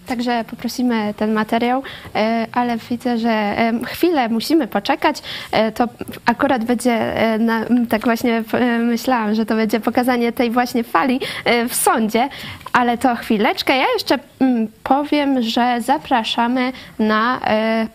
[0.07, 1.83] Także poprosimy ten materiał,
[2.15, 5.23] e, ale widzę, że e, chwilę musimy poczekać.
[5.53, 5.89] E, To
[6.27, 7.15] akurat będzie,
[7.89, 8.43] tak właśnie
[8.79, 11.21] myślałam, że to będzie pokazanie tej właśnie fali
[11.69, 12.29] w sądzie,
[12.73, 13.77] ale to chwileczkę.
[13.77, 17.41] Ja jeszcze mm, powiem, że zapraszamy na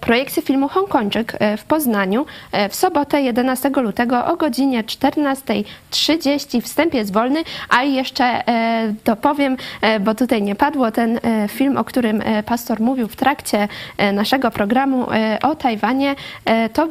[0.01, 2.25] projekcję filmu Hongkończyk w Poznaniu
[2.69, 6.61] w sobotę 11 lutego o godzinie 14.30.
[6.61, 8.43] Wstęp jest wolny, a jeszcze
[9.05, 9.57] dopowiem,
[9.99, 13.67] bo tutaj nie padło ten film, o którym e, pastor mówił w trakcie
[13.97, 16.15] e, naszego programu e, o Tajwanie.
[16.73, 16.87] To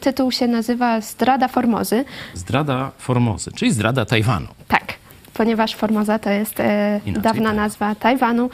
[0.00, 2.04] tytuł się nazywa Zdrada Formozy.
[2.34, 4.46] Zdrada Formozy, czyli zdrada Tajwanu.
[4.68, 4.94] Tak,
[5.34, 7.56] ponieważ Formosa to jest Inaczej dawna Tajwan.
[7.56, 8.50] nazwa Tajwanu.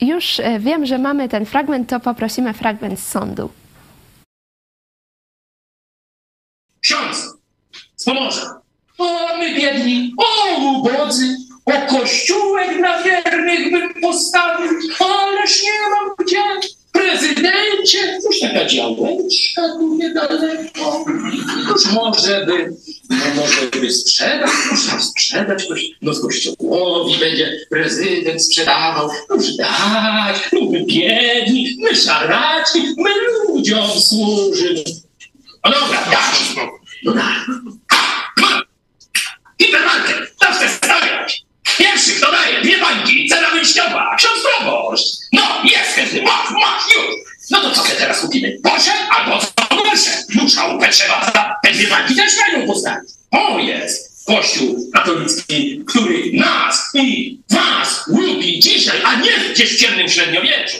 [0.00, 3.50] Już wiem, że mamy ten fragment, to poprosimy fragment z sądu.
[6.80, 7.36] ksiądz
[7.96, 8.60] z Pomorza.
[8.98, 14.70] O, my biedni, o, ubodzy, o kościółek dla wiernych bym postawił,
[15.00, 16.42] ależ nie mam gdzie.
[16.92, 21.04] Prezydencie, już taka działeczka tu niedaleko.
[21.68, 22.72] Już może by,
[23.10, 29.10] no może by sprzedać, można sprzedać koś, no kościołowi będzie prezydent sprzedawał.
[29.30, 33.10] Już dać, no my biedni, my szaraci, my
[33.48, 34.84] ludziom służymy.
[35.64, 36.06] No dobra,
[36.52, 36.78] spokój.
[37.04, 37.34] No daj.
[39.62, 41.44] Hipermarket, to chcę stawiać.
[41.82, 45.04] Pierwszy kto daje dwie bańki, cena wyjściowa, ksiądz proboszcz.
[45.32, 47.14] No, jest chętny, masz, już.
[47.50, 48.58] No to co się teraz kupimy?
[48.62, 50.10] Porsche albo co gorsze?
[50.42, 53.10] Już chałupę trzeba za te dwie bańki też mają postawić.
[53.30, 60.08] O, jest Kościół katolicki, który nas i was lubi dzisiaj, a nie gdzieś w ciemnym
[60.08, 60.76] średniowieczu.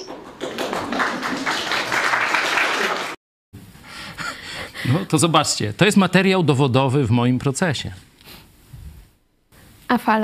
[4.84, 7.92] No to zobaczcie, to jest materiał dowodowy w moim procesie.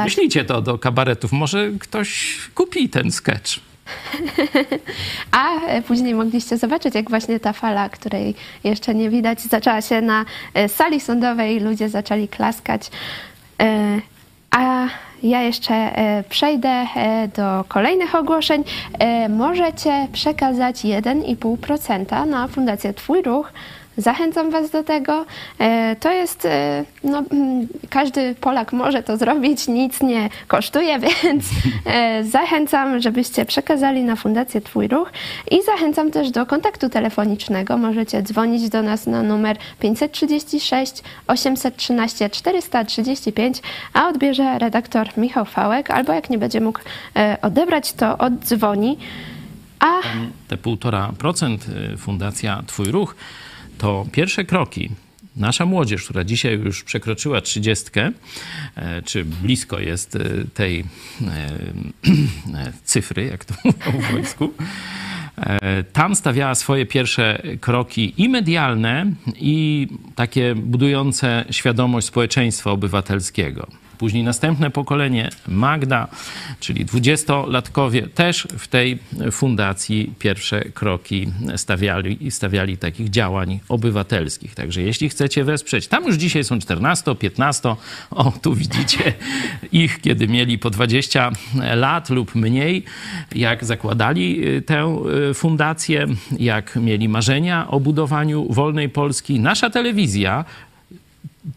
[0.03, 3.61] A Wyślijcie to do kabaretów, może ktoś kupi ten sketch.
[5.33, 8.35] A e, później mogliście zobaczyć, jak właśnie ta fala, której
[8.65, 10.25] jeszcze nie widać, zaczęła się na
[10.55, 12.91] e, sali sądowej, ludzie zaczęli klaskać.
[13.63, 14.01] E,
[14.51, 14.89] A
[15.23, 15.93] ja jeszcze
[16.29, 16.87] przejdę
[17.37, 18.65] do kolejnych ogłoszeń.
[19.29, 23.53] Możecie przekazać 1,5% na Fundację Twój Ruch.
[23.99, 25.27] Zachęcam Was do tego.
[25.59, 31.45] E, To jest, e, no, mm, każdy Polak może to zrobić, nic nie kosztuje, więc
[31.87, 35.13] e, zachęcam, żebyście przekazali na Fundację Twój Ruch
[35.51, 37.77] i zachęcam też do kontaktu telefonicznego.
[37.77, 43.63] Możecie dzwonić do nas na numer 536 813 435,
[43.93, 46.81] a odbierze redaktor Michał Fałek, albo jak nie będzie mógł
[47.43, 48.99] odebrać, to oddzwoni.
[49.81, 50.01] A
[50.49, 51.59] Te 1,5%
[51.95, 53.15] y, Fundacja Twój Ruch
[53.79, 54.91] to pierwsze kroki.
[55.37, 58.13] Nasza młodzież, która dzisiaj już przekroczyła trzydziestkę,
[58.77, 60.21] e, czy blisko jest e,
[60.55, 64.53] tej e, cyfry, jak to mówią w wojsku,
[65.93, 69.07] tam stawiała swoje pierwsze kroki i medialne,
[69.37, 73.67] i takie budujące świadomość społeczeństwa obywatelskiego.
[73.99, 76.09] Później następne pokolenie, Magda,
[76.61, 78.99] czyli dwudziestolatkowie, też w tej
[79.31, 84.55] fundacji pierwsze kroki stawiali i stawiali takich działań obywatelskich.
[84.55, 87.77] Także jeśli chcecie wesprzeć, tam już dzisiaj są 14, 15,
[88.11, 89.13] o tu widzicie
[89.73, 91.33] ich, kiedy mieli po 20
[91.75, 92.85] lat lub mniej,
[93.35, 94.97] jak zakładali y, tę
[95.31, 96.07] y, fundację,
[96.39, 99.41] jak mieli marzenia o budowaniu wolnej Polski.
[99.41, 100.45] Nasza telewizja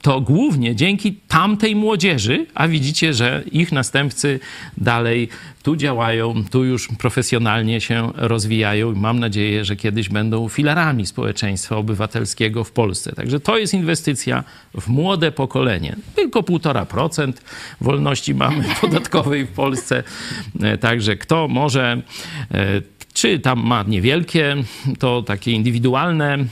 [0.02, 4.40] to głównie dzięki tamtej młodzieży, a widzicie, że ich następcy
[4.78, 5.30] dalej
[5.64, 11.76] tu działają, tu już profesjonalnie się rozwijają i mam nadzieję, że kiedyś będą filarami społeczeństwa
[11.76, 13.12] obywatelskiego w Polsce.
[13.12, 14.44] Także to jest inwestycja
[14.82, 15.96] w młode pokolenie.
[16.16, 17.34] Tylko 1,5%
[17.82, 20.04] wolności mamy podatkowej w Polsce.
[20.62, 22.02] E, Także kto może
[22.52, 22.82] e,
[23.14, 24.56] czy tam ma niewielkie,
[25.00, 26.46] to takie indywidualne e,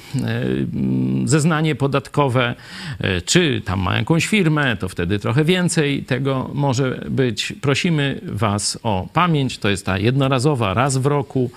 [1.25, 2.55] zeznanie podatkowe,
[2.99, 7.53] e, czy tam ma jakąś firmę, to wtedy trochę więcej tego może być.
[7.61, 11.51] Prosimy Was o pamięć, to jest ta jednorazowa, raz w roku.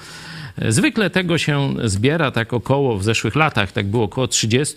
[0.69, 4.75] Zwykle tego się zbiera tak około, w zeszłych latach tak było około 30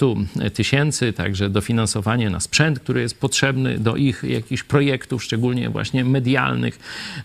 [0.53, 6.79] tysięcy, także dofinansowanie na sprzęt, który jest potrzebny do ich jakichś projektów, szczególnie właśnie medialnych,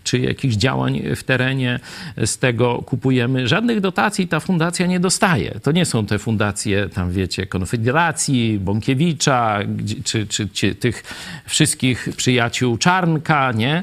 [0.04, 1.80] czy jakichś działań w terenie.
[2.24, 3.48] Z tego kupujemy.
[3.48, 5.60] Żadnych dotacji ta fundacja nie dostaje.
[5.62, 9.58] To nie są te fundacje, tam wiecie, Konfederacji, Bąkiewicza,
[10.04, 11.02] czy, czy, czy tych
[11.46, 13.82] wszystkich przyjaciół Czarnka, nie?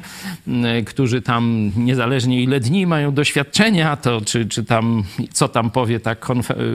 [0.85, 5.03] Którzy tam niezależnie ile dni mają doświadczenia, to czy, czy tam,
[5.33, 6.15] co tam powie ta,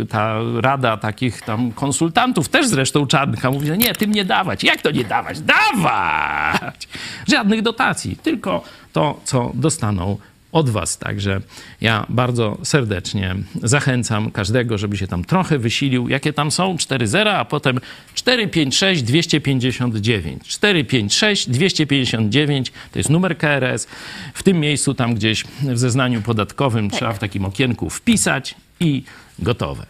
[0.09, 4.65] ta rada takich tam konsultantów, też zresztą Czarnka mówi, że nie, tym nie dawać.
[4.65, 5.39] Jak to nie dawać?
[5.41, 6.89] Dawać!
[7.29, 10.17] Żadnych dotacji, tylko to, co dostaną
[10.53, 10.99] od Was.
[10.99, 11.41] Także
[11.81, 16.09] ja bardzo serdecznie zachęcam każdego, żeby się tam trochę wysilił.
[16.09, 16.77] Jakie tam są?
[16.77, 17.81] 4.0, a potem
[18.15, 20.49] 456 259.
[20.49, 23.87] 456 259 to jest numer KRS.
[24.35, 29.03] W tym miejscu, tam gdzieś w zeznaniu podatkowym, trzeba w takim okienku wpisać i
[29.39, 29.87] gotowe.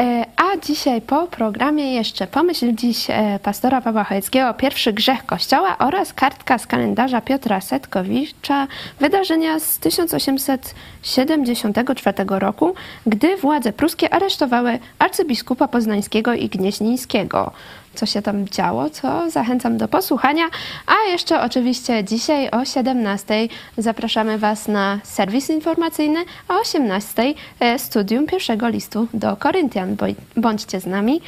[0.00, 5.78] E, A dzisiaj po programie jeszcze pomyśl dziś e, pastora Pawła Chojeckiego Pierwszy grzech Kościoła
[5.78, 8.66] oraz kartka z kalendarza Piotra Setkowicza,
[9.00, 12.74] wydarzenia z 1874 roku,
[13.06, 17.52] gdy władze pruskie aresztowały arcybiskupa poznańskiego i gnieźnińskiego.
[17.96, 20.44] Co się tam działo, co zachęcam do posłuchania.
[20.86, 23.48] A jeszcze oczywiście dzisiaj o 17
[23.78, 29.96] zapraszamy Was na serwis informacyjny, a o 18 e, studium pierwszego listu do Koryntian.
[30.36, 31.20] Bądźcie z nami.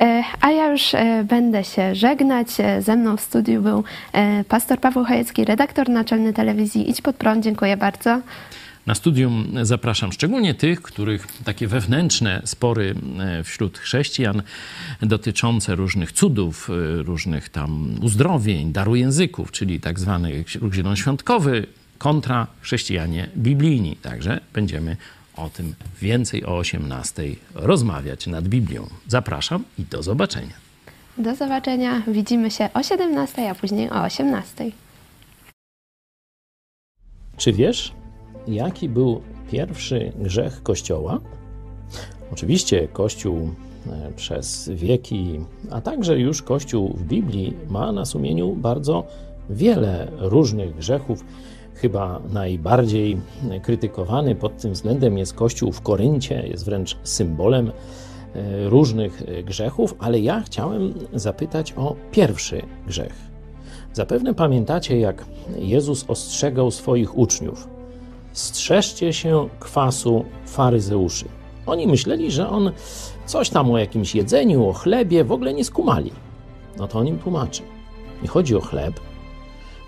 [0.00, 2.48] E, A ja już e, będę się żegnać.
[2.80, 3.84] Ze mną w studiu był
[4.48, 7.44] pastor Paweł Chojecki, redaktor naczelny telewizji Idź Pod Prąd.
[7.44, 8.20] Dziękuję bardzo.
[8.86, 14.42] Na studium zapraszam szczególnie tych, których takie wewnętrzne spory e, wśród chrześcijan
[15.02, 21.66] dotyczące różnych cudów, e, różnych tam uzdrowień, daru języków, czyli tak zwany ruch zielonoświątkowy
[21.98, 23.96] kontra chrześcijanie biblijni.
[23.96, 24.96] Także będziemy
[25.36, 27.22] o tym więcej o 18
[27.54, 28.86] rozmawiać nad Biblią.
[29.08, 30.54] Zapraszam i do zobaczenia.
[31.18, 32.02] Do zobaczenia.
[32.08, 34.70] Widzimy się o 17, a później o 18.
[37.36, 37.92] Czy wiesz,
[38.48, 41.20] jaki był pierwszy grzech Kościoła?
[42.32, 43.36] Oczywiście Kościół
[43.86, 45.40] e, przez wieki,
[45.70, 49.04] a także już Kościół w Biblii ma na sumieniu bardzo
[49.50, 51.24] wiele różnych grzechów.
[51.74, 53.16] Chyba najbardziej
[53.62, 57.70] krytykowany pod tym względem jest Kościół w Koryncie, jest wręcz symbolem
[58.34, 63.30] e, różnych grzechów, ale ja chciałem zapytać o pierwszy grzech.
[63.92, 65.24] Zapewne pamiętacie, jak
[65.58, 67.68] Jezus ostrzegał swoich uczniów:
[68.32, 71.24] Strzeżcie się kwasu faryzeuszy.
[71.66, 72.72] Oni myśleli, że on
[73.26, 76.12] coś tam o jakimś jedzeniu, o chlebie w ogóle nie skumali.
[76.78, 77.62] No to on im tłumaczy.
[78.22, 79.00] Nie chodzi o chleb,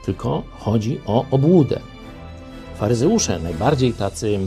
[0.04, 1.80] tylko chodzi o obłudę.
[2.74, 4.38] Faryzeusze, najbardziej tacy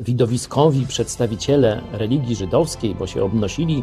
[0.00, 3.82] widowiskowi przedstawiciele religii żydowskiej, bo się obnosili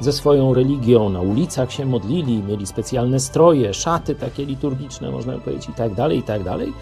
[0.00, 5.68] ze swoją religią, na ulicach się modlili, mieli specjalne stroje, szaty takie liturgiczne, można powiedzieć,
[5.68, 6.72] i tak dalej, i tak dalej.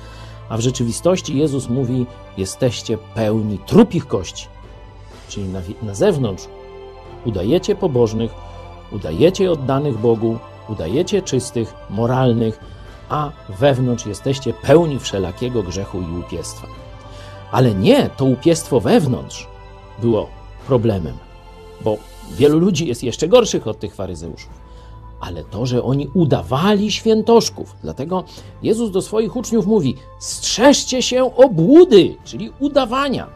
[0.49, 2.07] A w rzeczywistości Jezus mówi:
[2.37, 4.47] Jesteście pełni trupich kości.
[5.29, 6.45] Czyli na, na zewnątrz
[7.25, 8.31] udajecie pobożnych,
[8.93, 12.61] udajecie oddanych Bogu, udajecie czystych, moralnych,
[13.09, 16.67] a wewnątrz jesteście pełni wszelakiego grzechu i upiestwa.
[17.53, 19.47] Ale nie to upiestwo wewnątrz
[19.99, 20.29] było
[20.67, 21.17] problemem,
[21.81, 21.97] bo
[22.31, 24.66] wielu ludzi jest jeszcze gorszych od tych faryzeuszów.
[25.21, 27.77] Ale to, że oni udawali świętoszków.
[27.83, 28.25] Dlatego
[28.63, 33.27] Jezus do swoich uczniów mówi: strzeżcie się obłudy, czyli udawania.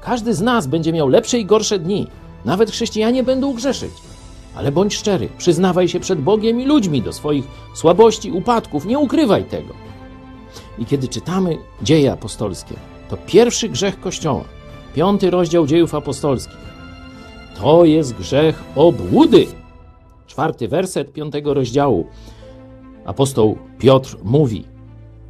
[0.00, 2.06] Każdy z nas będzie miał lepsze i gorsze dni.
[2.44, 3.92] Nawet chrześcijanie będą grzeszyć.
[4.54, 9.44] Ale bądź szczery, przyznawaj się przed Bogiem i ludźmi do swoich słabości, upadków, nie ukrywaj
[9.44, 9.74] tego.
[10.78, 12.74] I kiedy czytamy dzieje apostolskie,
[13.10, 14.44] to pierwszy grzech Kościoła,
[14.94, 16.68] piąty rozdział dziejów apostolskich,
[17.60, 19.46] to jest grzech obłudy.
[20.38, 22.06] Czwarty werset piątego rozdziału.
[23.04, 24.64] Apostoł Piotr mówi: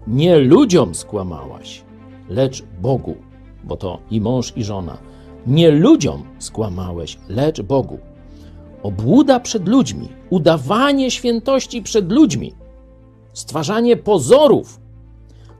[0.06, 1.84] Nie ludziom skłamałaś,
[2.28, 3.16] lecz Bogu,
[3.64, 4.98] bo to i mąż, i żona.
[5.46, 7.98] Nie ludziom skłamałeś, lecz Bogu.
[8.82, 12.54] Obłuda przed ludźmi, udawanie świętości przed ludźmi,
[13.32, 14.80] stwarzanie pozorów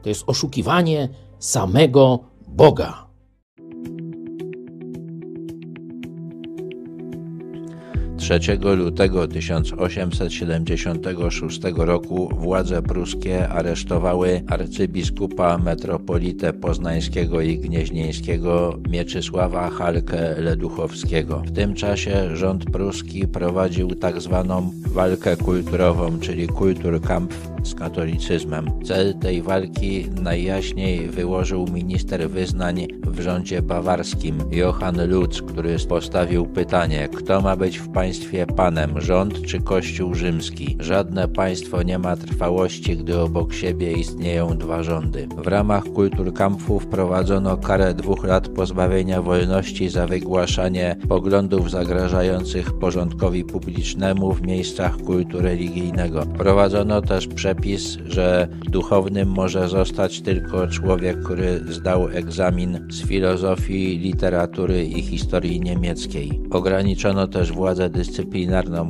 [0.02, 1.08] to jest oszukiwanie
[1.38, 2.18] samego
[2.48, 3.07] Boga.
[8.28, 8.40] 3
[8.76, 21.42] lutego 1876 roku władze pruskie aresztowały arcybiskupa metropolitę poznańskiego i gnieźnieńskiego Mieczysława Halkę Leduchowskiego.
[21.46, 28.70] W tym czasie rząd pruski prowadził tak zwaną walkę kulturową, czyli Kulturkampf z katolicyzmem.
[28.84, 37.09] Cel tej walki najjaśniej wyłożył minister wyznań w rządzie bawarskim Johann Lutz, który postawił pytanie,
[37.16, 38.18] kto ma być w państwie
[38.57, 40.77] panem, rząd czy kościół rzymski.
[40.81, 45.28] Żadne państwo nie ma trwałości, gdy obok siebie istnieją dwa rządy.
[45.36, 54.32] W ramach kulturkampfu wprowadzono karę dwóch lat pozbawienia wolności za wygłaszanie poglądów zagrażających porządkowi publicznemu
[54.32, 56.23] w miejscach kultu religijnego.
[56.23, 63.99] Wprowadzono też przepis przepis, że duchownym może zostać tylko człowiek, który zdał egzamin z filozofii,
[63.99, 66.40] literatury i historii niemieckiej.
[66.51, 68.07] Ograniczono też władzę dyscyplinarną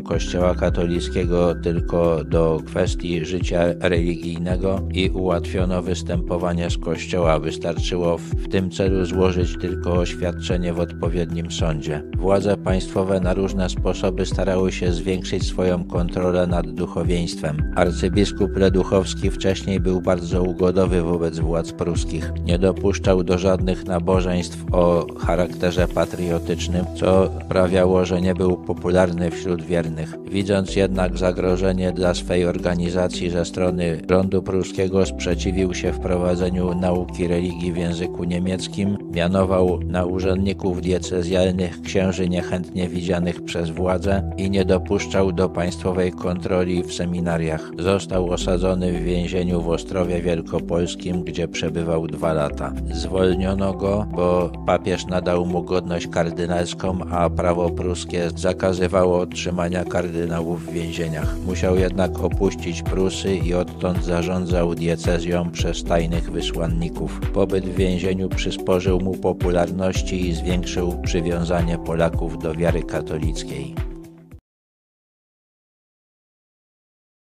[0.09, 7.39] Kościoła katolickiego tylko do kwestii życia religijnego i ułatwiono występowanie z Kościoła.
[7.39, 12.03] Wystarczyło w tym celu złożyć tylko oświadczenie w odpowiednim sądzie.
[12.19, 17.73] Władze państwowe na różne sposoby starały się zwiększyć swoją kontrolę nad duchowieństwem.
[17.77, 22.33] Arcybiskup Leduchowski wcześniej był bardzo ugodowy wobec władz pruskich.
[22.45, 29.63] Nie dopuszczał do żadnych nabożeństw o charakterze patriotycznym, co sprawiało, że nie był popularny wśród
[29.63, 30.15] wiernych.
[30.31, 37.73] Widząc jednak zagrożenie dla swej organizacji ze strony rządu pruskiego, sprzeciwił się wprowadzeniu nauki religii
[37.73, 45.33] w języku niemieckim, mianował na urzędników diecezjalnych księży niechętnie widzianych przez władzę i nie dopuszczał
[45.33, 47.71] do państwowej kontroli w seminariach.
[47.79, 52.73] Został osadzony w więzieniu w Ostrowie Wielkopolskim, gdzie przebywał dwa lata.
[52.93, 60.73] Zwolniono go, bo papież nadał mu godność kardynalską, a prawo pruskie zakazywało otrzymania kardynałów w
[60.73, 61.37] więzieniach.
[61.47, 67.21] Musiał jednak opuścić Prusy i odtąd zarządzał diecezją przez tajnych wysłanników.
[67.35, 73.75] Pobyt w więzieniu przysporzył mu popularności i zwiększył przywiązanie Polaków do wiary katolickiej.